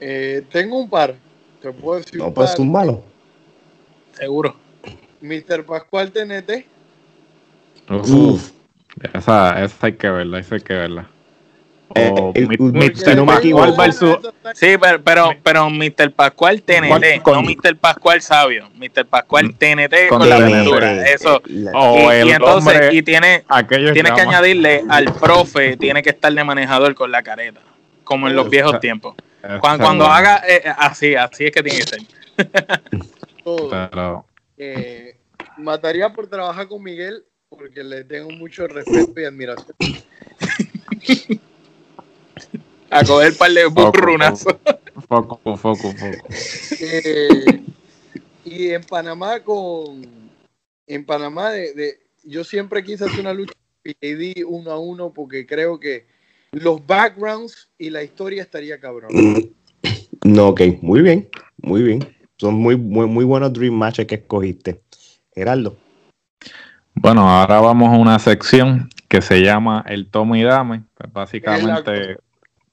Eh, 0.00 0.42
tengo 0.50 0.78
un 0.80 0.88
par. 0.88 1.14
Te 1.62 1.70
puedo 1.72 1.98
decir 2.00 2.16
No, 2.18 2.32
pues 2.32 2.58
un 2.58 2.72
malo. 2.72 3.02
Seguro. 4.12 4.56
Mr. 5.20 5.64
Pascual 5.64 6.10
TNT. 6.12 6.66
Uf, 7.90 8.10
Uf. 8.10 8.50
Esa, 9.14 9.62
esa 9.62 9.86
hay 9.86 9.92
que 9.94 10.08
verla, 10.10 10.38
esa 10.40 10.54
hay 10.56 10.60
que 10.62 10.74
verla. 10.74 11.06
Eh, 11.94 12.08
O 12.14 12.32
el- 12.34 12.48
Mi- 12.48 12.54
el- 12.54 12.72
Mr. 12.92 13.16
no 13.16 13.24
me 13.24 13.32
Pascual 13.32 13.38
equivoco. 13.38 13.76
versus 13.76 14.18
Sí, 14.54 14.76
pero, 14.80 15.02
pero, 15.02 15.30
pero 15.42 15.68
Mr. 15.70 16.12
Pascual 16.12 16.62
TNT, 16.62 17.20
Con- 17.22 17.34
no 17.34 17.42
Mr. 17.42 17.76
Pascual 17.76 18.22
Sabio. 18.22 18.68
Mr. 18.76 19.06
Pascual 19.06 19.54
TNT 19.56 20.08
con, 20.08 20.20
con 20.20 20.28
la 20.28 20.36
aventura. 20.36 21.08
Eso. 21.10 21.42
La- 21.46 21.72
o 21.72 22.12
y, 22.12 22.16
el 22.20 22.28
y 22.28 22.30
entonces, 22.30 22.72
hombre 22.74 22.94
y 22.94 23.02
tiene, 23.02 23.44
tienes 23.92 24.12
que 24.12 24.20
añadirle 24.20 24.84
al 24.88 25.12
profe, 25.12 25.76
tiene 25.76 26.02
que 26.02 26.10
estar 26.10 26.32
de 26.32 26.44
manejador 26.44 26.94
con 26.94 27.10
la 27.10 27.22
careta, 27.22 27.60
como 28.04 28.28
en 28.28 28.36
los 28.36 28.48
viejos 28.48 28.78
tiempos. 28.80 29.16
Cuando, 29.60 30.04
haga 30.06 30.42
eh, 30.46 30.62
así, 30.76 31.14
así 31.14 31.46
es 31.46 31.52
que 31.52 31.62
tiene 31.62 31.78
que 31.80 31.86
ser. 31.86 32.00
Todo. 33.44 33.70
Pero 33.70 34.26
Eh, 34.58 35.16
mataría 35.56 36.12
por 36.12 36.28
trabajar 36.28 36.68
con 36.68 36.82
Miguel 36.82 37.24
porque 37.48 37.82
le 37.82 38.04
tengo 38.04 38.30
mucho 38.30 38.66
respeto 38.66 39.20
y 39.20 39.24
admiración. 39.24 39.74
A 42.90 43.04
coger 43.04 43.30
un 43.32 43.38
par 43.38 43.52
de 43.52 43.70
Poco, 43.70 43.92
burrunazos. 43.92 44.56
foco, 45.08 45.40
foco, 45.56 45.76
foco. 45.92 46.28
Eh, 46.80 47.62
y 48.44 48.70
en 48.70 48.82
Panamá 48.82 49.40
con 49.44 50.02
en 50.86 51.06
Panamá 51.06 51.50
de, 51.52 51.72
de- 51.74 52.00
yo 52.24 52.42
siempre 52.42 52.82
quise 52.82 53.04
hacer 53.04 53.20
una 53.20 53.32
lucha 53.32 53.54
PAD 53.84 54.44
uno 54.46 54.72
a 54.72 54.78
uno 54.80 55.12
porque 55.12 55.46
creo 55.46 55.78
que 55.78 56.06
los 56.52 56.84
backgrounds 56.86 57.70
y 57.78 57.90
la 57.90 58.02
historia 58.02 58.42
estaría 58.42 58.80
cabrón. 58.80 59.10
No, 60.24 60.48
ok, 60.48 60.60
muy 60.82 61.00
bien, 61.02 61.28
muy 61.58 61.82
bien. 61.82 62.00
Son 62.38 62.54
muy, 62.54 62.76
muy, 62.76 63.06
muy 63.06 63.24
buenos 63.24 63.52
dream 63.52 63.74
matches 63.74 64.06
que 64.06 64.16
escogiste. 64.16 64.82
Geraldo. 65.32 65.76
Bueno, 66.94 67.28
ahora 67.28 67.60
vamos 67.60 67.94
a 67.94 67.98
una 67.98 68.18
sección 68.18 68.88
que 69.08 69.22
se 69.22 69.42
llama 69.42 69.84
el 69.86 70.10
toma 70.10 70.38
y 70.38 70.42
dame. 70.42 70.82
Pues 70.94 71.12
básicamente 71.12 72.16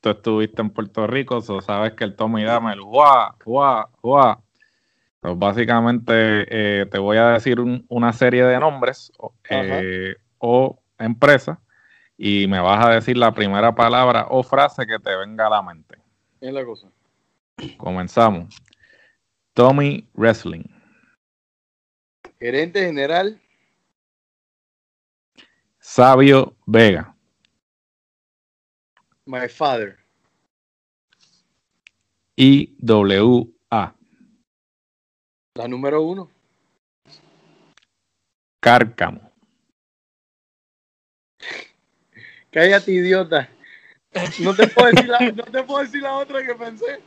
tú 0.02 0.10
estuviste 0.10 0.62
en 0.62 0.70
Puerto 0.72 1.06
Rico, 1.08 1.42
so 1.42 1.62
sabes 1.62 1.94
que 1.94 2.04
el 2.04 2.16
toma 2.16 2.42
y 2.42 2.46
dame, 2.46 2.74
el 2.74 2.82
guá, 2.82 3.36
guá, 3.46 3.90
guá. 4.02 4.40
Pues 5.20 5.38
básicamente 5.38 6.12
eh, 6.14 6.86
te 6.88 6.98
voy 7.00 7.18
a 7.18 7.30
decir 7.30 7.60
un- 7.60 7.86
una 7.90 8.14
serie 8.14 8.44
de 8.44 8.60
nombres 8.60 9.12
o- 9.18 9.34
eh, 9.50 10.16
o 10.40 10.80
empresas 11.00 11.58
y 12.18 12.48
me 12.48 12.60
vas 12.60 12.86
a 12.86 12.90
decir 12.92 13.18
la 13.18 13.32
primera 13.32 13.74
palabra 13.74 14.28
o 14.30 14.44
frase 14.44 14.88
que 14.88 15.00
te 15.00 15.16
venga 15.16 15.48
a 15.48 15.50
la 15.52 15.62
mente. 15.62 15.98
Es 16.42 16.52
la 16.52 16.66
cosa. 16.66 16.88
Comenzamos. 17.78 18.56
Tommy 19.54 20.08
Wrestling, 20.14 20.66
Gerente 22.40 22.86
general, 22.86 23.42
Sabio 25.80 26.56
Vega, 26.68 27.16
my 29.26 29.48
father. 29.50 29.98
IWA, 32.40 33.96
La 35.56 35.68
número 35.68 36.04
uno. 36.04 36.30
Cárcamo, 38.60 39.27
Cállate, 42.52 42.92
idiota. 42.92 43.50
No 44.40 44.56
te 44.56 44.68
puedo 44.68 44.88
decir 44.88 45.10
la, 45.10 45.20
no 45.32 45.44
te 45.44 45.64
puedo 45.64 45.84
decir 45.84 46.02
la 46.02 46.16
otra 46.16 46.46
que 46.46 46.56
pensé. 46.56 47.00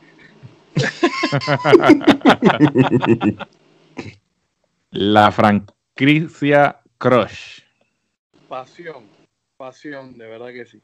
La 4.91 5.31
franquicia 5.31 6.81
Crush. 6.97 7.61
Pasión, 8.47 9.07
pasión, 9.57 10.17
de 10.17 10.27
verdad 10.27 10.49
que 10.49 10.65
sí. 10.65 10.81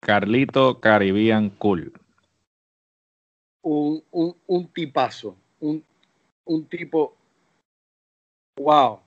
Carlito 0.00 0.80
Caribbean 0.80 1.50
Cool. 1.50 1.92
Un, 3.62 4.02
un, 4.10 4.36
un 4.46 4.68
tipazo, 4.68 5.36
un, 5.60 5.82
un 6.44 6.66
tipo, 6.66 7.16
wow, 8.56 9.00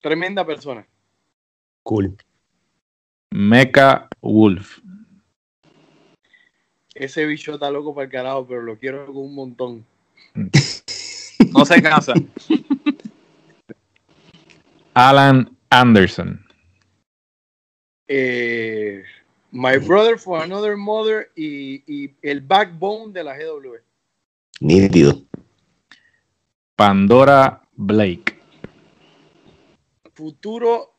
tremenda 0.00 0.44
persona. 0.44 0.86
Cool. 1.82 2.16
Mecha 3.32 4.08
Wolf. 4.20 4.78
Ese 6.94 7.24
bicho 7.24 7.54
está 7.54 7.70
loco 7.70 7.94
para 7.94 8.04
el 8.04 8.10
carajo, 8.12 8.46
pero 8.46 8.62
lo 8.62 8.78
quiero 8.78 9.06
con 9.06 9.16
un 9.16 9.34
montón. 9.34 9.86
No 11.52 11.66
se 11.66 11.82
cansa. 11.82 12.14
Alan 14.94 15.54
Anderson. 15.68 16.46
Eh, 18.06 19.02
My 19.50 19.76
Brother 19.76 20.18
for 20.18 20.40
Another 20.40 20.76
Mother 20.76 21.30
y, 21.34 21.82
y 21.86 22.14
el 22.22 22.40
backbone 22.40 23.12
de 23.12 23.24
la 23.24 23.36
GW. 23.36 23.74
Nítido. 24.60 25.20
Pandora 26.76 27.60
Blake. 27.72 28.40
Futuro 30.14 30.94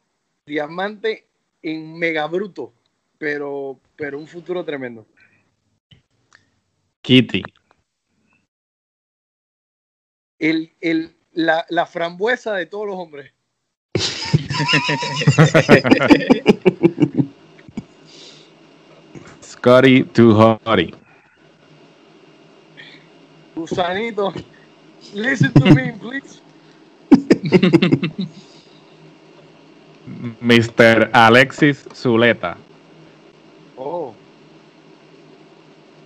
diamante 0.45 1.29
en 1.63 1.97
mega 1.97 2.27
bruto, 2.27 2.73
pero, 3.17 3.79
pero 3.95 4.19
un 4.19 4.27
futuro 4.27 4.63
tremendo. 4.63 5.07
Kitty. 7.01 7.41
El, 10.37 10.73
el, 10.81 11.15
la, 11.31 11.65
la 11.69 11.85
frambuesa 11.85 12.53
de 12.53 12.65
todos 12.65 12.87
los 12.87 12.97
hombres. 12.97 13.31
Scotty 19.41 20.03
Too 20.03 20.33
Hotty. 20.33 20.93
Gusanito, 23.55 24.33
listen 25.13 25.53
to 25.53 25.73
me, 25.73 25.93
please. 25.93 26.41
Mr. 30.41 31.09
Alexis 31.13 31.85
Zuleta. 31.93 32.57
Oh. 33.75 34.13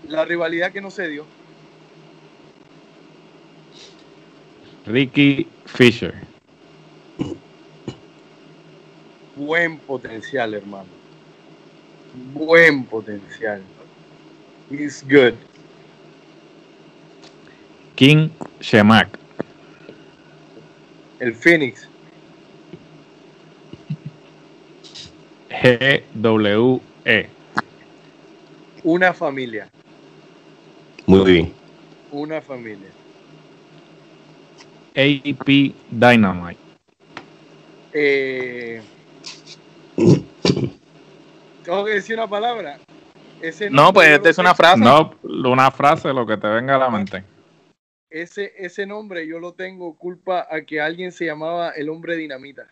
La 0.07 0.25
rivalidad 0.25 0.71
que 0.71 0.81
no 0.81 0.89
se 0.89 1.07
dio. 1.07 1.25
Ricky 4.85 5.47
Fisher. 5.65 6.13
Buen 9.35 9.77
potencial, 9.79 10.53
hermano. 10.53 10.89
Buen 12.33 12.85
potencial. 12.85 13.61
He's 14.69 15.03
good. 15.03 15.35
King 17.95 18.29
Shemak. 18.61 19.07
El 21.19 21.33
Phoenix. 21.33 21.87
GWE. 25.61 27.29
Una 28.83 29.13
familia. 29.13 29.69
Muy 31.05 31.31
bien. 31.31 31.53
Una 32.11 32.41
familia. 32.41 32.89
AP 34.95 35.73
Dynamite. 35.91 36.59
Eh, 37.93 38.81
tengo 41.63 41.85
que 41.85 41.91
decir 41.91 42.15
una 42.15 42.27
palabra. 42.27 42.79
Ese 43.41 43.69
No, 43.69 43.93
pues 43.93 44.09
esta 44.09 44.29
es 44.29 44.37
una 44.37 44.55
frase. 44.55 44.79
No, 44.79 45.11
una 45.23 45.69
frase, 45.71 46.13
lo 46.13 46.25
que 46.25 46.37
te 46.37 46.47
venga 46.47 46.75
a 46.75 46.79
la 46.79 46.89
mente. 46.89 47.23
Ese, 48.09 48.53
ese 48.57 48.85
nombre 48.85 49.27
yo 49.27 49.39
lo 49.39 49.53
tengo 49.53 49.95
culpa 49.97 50.47
a 50.49 50.61
que 50.61 50.81
alguien 50.81 51.11
se 51.11 51.25
llamaba 51.25 51.71
el 51.71 51.89
hombre 51.89 52.15
dinamita. 52.15 52.67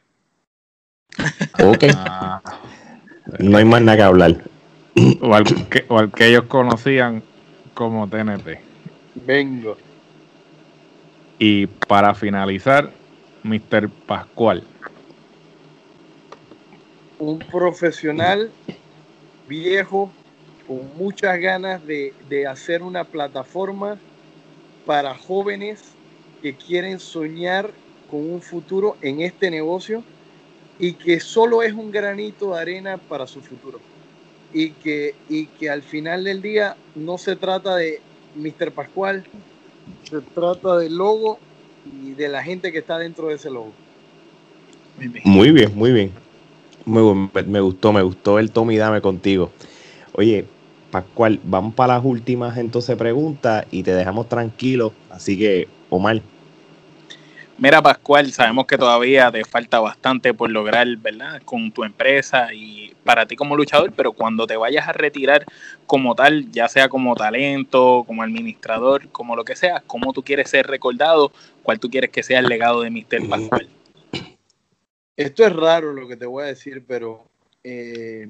Ok. 1.64 1.86
Ah, 1.96 2.42
No 3.40 3.58
hay 3.58 3.66
más 3.66 3.82
nada 3.82 3.98
que 3.98 4.04
hablar. 4.04 4.44
o, 5.22 5.34
al 5.34 5.44
que, 5.70 5.86
o 5.90 6.00
al 6.00 6.12
que 6.12 6.28
ellos 6.28 6.44
conocían 6.48 7.24
como 7.74 8.08
TNT. 8.08 8.60
Vengo. 9.26 9.78
Y 11.40 11.68
para 11.68 12.14
finalizar, 12.16 12.92
Mr. 13.44 13.90
Pascual. 14.08 14.64
Un 17.20 17.40
profesional 17.40 18.52
viejo 19.48 20.12
con 20.68 20.82
muchas 20.98 21.40
ganas 21.40 21.86
de, 21.86 22.14
de 22.30 22.48
hacer 22.48 22.82
una 22.82 23.04
plataforma 23.04 23.98
para 24.86 25.16
jóvenes 25.16 25.84
que 26.42 26.56
quieren 26.56 27.00
soñar 27.00 27.72
con 28.10 28.30
un 28.30 28.42
futuro 28.42 28.98
en 29.02 29.22
este 29.22 29.50
negocio 29.50 30.04
y 30.80 30.93
que 30.93 31.19
solo 31.19 31.64
es 31.64 31.73
un 31.73 31.91
granito 31.91 32.53
de 32.53 32.61
arena 32.61 32.97
para 32.97 33.27
su 33.27 33.41
futuro. 33.41 33.80
Y 34.53 34.72
que, 34.73 35.15
y 35.30 35.47
que 35.47 35.69
al 35.69 35.81
final 35.84 36.23
del 36.23 36.41
día 36.41 36.76
no 36.95 37.18
se 37.18 37.35
trata 37.35 37.76
de 37.76 37.99
Mr. 38.35 38.72
Pascual, 38.73 39.23
se 40.03 40.22
trata 40.34 40.77
del 40.77 40.95
logo 40.95 41.39
y 41.85 42.11
de 42.14 42.30
la 42.30 42.43
gente 42.43 42.72
que 42.72 42.80
está 42.80 42.97
dentro 42.97 43.27
de 43.27 43.35
ese 43.35 43.49
logo. 43.49 43.73
Muy 45.26 45.52
bien, 45.52 45.76
muy 45.76 45.91
bien. 45.91 46.11
Muy 46.85 47.02
buen- 47.02 47.31
me, 47.34 47.43
me 47.43 47.60
gustó, 47.61 47.91
me 47.91 48.02
gustó 48.02 48.38
el 48.39 48.52
Tommy 48.52 48.77
Dame 48.77 49.02
contigo. 49.02 49.52
Oye, 50.14 50.45
Pascual, 50.91 51.41
vamos 51.43 51.73
para 51.76 51.95
las 51.95 52.06
últimas 52.06 52.57
entonces 52.57 52.95
preguntas 52.95 53.65
y 53.72 53.84
te 53.84 53.91
dejamos 53.93 54.30
tranquilo. 54.30 54.93
Así 55.10 55.38
que, 55.38 55.68
Omar, 55.89 56.22
Mira, 57.57 57.82
Pascual, 57.82 58.32
sabemos 58.34 58.65
que 58.65 58.77
todavía 58.77 59.32
te 59.32 59.45
falta 59.45 59.80
bastante 59.80 60.34
por 60.34 60.52
lograr, 60.52 60.88
¿verdad? 60.98 61.41
Con 61.45 61.72
tu 61.72 61.86
empresa 61.86 62.53
y 62.53 62.94
para 63.06 63.26
ti 63.26 63.38
como 63.38 63.56
luchador, 63.56 63.94
pero 63.95 64.11
cuando 64.11 64.45
te 64.45 64.57
vayas 64.57 64.90
a 64.90 64.91
retirar 64.91 65.45
como 65.88 66.15
tal, 66.15 66.52
ya 66.52 66.68
sea 66.68 66.90
como 66.90 67.15
talento, 67.15 68.03
como 68.06 68.23
administrador, 68.23 69.07
como 69.10 69.38
lo 69.38 69.45
que 69.45 69.56
sea, 69.56 69.82
cómo 69.88 70.11
tú 70.11 70.22
quieres 70.22 70.49
ser 70.49 70.68
recordado, 70.68 71.32
cuál 71.64 71.80
tú 71.80 71.90
quieres 71.90 72.10
que 72.10 72.23
sea 72.23 72.40
el 72.40 72.48
legado 72.48 72.82
de 72.82 72.90
Mr. 72.90 73.30
Pascual. 73.30 73.69
Esto 75.15 75.45
es 75.45 75.53
raro 75.53 75.94
lo 75.94 76.10
que 76.10 76.18
te 76.18 76.26
voy 76.26 76.44
a 76.44 76.48
decir, 76.48 76.84
pero 76.86 77.23
eh, 77.64 78.27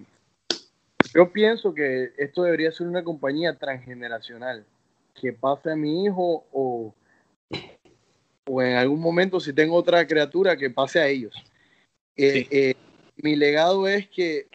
yo 1.16 1.32
pienso 1.32 1.74
que 1.74 2.12
esto 2.18 2.44
debería 2.44 2.72
ser 2.72 2.86
una 2.86 3.04
compañía 3.04 3.58
transgeneracional, 3.58 4.66
que 5.20 5.34
pase 5.34 5.72
a 5.72 5.76
mi 5.76 6.04
hijo 6.06 6.46
o, 6.54 6.94
o 8.48 8.62
en 8.62 8.76
algún 8.76 9.00
momento 9.00 9.40
si 9.40 9.54
tengo 9.54 9.76
otra 9.76 10.06
criatura 10.08 10.56
que 10.58 10.70
pase 10.70 11.00
a 11.00 11.08
ellos. 11.08 11.44
Eh, 12.16 12.32
Sí. 12.34 12.48
eh, 12.52 12.74
mi 13.18 13.36
legado 13.36 13.88
es 13.88 14.08
que 14.08 14.48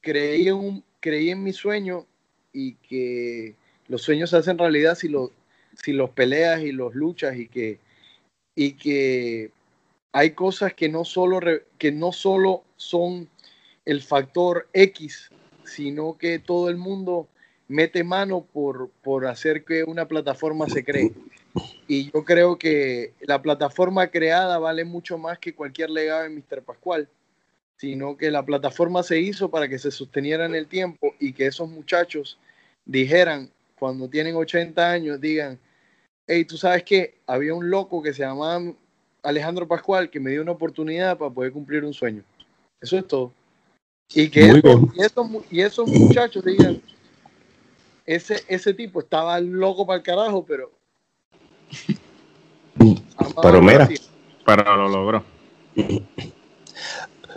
creí 0.00 0.48
en, 0.48 0.54
un, 0.54 0.84
creí 1.00 1.30
en 1.30 1.42
mi 1.42 1.52
sueño 1.52 2.06
y 2.52 2.74
que 2.74 3.54
los 3.88 4.02
sueños 4.02 4.30
se 4.30 4.36
hacen 4.36 4.58
realidad 4.58 4.94
si, 4.94 5.08
lo, 5.08 5.32
si 5.82 5.92
los 5.92 6.10
peleas 6.10 6.62
y 6.62 6.72
los 6.72 6.94
luchas 6.94 7.36
y 7.36 7.48
que, 7.48 7.78
y 8.54 8.72
que 8.72 9.50
hay 10.12 10.30
cosas 10.30 10.74
que 10.74 10.88
no 10.88 11.04
solo, 11.04 11.40
re- 11.40 11.64
que 11.78 11.92
no 11.92 12.12
solo 12.12 12.64
son 12.76 13.28
el 13.84 14.02
factor 14.02 14.68
X, 14.72 15.30
sino 15.64 16.16
que 16.16 16.38
todo 16.38 16.68
el 16.70 16.76
mundo 16.76 17.28
mete 17.68 18.02
mano 18.02 18.44
por, 18.52 18.90
por 19.02 19.26
hacer 19.26 19.64
que 19.64 19.84
una 19.84 20.06
plataforma 20.08 20.68
se 20.68 20.84
cree. 20.84 21.12
Y 21.88 22.10
yo 22.12 22.24
creo 22.24 22.56
que 22.56 23.14
la 23.20 23.42
plataforma 23.42 24.08
creada 24.08 24.58
vale 24.58 24.84
mucho 24.84 25.18
más 25.18 25.38
que 25.38 25.54
cualquier 25.54 25.90
legado 25.90 26.22
de 26.22 26.30
Mr. 26.30 26.62
Pascual, 26.62 27.08
sino 27.76 28.16
que 28.16 28.30
la 28.30 28.44
plataforma 28.44 29.02
se 29.02 29.20
hizo 29.20 29.50
para 29.50 29.68
que 29.68 29.78
se 29.78 29.90
sosteniera 29.90 30.44
en 30.44 30.54
el 30.54 30.66
tiempo 30.66 31.14
y 31.18 31.32
que 31.32 31.46
esos 31.46 31.68
muchachos 31.68 32.38
dijeran, 32.84 33.50
cuando 33.78 34.08
tienen 34.08 34.36
80 34.36 34.90
años, 34.90 35.20
digan, 35.20 35.58
hey, 36.26 36.44
tú 36.44 36.56
sabes 36.56 36.84
que 36.84 37.14
había 37.26 37.54
un 37.54 37.70
loco 37.70 38.02
que 38.02 38.12
se 38.12 38.22
llamaba 38.22 38.72
Alejandro 39.22 39.66
Pascual 39.66 40.10
que 40.10 40.20
me 40.20 40.30
dio 40.30 40.42
una 40.42 40.52
oportunidad 40.52 41.18
para 41.18 41.30
poder 41.30 41.52
cumplir 41.52 41.84
un 41.84 41.94
sueño. 41.94 42.22
Eso 42.80 42.98
es 42.98 43.06
todo. 43.06 43.32
Y 44.12 44.28
que 44.28 44.42
y, 44.42 45.56
y 45.56 45.60
esos 45.62 45.88
muchachos 45.88 46.44
digan, 46.44 46.80
ese, 48.06 48.42
ese 48.48 48.74
tipo 48.74 49.00
estaba 49.00 49.40
loco 49.40 49.86
para 49.86 49.98
el 49.98 50.02
carajo, 50.02 50.44
pero... 50.44 50.70
Pero 53.42 53.62
mira. 53.62 53.88
Pero 54.44 54.76
lo 54.76 54.88
logró. 54.88 55.24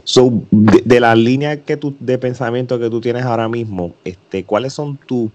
So, 0.03 0.31
de, 0.51 0.81
de 0.83 0.99
la 0.99 1.15
línea 1.15 1.63
que 1.63 1.77
tú, 1.77 1.95
de 1.99 2.17
pensamiento 2.17 2.79
que 2.79 2.89
tú 2.89 2.99
tienes 2.99 3.23
ahora 3.23 3.47
mismo, 3.47 3.93
este, 4.03 4.43
¿cuáles 4.43 4.73
son 4.73 4.97
tus, 4.97 5.31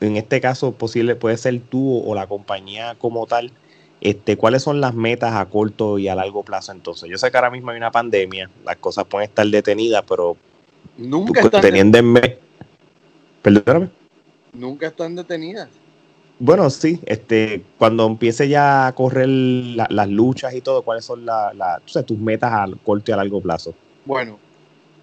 en 0.00 0.16
este 0.16 0.40
caso 0.40 0.72
posible, 0.72 1.14
puede 1.16 1.36
ser 1.36 1.58
tú 1.60 2.02
o 2.04 2.14
la 2.14 2.26
compañía 2.26 2.96
como 2.98 3.26
tal, 3.26 3.52
este, 4.00 4.36
¿cuáles 4.36 4.62
son 4.62 4.80
las 4.80 4.94
metas 4.94 5.34
a 5.34 5.44
corto 5.46 5.98
y 5.98 6.08
a 6.08 6.14
largo 6.14 6.42
plazo 6.42 6.72
entonces? 6.72 7.08
Yo 7.08 7.18
sé 7.18 7.30
que 7.30 7.36
ahora 7.36 7.50
mismo 7.50 7.70
hay 7.70 7.76
una 7.76 7.90
pandemia, 7.90 8.50
las 8.64 8.76
cosas 8.76 9.04
pueden 9.04 9.28
estar 9.28 9.46
detenidas, 9.46 10.04
pero 10.08 10.36
nunca 10.96 11.40
están 11.40 11.60
teniendo 11.60 11.98
en 11.98 12.12
mente... 12.12 12.40
Perdóname. 13.42 13.90
Nunca 14.52 14.88
están 14.88 15.14
detenidas. 15.14 15.68
Bueno, 16.42 16.70
sí, 16.70 16.98
este, 17.04 17.62
cuando 17.76 18.06
empiece 18.06 18.48
ya 18.48 18.86
a 18.86 18.94
correr 18.94 19.28
la, 19.28 19.86
las 19.90 20.08
luchas 20.08 20.54
y 20.54 20.62
todo, 20.62 20.82
¿cuáles 20.82 21.04
son 21.04 21.26
la, 21.26 21.52
la, 21.54 21.82
tus 22.02 22.18
metas 22.18 22.50
a 22.50 22.66
corto 22.82 23.10
y 23.10 23.12
a 23.12 23.18
largo 23.18 23.42
plazo? 23.42 23.74
Bueno, 24.06 24.38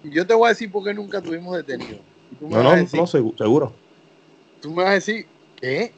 yo 0.02 0.26
te 0.26 0.34
voy 0.34 0.46
a 0.46 0.48
decir 0.48 0.70
por 0.72 0.84
qué 0.84 0.92
nunca 0.92 1.22
tuvimos 1.22 1.56
detenido. 1.56 2.00
No, 2.40 2.60
no, 2.60 2.74
decir, 2.74 2.98
no, 2.98 3.06
seguro. 3.06 3.72
Tú 4.60 4.70
me 4.70 4.82
vas 4.82 4.90
a 4.90 4.94
decir, 4.94 5.26
¿qué? 5.60 5.92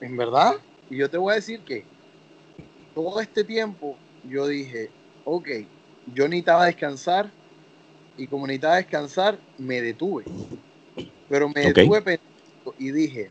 ¿En 0.00 0.16
verdad? 0.16 0.52
Y 0.88 0.98
yo 0.98 1.10
te 1.10 1.18
voy 1.18 1.32
a 1.32 1.36
decir 1.36 1.58
que 1.64 1.84
todo 2.94 3.20
este 3.20 3.42
tiempo 3.42 3.96
yo 4.22 4.46
dije, 4.46 4.90
ok, 5.24 5.48
yo 6.14 6.28
necesitaba 6.28 6.66
descansar 6.66 7.32
y 8.16 8.28
como 8.28 8.46
necesitaba 8.46 8.76
descansar, 8.76 9.38
me 9.58 9.82
detuve. 9.82 10.24
Pero 11.28 11.48
me 11.48 11.72
detuve 11.72 12.00
pensando 12.00 12.74
y 12.78 12.92
dije, 12.92 13.30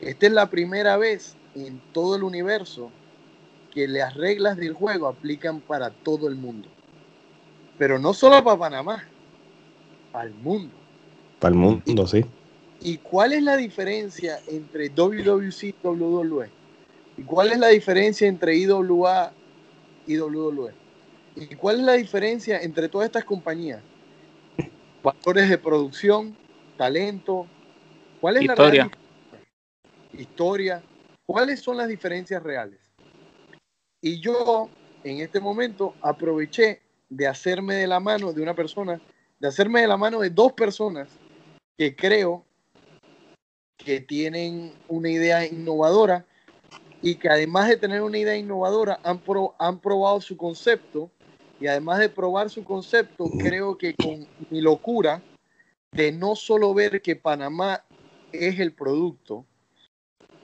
esta 0.00 0.26
es 0.26 0.32
la 0.32 0.48
primera 0.50 0.96
vez 0.96 1.36
en 1.54 1.80
todo 1.92 2.16
el 2.16 2.22
universo 2.22 2.90
que 3.72 3.88
las 3.88 4.14
reglas 4.14 4.56
del 4.56 4.72
juego 4.72 5.08
aplican 5.08 5.60
para 5.60 5.90
todo 5.90 6.28
el 6.28 6.36
mundo. 6.36 6.68
Pero 7.76 7.98
no 7.98 8.14
solo 8.14 8.42
para 8.42 8.58
Panamá, 8.58 9.04
para 10.12 10.26
el 10.26 10.34
mundo. 10.34 10.74
Para 11.38 11.52
el 11.52 11.58
mundo, 11.58 12.06
sí. 12.06 12.24
¿Y 12.80 12.98
cuál 12.98 13.32
es 13.32 13.42
la 13.42 13.56
diferencia 13.56 14.38
entre 14.48 14.88
WWC 14.88 15.62
y 15.64 15.74
WWE? 15.82 16.50
¿Y 17.16 17.22
cuál 17.22 17.52
es 17.52 17.58
la 17.58 17.68
diferencia 17.68 18.28
entre 18.28 18.56
IWA 18.56 19.32
y 20.06 20.18
WWE? 20.18 20.72
¿Y 21.36 21.54
cuál 21.56 21.80
es 21.80 21.82
la 21.82 21.92
diferencia 21.94 22.60
entre 22.60 22.88
todas 22.88 23.06
estas 23.06 23.24
compañías? 23.24 23.80
Factores 25.02 25.48
de 25.48 25.58
producción, 25.58 26.36
talento. 26.76 27.46
¿Cuál 28.20 28.36
es 28.36 28.42
Historia. 28.42 28.84
la 28.84 28.97
historia, 30.12 30.82
cuáles 31.26 31.60
son 31.60 31.76
las 31.76 31.88
diferencias 31.88 32.42
reales. 32.42 32.78
Y 34.00 34.20
yo 34.20 34.68
en 35.04 35.20
este 35.20 35.40
momento 35.40 35.94
aproveché 36.02 36.80
de 37.08 37.26
hacerme 37.26 37.74
de 37.76 37.86
la 37.86 38.00
mano 38.00 38.32
de 38.32 38.42
una 38.42 38.54
persona, 38.54 39.00
de 39.38 39.48
hacerme 39.48 39.80
de 39.80 39.88
la 39.88 39.96
mano 39.96 40.20
de 40.20 40.30
dos 40.30 40.52
personas 40.52 41.08
que 41.76 41.94
creo 41.94 42.44
que 43.76 44.00
tienen 44.00 44.72
una 44.88 45.10
idea 45.10 45.46
innovadora 45.46 46.26
y 47.00 47.14
que 47.14 47.28
además 47.28 47.68
de 47.68 47.76
tener 47.76 48.02
una 48.02 48.18
idea 48.18 48.36
innovadora 48.36 48.98
han, 49.04 49.18
pro, 49.20 49.54
han 49.58 49.78
probado 49.78 50.20
su 50.20 50.36
concepto 50.36 51.10
y 51.60 51.66
además 51.66 51.98
de 51.98 52.08
probar 52.08 52.50
su 52.50 52.64
concepto, 52.64 53.30
creo 53.38 53.78
que 53.78 53.94
con 53.94 54.26
mi 54.50 54.60
locura 54.60 55.22
de 55.92 56.12
no 56.12 56.36
solo 56.36 56.74
ver 56.74 57.00
que 57.00 57.16
Panamá 57.16 57.84
es 58.32 58.60
el 58.60 58.72
producto, 58.72 59.44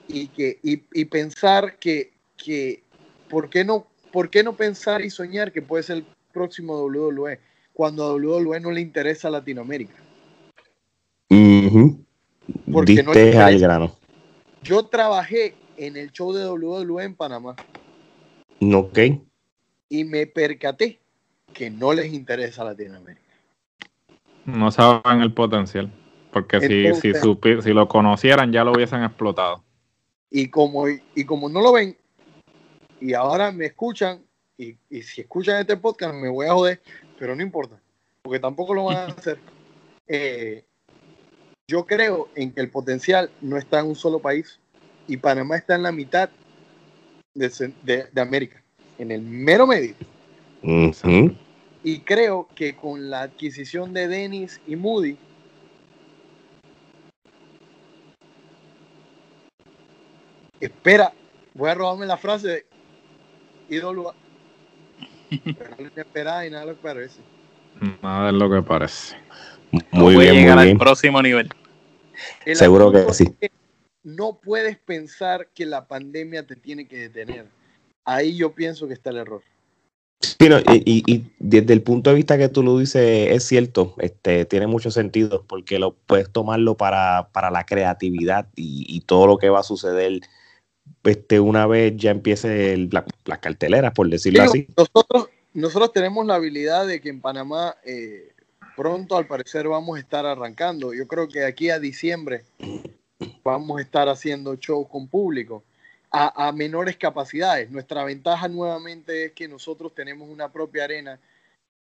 y, 0.08 0.28
que, 0.28 0.58
y, 0.62 1.04
pensar 1.06 1.78
que, 1.78 2.12
que 2.36 2.82
¿por, 3.28 3.48
qué 3.48 3.64
no, 3.64 3.86
¿por 4.12 4.30
qué 4.30 4.42
no 4.42 4.54
pensar 4.54 5.02
y 5.02 5.10
soñar 5.10 5.52
que 5.52 5.62
puede 5.62 5.82
ser 5.82 5.98
el 5.98 6.06
próximo 6.32 6.82
WWE 6.84 7.40
cuando 7.72 8.04
a 8.04 8.14
WWE 8.14 8.60
no 8.60 8.70
le 8.70 8.80
interesa 8.80 9.30
Latinoamérica? 9.30 9.94
Porque 12.70 13.02
no 13.02 13.12
al 13.12 13.58
grano. 13.58 13.96
Yo 14.62 14.84
trabajé 14.84 15.54
en 15.76 15.96
el 15.96 16.10
show 16.12 16.32
de 16.32 16.48
WWE 16.48 17.04
en 17.04 17.14
Panamá. 17.14 17.56
Ok. 18.60 18.98
Y 19.88 20.04
me 20.04 20.26
percaté 20.26 21.00
que 21.52 21.70
no 21.70 21.92
les 21.92 22.12
interesa 22.12 22.64
Latinoamérica. 22.64 23.22
No 24.44 24.70
saben 24.70 25.20
el 25.22 25.32
potencial. 25.32 25.90
Porque 26.32 26.60
si, 26.60 27.12
si, 27.12 27.62
si 27.62 27.72
lo 27.72 27.88
conocieran 27.88 28.52
ya 28.52 28.64
lo 28.64 28.72
hubiesen 28.72 29.04
explotado. 29.04 29.62
Y 30.36 30.48
como, 30.48 30.88
y 30.88 31.24
como 31.24 31.48
no 31.48 31.60
lo 31.60 31.72
ven, 31.72 31.96
y 33.00 33.14
ahora 33.14 33.52
me 33.52 33.66
escuchan, 33.66 34.20
y, 34.58 34.74
si 35.00 35.20
escuchan 35.20 35.60
este 35.60 35.76
podcast 35.76 36.12
me 36.12 36.28
voy 36.28 36.48
a 36.48 36.52
joder, 36.52 36.82
pero 37.16 37.36
no 37.36 37.42
importa, 37.42 37.80
porque 38.20 38.40
tampoco 38.40 38.74
lo 38.74 38.86
van 38.86 38.96
a 38.96 39.04
hacer. 39.16 39.38
Eh, 40.08 40.64
yo 41.68 41.86
creo 41.86 42.30
en 42.34 42.50
que 42.50 42.62
el 42.62 42.68
potencial 42.68 43.30
no 43.42 43.56
está 43.56 43.78
en 43.78 43.86
un 43.86 43.94
solo 43.94 44.18
país 44.18 44.58
y 45.06 45.18
Panamá 45.18 45.56
está 45.56 45.76
en 45.76 45.84
la 45.84 45.92
mitad 45.92 46.28
de, 47.32 48.08
América, 48.16 48.60
en 48.98 49.12
el 49.12 49.22
mero 49.22 49.68
medio. 49.68 49.94
Y 51.84 52.00
creo 52.00 52.48
que 52.56 52.74
con 52.74 53.08
la 53.08 53.22
adquisición 53.22 53.92
de 53.92 54.08
Dennis 54.08 54.60
y 54.66 54.74
Moody, 54.74 55.16
espera, 60.60 61.12
voy 61.54 61.70
a 61.70 61.74
robarme 61.74 62.06
la 62.06 62.16
frase 62.16 62.48
de 62.48 62.66
ídolo. 63.68 64.14
espera 65.96 66.46
y 66.46 66.50
nada 66.50 66.66
lo 66.66 66.74
que 66.74 66.82
parece. 66.82 67.20
Nada 68.02 68.28
es 68.28 68.34
lo 68.34 68.50
que 68.50 68.62
parece. 68.62 69.16
Muy 69.90 70.16
bien, 70.16 70.34
llegar 70.34 70.58
al 70.58 70.76
próximo 70.78 71.20
nivel. 71.22 71.48
Seguro 72.52 72.92
que 72.92 73.12
sí. 73.12 73.34
no 74.02 74.38
puedes 74.42 74.78
pensar 74.78 75.48
que 75.54 75.66
la 75.66 75.86
pandemia 75.86 76.46
te 76.46 76.56
tiene 76.56 76.86
que 76.86 77.08
detener. 77.08 77.46
Ahí 78.04 78.36
yo 78.36 78.54
pienso 78.54 78.86
que 78.86 78.94
está 78.94 79.10
el 79.10 79.16
error. 79.16 79.42
y, 80.38 81.24
desde 81.38 81.72
el 81.72 81.82
punto 81.82 82.10
de 82.10 82.16
vista 82.16 82.38
que 82.38 82.48
tú 82.48 82.62
lo 82.62 82.78
dices, 82.78 83.30
es 83.30 83.44
cierto, 83.44 83.94
este, 83.98 84.44
tiene 84.44 84.66
mucho 84.66 84.90
sentido, 84.90 85.44
porque 85.46 85.78
lo 85.78 85.94
puedes 85.94 86.30
tomarlo 86.30 86.76
para, 86.76 87.30
para 87.32 87.50
la 87.50 87.64
creatividad 87.64 88.46
y, 88.54 88.84
y, 88.88 89.00
todo 89.00 89.26
lo 89.26 89.38
que 89.38 89.48
va 89.48 89.60
a 89.60 89.64
suceder 89.64 90.20
este, 91.04 91.40
una 91.40 91.66
vez 91.66 91.94
ya 91.96 92.10
empiece 92.10 92.76
las 92.76 93.38
carteleras, 93.40 93.92
por 93.92 94.08
decirlo 94.08 94.42
así. 94.42 94.66
Nosotros, 94.76 95.28
nosotros 95.52 95.92
tenemos 95.92 96.26
la 96.26 96.36
habilidad 96.36 96.86
de 96.86 97.00
que 97.00 97.10
en 97.10 97.20
Panamá 97.20 97.76
eh, 97.84 98.32
pronto 98.76 99.16
al 99.16 99.26
parecer 99.26 99.68
vamos 99.68 99.96
a 99.96 100.00
estar 100.00 100.26
arrancando. 100.26 100.94
Yo 100.94 101.06
creo 101.06 101.28
que 101.28 101.44
aquí 101.44 101.70
a 101.70 101.78
diciembre 101.78 102.44
vamos 103.42 103.78
a 103.78 103.82
estar 103.82 104.08
haciendo 104.08 104.54
shows 104.56 104.88
con 104.88 105.08
público 105.08 105.62
a, 106.10 106.48
a 106.48 106.52
menores 106.52 106.96
capacidades. 106.96 107.70
Nuestra 107.70 108.04
ventaja 108.04 108.48
nuevamente 108.48 109.26
es 109.26 109.32
que 109.32 109.48
nosotros 109.48 109.94
tenemos 109.94 110.28
una 110.28 110.50
propia 110.50 110.84
arena 110.84 111.20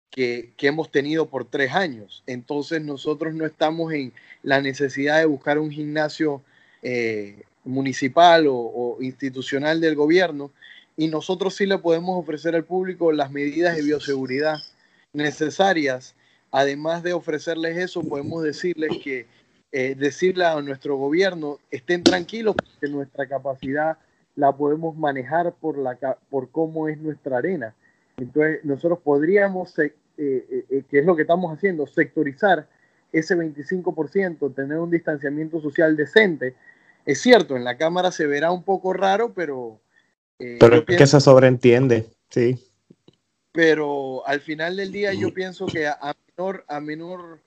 que, 0.09 0.53
que, 0.57 0.67
hemos 0.67 0.91
tenido 0.91 1.27
por 1.27 1.45
tres 1.45 1.73
años. 1.73 2.23
Entonces 2.27 2.81
nosotros 2.81 3.33
no 3.33 3.45
estamos 3.45 3.93
en 3.93 4.13
la 4.43 4.61
necesidad 4.61 5.19
de 5.19 5.25
buscar 5.25 5.59
un 5.59 5.71
gimnasio 5.71 6.41
eh, 6.81 7.43
municipal 7.67 8.45
o, 8.49 8.97
institucional 9.01 9.79
del 9.81 9.95
gobierno 9.95 10.51
y 10.95 11.07
nosotros 11.07 11.55
sí 11.55 11.65
le 11.65 11.77
podemos 11.77 12.17
ofrecer 12.17 12.55
al 12.55 12.63
público 12.63 13.11
las 13.11 13.31
medidas 13.31 13.75
de 13.75 13.83
bioseguridad 13.83 14.55
necesarias. 15.13 16.15
Además 16.51 17.03
de 17.03 17.13
ofrecerles 17.13 17.77
eso, 17.77 18.01
podemos 18.03 18.43
decirles 18.43 18.97
que 19.03 19.27
eh, 19.71 19.95
decirle 19.95 20.45
a 20.45 20.59
nuestro 20.61 20.95
gobierno 20.95 21.59
estén 21.69 22.03
tranquilos 22.03 22.55
porque 22.55 22.91
nuestra 22.91 23.27
capacidad 23.27 23.97
la 24.35 24.55
podemos 24.55 24.95
manejar 24.97 25.53
por, 25.53 25.77
la, 25.77 25.97
por 26.29 26.49
cómo 26.49 26.87
es 26.87 26.97
nuestra 26.99 27.37
arena. 27.37 27.75
Entonces, 28.17 28.63
nosotros 28.63 28.99
podríamos, 29.03 29.77
eh, 29.77 29.93
eh, 30.17 30.83
que 30.89 30.99
es 30.99 31.05
lo 31.05 31.15
que 31.15 31.23
estamos 31.23 31.55
haciendo, 31.55 31.85
sectorizar 31.85 32.67
ese 33.11 33.35
25%, 33.35 34.53
tener 34.55 34.77
un 34.77 34.89
distanciamiento 34.89 35.61
social 35.61 35.95
decente 35.95 36.55
es 37.07 37.21
cierto, 37.21 37.55
en 37.55 37.63
la 37.63 37.77
cámara 37.77 38.11
se 38.11 38.27
verá 38.27 38.51
un 38.51 38.63
poco 38.63 38.91
raro, 38.91 39.33
pero... 39.33 39.79
Eh, 40.39 40.57
pero 40.59 40.83
es 40.85 40.97
que 40.97 41.07
se 41.07 41.21
sobreentiende, 41.21 42.05
sí. 42.29 42.59
Pero 43.53 44.27
al 44.27 44.41
final 44.41 44.75
del 44.75 44.91
día 44.91 45.13
yo 45.13 45.33
pienso 45.33 45.67
que 45.67 45.87
a, 45.87 46.13
menor, 46.35 46.65
a 46.67 46.81
menor, 46.81 47.39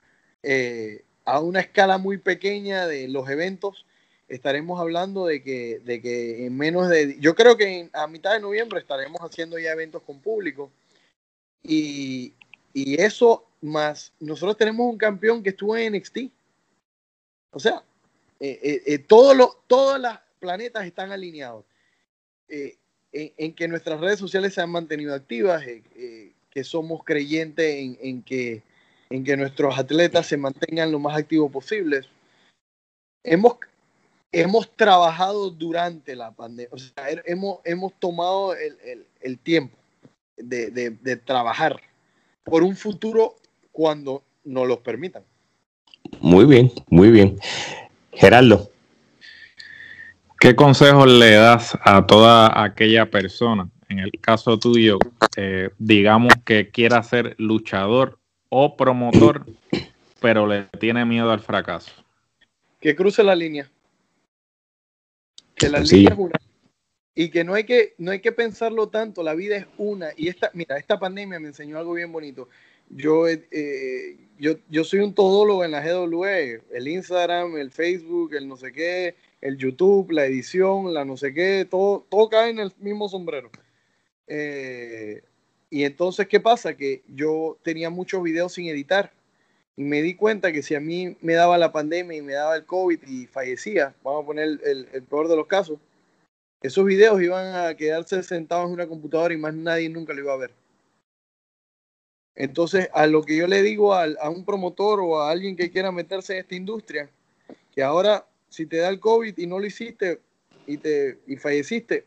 eh, 0.43 1.05
a 1.27 1.41
una 1.41 1.61
escala 1.61 1.99
muy 1.99 2.17
pequeña 2.17 2.87
de 2.87 3.07
los 3.09 3.29
eventos, 3.29 3.85
estaremos 4.29 4.81
hablando 4.81 5.27
de 5.27 5.43
que, 5.43 5.81
de 5.85 6.01
que 6.01 6.47
en 6.47 6.57
menos 6.57 6.89
de, 6.89 7.19
yo 7.21 7.35
creo 7.35 7.59
que 7.59 7.91
a 7.93 8.07
mitad 8.07 8.33
de 8.33 8.41
noviembre 8.41 8.81
estaremos 8.81 9.21
haciendo 9.21 9.59
ya 9.59 9.73
eventos 9.73 10.03
con 10.03 10.21
público. 10.21 10.71
Y, 11.63 12.33
y 12.73 12.99
eso 12.99 13.45
más, 13.61 14.15
nosotros 14.21 14.57
tenemos 14.57 14.91
un 14.91 14.97
campeón 14.97 15.43
que 15.43 15.51
estuvo 15.51 15.77
en 15.77 15.95
NXT. 15.95 16.19
O 17.53 17.61
sea, 17.61 17.85
eh, 18.41 18.59
eh, 18.63 18.83
eh, 18.87 18.99
todos 18.99 19.37
los 19.37 19.67
todos 19.67 20.01
los 20.01 20.13
planetas 20.39 20.87
están 20.87 21.13
alineados. 21.13 21.65
En, 23.13 23.55
que 23.55 23.69
nuestras 23.69 24.01
redes 24.01 24.19
sociales 24.19 24.55
se 24.55 24.61
han 24.61 24.71
mantenido 24.71 25.15
activas, 25.15 25.63
que 25.65 26.65
somos 26.65 27.05
creyentes 27.05 27.97
en, 28.01 28.23
que, 28.23 28.63
en 29.09 29.23
que 29.23 29.37
nuestros 29.37 29.79
atletas 29.79 30.27
se 30.27 30.37
mantengan 30.37 30.91
lo 30.91 30.99
más 30.99 31.17
activos 31.17 31.51
posibles. 31.53 32.07
Hemos, 33.23 33.55
hemos 34.33 34.75
trabajado 34.77 35.51
durante 35.51 36.17
la 36.17 36.33
pandemia, 36.33 36.71
o 36.73 36.79
sea, 36.79 37.09
hemos, 37.25 37.59
hemos 37.65 37.93
tomado 38.01 38.55
el, 38.55 39.39
tiempo 39.39 39.77
de, 40.37 40.71
de, 40.71 41.17
trabajar 41.17 41.81
por 42.45 42.63
un 42.63 42.75
futuro 42.75 43.37
cuando 43.71 44.25
nos 44.45 44.67
lo 44.67 44.83
permitan. 44.83 45.25
Muy 46.21 46.47
bien, 46.47 46.73
muy 46.89 47.11
bien. 47.11 47.39
Gerardo. 48.13 48.71
¿Qué 50.41 50.57
consejos 50.57 51.07
le 51.07 51.33
das 51.33 51.77
a 51.83 52.07
toda 52.07 52.63
aquella 52.63 53.11
persona, 53.11 53.69
en 53.91 53.99
el 53.99 54.11
caso 54.21 54.59
tuyo, 54.59 54.99
eh, 55.37 55.69
digamos 55.79 56.33
que 56.47 56.71
quiera 56.71 57.03
ser 57.03 57.35
luchador 57.39 58.19
o 58.49 58.75
promotor, 58.77 59.45
pero 60.21 60.47
le 60.47 60.63
tiene 60.79 61.05
miedo 61.05 61.31
al 61.31 61.41
fracaso? 61.41 61.93
Que 62.81 62.97
cruce 62.97 63.23
la 63.23 63.37
línea. 63.37 63.71
Que 65.55 65.69
la 65.69 65.81
línea 65.81 66.13
es 66.13 66.19
una. 66.19 66.41
Y 67.15 67.29
que 67.29 67.45
no 67.45 67.53
hay 67.53 67.65
que, 67.65 67.95
no 67.99 68.13
hay 68.13 68.21
que 68.21 68.33
pensarlo 68.33 68.89
tanto, 68.89 69.23
la 69.23 69.35
vida 69.35 69.57
es 69.57 69.67
una. 69.77 70.09
Y 70.17 70.29
esta, 70.29 70.51
mira, 70.55 70.79
esta 70.79 70.99
pandemia 70.99 71.39
me 71.39 71.49
enseñó 71.49 71.79
algo 71.79 71.93
bien 71.93 72.11
bonito. 72.11 72.49
Yo, 72.91 73.29
eh, 73.29 74.17
yo, 74.39 74.55
yo 74.69 74.85
soy 74.85 75.01
un 75.01 75.15
todólogo 75.15 75.65
en 75.65 75.71
la 75.71 75.81
GWE, 75.81 76.63
el 76.73 76.89
Instagram, 76.89 77.57
el 77.57 77.71
Facebook, 77.71 78.35
el 78.35 78.49
no 78.49 78.57
sé 78.57 78.73
qué, 78.73 79.15
el 79.41 79.57
YouTube, 79.57 80.11
la 80.11 80.27
edición, 80.27 80.93
la 80.93 81.05
no 81.05 81.17
sé 81.17 81.33
qué, 81.33 81.67
todo, 81.71 82.07
todo 82.11 82.29
cae 82.29 82.51
en 82.51 82.59
el 82.59 82.73
mismo 82.79 83.09
sombrero. 83.09 83.51
Eh, 84.27 85.23
y 85.71 85.85
entonces, 85.85 86.27
¿qué 86.27 86.41
pasa? 86.41 86.77
Que 86.77 87.03
yo 87.09 87.59
tenía 87.63 87.91
muchos 87.91 88.23
videos 88.23 88.55
sin 88.55 88.67
editar 88.67 89.13
y 89.77 89.85
me 89.85 90.03
di 90.03 90.15
cuenta 90.15 90.53
que 90.53 90.63
si 90.63 90.75
a 90.75 90.81
mí 90.81 91.17
me 91.21 91.35
daba 91.35 91.57
la 91.59 91.73
pandemia 91.73 92.19
y 92.19 92.23
me 92.23 92.35
daba 92.35 92.57
el 92.57 92.67
COVID 92.67 93.01
y 93.07 93.27
fallecía, 93.27 93.95
vamos 94.03 94.25
a 94.25 94.27
poner 94.27 94.45
el, 94.65 94.89
el 94.93 95.03
peor 95.05 95.29
de 95.29 95.37
los 95.37 95.47
casos, 95.47 95.79
esos 96.63 96.85
videos 96.85 97.23
iban 97.23 97.55
a 97.55 97.75
quedarse 97.75 98.23
sentados 98.23 98.67
en 98.67 98.75
una 98.75 98.87
computadora 98.87 99.33
y 99.33 99.39
más 99.39 99.55
nadie 99.55 99.89
nunca 99.89 100.13
lo 100.13 100.21
iba 100.21 100.35
a 100.35 100.37
ver. 100.37 100.60
Entonces, 102.35 102.89
a 102.93 103.07
lo 103.07 103.23
que 103.23 103.37
yo 103.37 103.47
le 103.47 103.63
digo 103.63 103.93
a, 103.93 104.05
a, 104.21 104.31
un 104.31 104.45
promotor 104.45 105.01
o 105.01 105.21
a 105.21 105.31
alguien 105.31 105.57
que 105.57 105.71
quiera 105.71 105.93
meterse 105.93 106.35
en 106.35 106.41
esta 106.41 106.55
industria, 106.55 107.11
que 107.75 107.83
ahora 107.83 108.27
si 108.49 108.67
te 108.67 108.79
da 108.79 108.89
el 108.89 109.01
COVID 109.01 109.39
y 109.39 109.47
no 109.47 109.59
lo 109.59 109.67
hiciste 109.67 110.21
y, 110.67 110.77
te, 110.77 111.19
y 111.27 111.37
falleciste, 111.37 112.05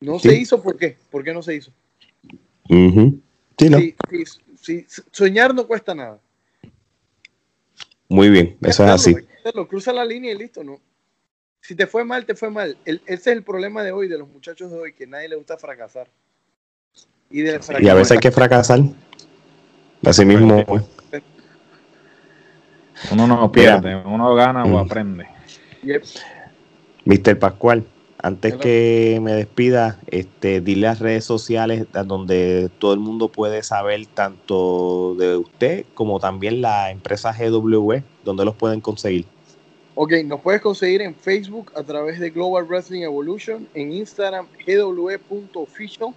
no 0.00 0.18
se 0.18 0.34
hizo, 0.34 0.62
¿por 0.62 0.76
qué? 0.76 0.96
¿Por 1.10 1.22
qué 1.22 1.32
no 1.32 1.42
se 1.42 1.56
hizo? 1.56 1.72
sí, 4.60 4.86
soñar 5.10 5.54
no 5.54 5.66
cuesta 5.66 5.94
nada. 5.94 6.20
Muy 8.08 8.28
bien, 8.28 8.58
eso 8.62 8.84
es 8.84 8.90
así. 8.90 9.14
cruza 9.68 9.92
la 9.92 10.04
línea 10.04 10.32
y 10.32 10.38
listo, 10.38 10.64
¿no? 10.64 10.80
Si 11.60 11.76
te 11.76 11.86
fue 11.86 12.04
mal, 12.04 12.26
te 12.26 12.34
fue 12.34 12.50
mal. 12.50 12.76
ese 12.84 13.00
es 13.06 13.26
el 13.28 13.44
problema 13.44 13.84
de 13.84 13.92
hoy, 13.92 14.08
de 14.08 14.18
los 14.18 14.28
muchachos 14.28 14.72
de 14.72 14.78
hoy, 14.78 14.92
que 14.92 15.06
nadie 15.06 15.28
le 15.28 15.36
gusta 15.36 15.56
fracasar. 15.56 16.08
Y, 17.32 17.44
y 17.44 17.88
a 17.88 17.94
veces 17.94 18.12
hay 18.12 18.18
que 18.18 18.30
fracasar. 18.30 18.80
Así 20.04 20.24
mismo. 20.24 20.64
Uno 23.10 23.26
no 23.26 23.50
pierde, 23.50 23.96
uno 23.96 24.34
gana 24.34 24.64
o 24.64 24.68
mm. 24.68 24.76
aprende. 24.76 25.26
Mister 27.04 27.38
Pascual, 27.38 27.84
antes 28.18 28.54
que 28.54 29.18
me 29.20 29.32
despida, 29.32 29.98
este, 30.06 30.60
dile 30.60 30.82
las 30.82 31.00
redes 31.00 31.24
sociales 31.24 31.86
donde 32.06 32.70
todo 32.78 32.94
el 32.94 33.00
mundo 33.00 33.28
puede 33.28 33.62
saber 33.64 34.06
tanto 34.06 35.16
de 35.16 35.36
usted 35.36 35.84
como 35.94 36.20
también 36.20 36.60
la 36.60 36.90
empresa 36.92 37.32
GW, 37.36 37.94
donde 38.24 38.44
los 38.44 38.54
pueden 38.54 38.80
conseguir. 38.80 39.26
Ok, 39.94 40.12
nos 40.24 40.40
puedes 40.40 40.62
conseguir 40.62 41.02
en 41.02 41.14
Facebook 41.14 41.72
a 41.76 41.82
través 41.82 42.18
de 42.18 42.30
Global 42.30 42.64
Wrestling 42.64 43.02
Evolution, 43.02 43.68
en 43.74 43.92
Instagram 43.92 44.46
gw.official, 44.66 46.14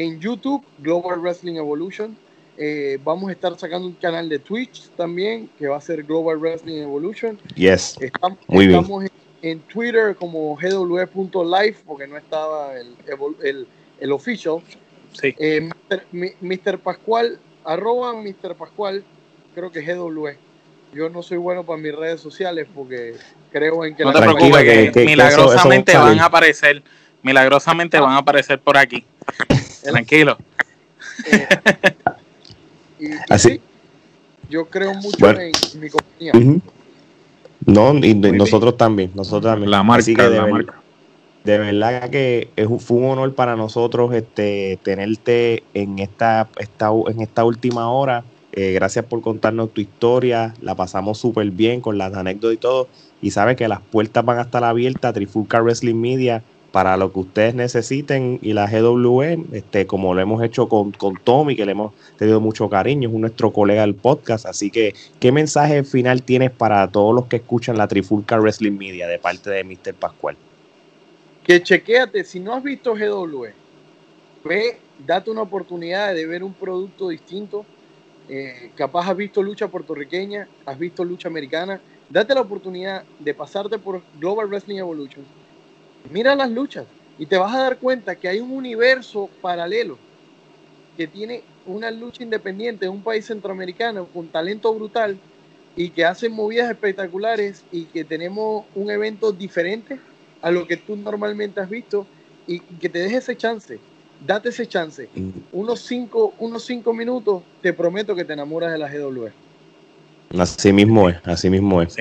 en 0.00 0.18
YouTube 0.18 0.64
Global 0.78 1.20
Wrestling 1.20 1.56
Evolution, 1.56 2.16
eh, 2.56 2.98
vamos 3.04 3.28
a 3.28 3.32
estar 3.32 3.58
sacando 3.58 3.86
un 3.86 3.92
canal 3.92 4.30
de 4.30 4.38
Twitch 4.38 4.88
también, 4.96 5.50
que 5.58 5.68
va 5.68 5.76
a 5.76 5.80
ser 5.80 6.04
Global 6.04 6.38
Wrestling 6.38 6.80
Evolution. 6.80 7.38
Yes. 7.54 7.98
Estamos, 8.00 8.38
Muy 8.48 8.66
estamos 8.66 9.04
En, 9.42 9.60
Twitter 9.60 10.16
como 10.16 10.56
gw.live, 10.56 11.76
porque 11.86 12.06
no 12.06 12.16
estaba 12.16 12.78
el, 12.78 12.94
el, 13.42 13.66
el 14.00 14.12
official. 14.12 14.62
Sí. 15.12 15.34
Eh, 15.38 15.68
Mr. 16.12 16.78
Pascual, 16.78 17.38
arroba 17.64 18.14
Mr. 18.14 18.54
Pascual, 18.56 19.04
creo 19.54 19.70
que 19.70 19.82
GW. 19.82 20.28
Yo 20.94 21.10
no 21.10 21.22
soy 21.22 21.36
bueno 21.36 21.64
para 21.64 21.78
mis 21.78 21.94
redes 21.94 22.22
sociales 22.22 22.66
porque 22.74 23.16
creo 23.52 23.84
en 23.84 23.94
que... 23.94 24.04
No 24.04 24.14
te 24.14 24.20
preocupes, 24.20 24.92
que, 24.92 25.04
milagrosamente 25.04 25.94
van 25.94 26.18
a 26.18 26.24
aparecer, 26.24 26.82
milagrosamente 27.22 28.00
van 28.00 28.12
a 28.12 28.18
aparecer 28.18 28.58
por 28.60 28.78
aquí. 28.78 29.04
Tranquilo. 29.82 30.38
Eh, 31.26 31.48
Así. 33.28 33.60
yo 34.48 34.66
creo 34.66 34.94
mucho 34.94 35.28
en, 35.30 35.52
mi 35.80 35.88
compañía. 35.88 36.60
No, 37.66 37.94
y 37.94 38.14
nosotros 38.14 38.76
también, 38.76 39.10
nosotros 39.14 39.52
también. 39.52 39.70
La 39.70 39.82
marca, 39.82 40.28
de, 40.28 40.36
la 40.36 40.46
marca. 40.46 40.80
de 41.44 41.58
verdad 41.58 42.10
que 42.10 42.50
es, 42.56 42.68
fue 42.78 42.98
un 42.98 43.04
honor 43.10 43.34
para 43.34 43.56
nosotros 43.56 44.14
este 44.14 44.78
tenerte 44.82 45.62
en 45.74 45.98
esta, 45.98 46.48
esta 46.58 46.90
en 47.08 47.20
esta 47.20 47.44
última 47.44 47.90
hora. 47.90 48.24
Eh, 48.52 48.72
gracias 48.72 49.04
por 49.04 49.20
contarnos 49.22 49.72
tu 49.72 49.80
historia, 49.80 50.54
la 50.60 50.74
pasamos 50.74 51.18
súper 51.18 51.50
bien 51.50 51.80
con 51.80 51.98
las 51.98 52.12
anécdotas 52.14 52.54
y 52.54 52.58
todo. 52.58 52.88
Y 53.22 53.30
sabes 53.30 53.56
que 53.56 53.68
las 53.68 53.80
puertas 53.80 54.24
van 54.24 54.38
a 54.38 54.42
estar 54.42 54.64
abiertas, 54.64 55.14
Trifulca 55.14 55.60
Wrestling 55.60 55.94
Media 55.94 56.42
para 56.72 56.96
lo 56.96 57.12
que 57.12 57.20
ustedes 57.20 57.54
necesiten 57.54 58.38
y 58.42 58.52
la 58.52 58.66
GWN, 58.66 59.48
este, 59.52 59.86
como 59.86 60.14
lo 60.14 60.20
hemos 60.20 60.42
hecho 60.42 60.68
con, 60.68 60.92
con 60.92 61.16
Tommy, 61.16 61.56
que 61.56 61.66
le 61.66 61.72
hemos 61.72 61.92
tenido 62.16 62.40
mucho 62.40 62.68
cariño, 62.68 63.08
es 63.08 63.14
nuestro 63.14 63.52
colega 63.52 63.82
del 63.82 63.94
podcast, 63.94 64.46
así 64.46 64.70
que, 64.70 64.94
¿qué 65.18 65.32
mensaje 65.32 65.82
final 65.82 66.22
tienes 66.22 66.50
para 66.50 66.86
todos 66.88 67.14
los 67.14 67.26
que 67.26 67.36
escuchan 67.36 67.76
la 67.76 67.88
Trifulca 67.88 68.38
Wrestling 68.38 68.78
Media 68.78 69.08
de 69.08 69.18
parte 69.18 69.50
de 69.50 69.64
Mr. 69.64 69.94
Pascual? 69.94 70.36
Que 71.42 71.62
chequéate, 71.62 72.22
si 72.22 72.38
no 72.38 72.54
has 72.54 72.62
visto 72.62 72.94
GW, 72.94 73.46
ve, 74.44 74.78
date 75.04 75.30
una 75.30 75.42
oportunidad 75.42 76.14
de 76.14 76.26
ver 76.26 76.44
un 76.44 76.54
producto 76.54 77.08
distinto, 77.08 77.64
eh, 78.28 78.70
capaz 78.76 79.08
has 79.10 79.16
visto 79.16 79.42
lucha 79.42 79.66
puertorriqueña, 79.66 80.46
has 80.66 80.78
visto 80.78 81.02
lucha 81.02 81.26
americana, 81.28 81.80
date 82.08 82.32
la 82.32 82.42
oportunidad 82.42 83.02
de 83.18 83.34
pasarte 83.34 83.76
por 83.78 84.02
Global 84.20 84.46
Wrestling 84.46 84.76
Evolution 84.76 85.39
mira 86.08 86.34
las 86.34 86.50
luchas 86.50 86.86
y 87.18 87.26
te 87.26 87.36
vas 87.36 87.54
a 87.54 87.62
dar 87.62 87.78
cuenta 87.78 88.16
que 88.16 88.28
hay 88.28 88.40
un 88.40 88.52
universo 88.52 89.28
paralelo 89.40 89.98
que 90.96 91.06
tiene 91.06 91.42
una 91.64 91.90
lucha 91.90 92.22
independiente 92.22 92.86
en 92.86 92.92
un 92.92 93.02
país 93.02 93.26
centroamericano 93.26 94.06
con 94.06 94.28
talento 94.28 94.74
brutal 94.74 95.18
y 95.76 95.90
que 95.90 96.04
hacen 96.04 96.32
movidas 96.32 96.70
espectaculares 96.70 97.64
y 97.70 97.86
que 97.86 98.04
tenemos 98.04 98.64
un 98.74 98.90
evento 98.90 99.32
diferente 99.32 100.00
a 100.42 100.50
lo 100.50 100.66
que 100.66 100.76
tú 100.76 100.96
normalmente 100.96 101.60
has 101.60 101.70
visto 101.70 102.06
y 102.46 102.60
que 102.78 102.88
te 102.88 102.98
deje 103.00 103.16
ese 103.16 103.36
chance. 103.36 103.78
Date 104.18 104.48
ese 104.48 104.66
chance. 104.66 105.08
Mm. 105.14 105.30
Unos 105.52 105.80
cinco, 105.80 106.34
unos 106.38 106.64
cinco 106.64 106.92
minutos, 106.92 107.44
te 107.60 107.72
prometo 107.72 108.14
que 108.14 108.24
te 108.24 108.32
enamoras 108.32 108.72
de 108.72 108.78
la 108.78 108.90
GW. 108.90 109.28
Así 110.38 110.72
mismo 110.72 111.08
es, 111.08 111.16
así 111.24 111.50
mismo 111.50 111.82
es. 111.82 111.96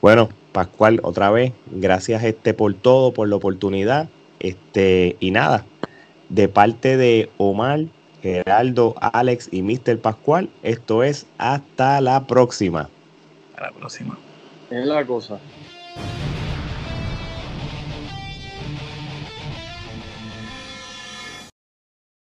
Bueno, 0.00 0.28
Pascual, 0.52 1.00
otra 1.02 1.30
vez, 1.30 1.52
gracias 1.70 2.22
este 2.24 2.52
por 2.52 2.74
todo, 2.74 3.12
por 3.12 3.28
la 3.28 3.36
oportunidad. 3.36 4.08
Este, 4.40 5.16
y 5.20 5.30
nada, 5.30 5.64
de 6.28 6.48
parte 6.48 6.98
de 6.98 7.30
Omar, 7.38 7.86
Geraldo, 8.20 8.94
Alex 9.00 9.48
y 9.50 9.62
Mr. 9.62 9.98
Pascual, 9.98 10.50
esto 10.62 11.02
es 11.02 11.26
hasta 11.38 12.00
la 12.02 12.26
próxima. 12.26 12.90
Hasta 13.54 13.66
la 13.66 13.72
próxima. 13.72 14.18
Es 14.70 14.86
la 14.86 15.06
cosa. 15.06 15.38